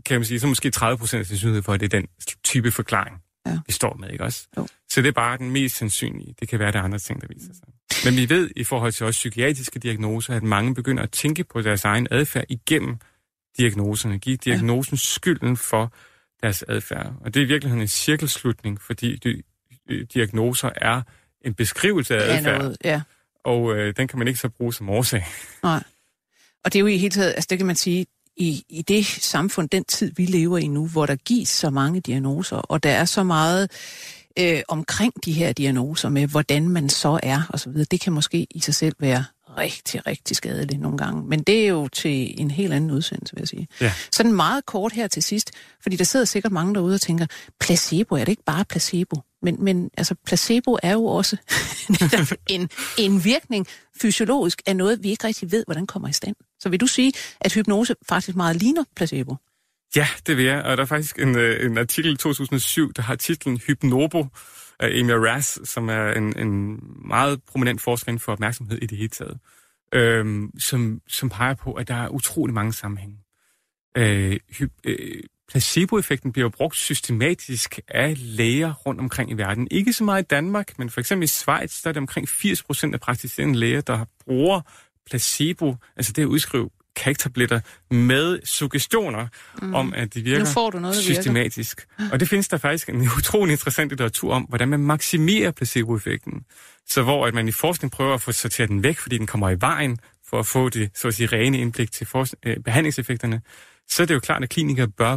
kan 0.05 0.21
man 0.21 0.25
sige, 0.25 0.41
så 0.41 0.47
måske 0.47 0.71
30 0.71 0.99
procent 0.99 1.27
sandsynlighed 1.27 1.63
for, 1.63 1.73
at 1.73 1.81
det 1.81 1.95
er 1.95 1.99
den 2.01 2.09
type 2.45 2.71
forklaring, 2.71 3.17
ja. 3.47 3.59
vi 3.67 3.73
står 3.73 3.97
med, 4.01 4.11
ikke 4.11 4.25
også? 4.25 4.47
Jo. 4.57 4.67
Så 4.91 5.03
det 5.03 5.09
er 5.09 5.13
bare 5.13 5.39
den 5.39 5.51
mest 5.51 5.77
sandsynlige. 5.77 6.35
Det 6.41 6.49
kan 6.49 6.59
være, 6.59 6.73
der 6.73 6.79
er 6.79 6.83
andre 6.83 6.99
ting, 6.99 7.21
der 7.21 7.27
viser 7.31 7.55
sig. 7.55 7.69
Men 8.05 8.17
vi 8.17 8.29
ved 8.29 8.51
i 8.57 8.65
forhold 8.65 8.93
til 8.93 9.07
også 9.07 9.19
psykiatriske 9.19 9.79
diagnoser, 9.79 10.35
at 10.35 10.43
mange 10.43 10.75
begynder 10.75 11.03
at 11.03 11.11
tænke 11.11 11.45
på 11.45 11.63
deres 11.63 11.85
egen 11.85 12.09
adfærd 12.11 12.45
igennem 12.49 12.97
diagnoserne. 13.59 14.19
Give 14.19 14.37
diagnosen 14.37 14.95
ja. 14.95 14.99
skylden 14.99 15.57
for, 15.57 15.93
deres 16.43 16.65
adfærd. 16.69 17.13
Og 17.21 17.35
det 17.35 17.41
er 17.41 17.45
i 17.45 17.49
virkeligheden 17.49 17.83
en 17.83 17.89
cirkelslutning, 17.89 18.81
fordi 18.81 19.17
de, 19.17 19.43
diagnoser 20.15 20.71
er 20.77 21.03
en 21.45 21.55
beskrivelse 21.55 22.17
af 22.17 22.37
adfærd. 22.37 22.59
Noget, 22.59 22.77
ja. 22.85 23.01
Og 23.45 23.77
øh, 23.77 23.95
den 23.97 24.09
kan 24.09 24.19
man 24.19 24.29
ikke 24.29 24.41
så 24.41 24.49
bruge 24.49 24.75
som 24.75 24.89
årsag. 24.91 25.27
Nej. 25.63 25.83
Og 26.65 26.73
det 26.73 26.79
er 26.79 26.81
jo 26.81 26.87
i 26.87 26.97
hele 26.97 27.11
taget, 27.11 27.31
altså 27.31 27.47
det 27.51 27.59
kan 27.59 27.67
man 27.67 27.77
sige, 27.77 28.07
i, 28.37 28.65
i 28.69 28.83
det 28.83 29.07
samfund, 29.07 29.69
den 29.69 29.85
tid 29.85 30.13
vi 30.17 30.27
lever 30.27 30.59
i 30.59 30.67
nu, 30.67 30.87
hvor 30.87 31.07
der 31.07 31.17
gives 31.17 31.49
så 31.49 31.71
mange 31.71 32.01
diagnoser, 32.01 32.57
og 32.57 32.83
der 32.83 32.91
er 32.91 33.05
så 33.05 33.23
meget 33.23 33.71
øh, 34.39 34.63
omkring 34.69 35.13
de 35.25 35.33
her 35.33 35.53
diagnoser 35.53 36.09
med, 36.09 36.27
hvordan 36.27 36.69
man 36.69 36.89
så 36.89 37.21
er, 37.23 37.43
og 37.49 37.61
så 37.61 37.71
videre, 37.71 37.87
det 37.91 38.01
kan 38.01 38.13
måske 38.13 38.47
i 38.51 38.61
sig 38.61 38.75
selv 38.75 38.95
være 38.99 39.25
rigtig, 39.59 40.07
rigtig 40.07 40.37
skadeligt 40.37 40.81
nogle 40.81 40.99
gange. 40.99 41.23
Men 41.23 41.43
det 41.43 41.65
er 41.65 41.69
jo 41.69 41.89
til 41.89 42.41
en 42.41 42.51
helt 42.51 42.73
anden 42.73 42.91
udsendelse, 42.91 43.35
vil 43.35 43.41
jeg 43.41 43.49
sige. 43.49 43.69
Ja. 43.81 43.93
Sådan 44.13 44.33
meget 44.33 44.67
kort 44.67 44.93
her 44.93 45.07
til 45.07 45.23
sidst, 45.23 45.51
fordi 45.83 45.97
der 45.97 46.05
sidder 46.05 46.27
sikkert 46.27 46.53
mange 46.53 46.75
derude 46.75 46.95
og 46.95 47.01
tænker, 47.01 47.27
placebo, 47.61 48.15
er 48.15 48.25
det 48.25 48.29
ikke 48.29 48.45
bare 48.45 48.65
placebo? 48.65 49.21
Men, 49.43 49.65
men 49.65 49.91
altså, 49.97 50.15
placebo 50.27 50.79
er 50.83 50.93
jo 50.93 51.05
også 51.05 51.37
en, 52.49 52.71
en 52.99 53.25
virkning 53.25 53.67
fysiologisk 54.03 54.63
af 54.67 54.77
noget, 54.77 55.03
vi 55.03 55.11
ikke 55.11 55.27
rigtig 55.27 55.53
ved, 55.53 55.65
hvordan 55.67 55.87
kommer 55.87 56.09
i 56.09 56.13
stand. 56.13 56.37
Så 56.61 56.69
vil 56.69 56.81
du 56.81 56.87
sige, 56.87 57.13
at 57.41 57.53
hypnose 57.53 57.95
faktisk 58.09 58.37
meget 58.37 58.57
ligner 58.57 58.85
placebo? 58.97 59.37
Ja, 59.97 60.09
det 60.27 60.37
vil 60.37 60.45
jeg. 60.45 60.63
Og 60.63 60.77
der 60.77 60.83
er 60.83 60.87
faktisk 60.87 61.19
en, 61.19 61.37
øh, 61.39 61.71
en 61.71 61.79
artikel 61.79 62.13
i 62.13 62.17
2007, 62.17 62.93
der 62.93 63.03
har 63.03 63.15
titlen 63.15 63.59
Hypnobo, 63.67 64.27
af 64.83 64.89
Emil 64.93 65.19
Rass, 65.19 65.69
som 65.69 65.89
er 65.89 66.13
en, 66.13 66.39
en 66.39 66.81
meget 67.09 67.43
prominent 67.43 67.81
forsker 67.81 68.19
for 68.19 68.33
opmærksomhed 68.33 68.79
i 68.79 68.87
det 68.87 68.99
hele 68.99 69.09
taget, 69.09 69.39
øhm, 69.95 70.51
som, 70.59 71.01
som 71.09 71.29
peger 71.29 71.55
på, 71.55 71.73
at 71.73 71.89
der 71.89 71.95
er 71.95 72.09
utrolig 72.09 72.55
mange 72.55 72.73
sammenhænge. 72.73 73.19
Øh, 73.97 74.39
øh, 74.85 75.23
placeboeffekten 75.49 76.33
bliver 76.33 76.49
brugt 76.49 76.77
systematisk 76.77 77.81
af 77.89 78.15
læger 78.19 78.73
rundt 78.73 79.01
omkring 79.01 79.31
i 79.31 79.35
verden. 79.35 79.69
Ikke 79.71 79.93
så 79.93 80.05
meget 80.05 80.23
i 80.23 80.27
Danmark, 80.27 80.79
men 80.79 80.91
for 80.91 81.01
eksempel 81.01 81.25
i 81.25 81.27
Schweiz, 81.27 81.83
der 81.83 81.89
er 81.89 81.93
det 81.93 82.01
omkring 82.01 82.29
80% 82.29 82.93
af 82.93 83.01
praktiserende 83.01 83.59
læger, 83.59 83.81
der 83.81 84.05
bruger 84.25 84.61
placebo, 85.07 85.77
altså 85.97 86.13
det 86.13 86.23
at 86.23 86.27
udskrive 86.27 86.71
kagtabletter 86.97 87.61
med 87.91 88.41
suggestioner 88.45 89.27
mm. 89.63 89.75
om, 89.75 89.95
at 89.97 90.15
de 90.15 90.23
virker 90.23 90.39
nu 90.39 90.51
får 90.51 90.71
du 90.71 90.79
noget, 90.79 90.97
systematisk. 90.97 91.87
Virker. 91.99 92.13
Og 92.13 92.21
det 92.21 92.29
findes 92.29 92.49
der 92.49 92.57
faktisk 92.57 92.89
en 92.89 93.09
utrolig 93.19 93.53
interessant 93.53 93.91
litteratur 93.91 94.35
om, 94.35 94.43
hvordan 94.43 94.69
man 94.69 94.81
maksimerer 94.81 95.51
placeboeffekten. 95.51 96.45
Så 96.89 97.03
hvor 97.03 97.27
at 97.27 97.35
man 97.35 97.49
i 97.49 97.53
forskning 97.53 97.93
prøver 97.93 98.15
at 98.15 98.23
få 98.23 98.33
sorteret 98.33 98.69
den 98.69 98.83
væk, 98.83 98.99
fordi 98.99 99.19
den 99.19 99.27
kommer 99.27 99.51
i 99.51 99.57
vejen, 99.61 99.99
for 100.27 100.39
at 100.39 100.47
få 100.47 100.69
det 100.69 100.91
så 100.95 101.09
at 101.09 101.15
sige, 101.15 101.27
rene 101.27 101.59
indblik 101.59 101.93
til 101.93 102.07
for, 102.07 102.27
øh, 102.47 102.57
behandlingseffekterne, 102.57 103.43
så 103.89 104.03
er 104.03 104.07
det 104.07 104.15
jo 104.15 104.21
klart, 104.21 104.43
at 104.43 104.49
klinikere 104.49 104.89
bør 104.89 105.17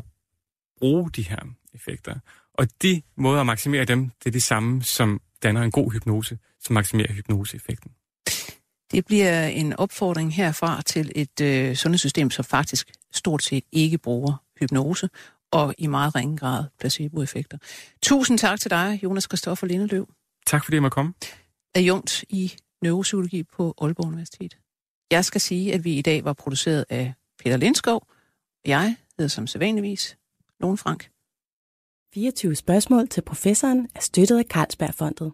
bruge 0.80 1.11
de 1.11 1.21
her 1.21 1.39
effekter. 1.73 2.15
Og 2.53 2.67
de 2.82 3.01
måder 3.17 3.39
at 3.39 3.45
maksimere 3.45 3.86
dem, 3.86 4.09
det 4.19 4.26
er 4.26 4.32
det 4.32 4.43
samme, 4.43 4.84
som 4.84 5.21
danner 5.43 5.61
en 5.61 5.71
god 5.71 5.91
hypnose, 5.91 6.38
som 6.59 6.73
maksimerer 6.73 7.13
hypnoseeffekten. 7.13 7.91
Det 8.95 9.05
bliver 9.05 9.47
en 9.47 9.73
opfordring 9.73 10.35
herfra 10.35 10.81
til 10.81 11.11
et 11.15 11.41
øh, 11.41 11.75
sundhedssystem, 11.75 12.29
som 12.29 12.45
faktisk 12.45 12.91
stort 13.13 13.43
set 13.43 13.63
ikke 13.71 13.97
bruger 13.97 14.43
hypnose, 14.59 15.09
og 15.51 15.75
i 15.77 15.87
meget 15.87 16.15
ringe 16.15 16.37
grad 16.37 16.63
placeboeffekter. 16.79 17.57
Tusind 18.01 18.37
tak 18.37 18.59
til 18.59 18.71
dig, 18.71 18.99
Jonas 19.03 19.27
Kristoffer 19.27 19.67
Lindeløv. 19.67 20.07
Tak 20.47 20.63
fordi 20.63 20.75
jeg 20.75 20.81
måtte 20.81 20.95
komme. 20.95 21.13
Adjunkt 21.75 22.23
i 22.29 22.53
neuropsykologi 22.81 23.43
på 23.43 23.73
Aalborg 23.81 24.07
Universitet. 24.07 24.57
Jeg 25.11 25.25
skal 25.25 25.41
sige, 25.41 25.73
at 25.73 25.83
vi 25.83 25.93
i 25.93 26.01
dag 26.01 26.25
var 26.25 26.33
produceret 26.33 26.85
af 26.89 27.13
Peter 27.43 27.57
Lindskov. 27.57 28.07
Jeg 28.65 28.95
hedder 29.17 29.29
som 29.29 29.47
sædvanligvis 29.47 30.17
Lone 30.59 30.77
Frank. 30.77 31.09
24 32.13 32.55
spørgsmål 32.55 33.07
til 33.07 33.21
professoren 33.21 33.89
er 33.95 33.99
støttet 33.99 34.37
af 34.37 34.45
Carlsbergfondet. 34.45 35.31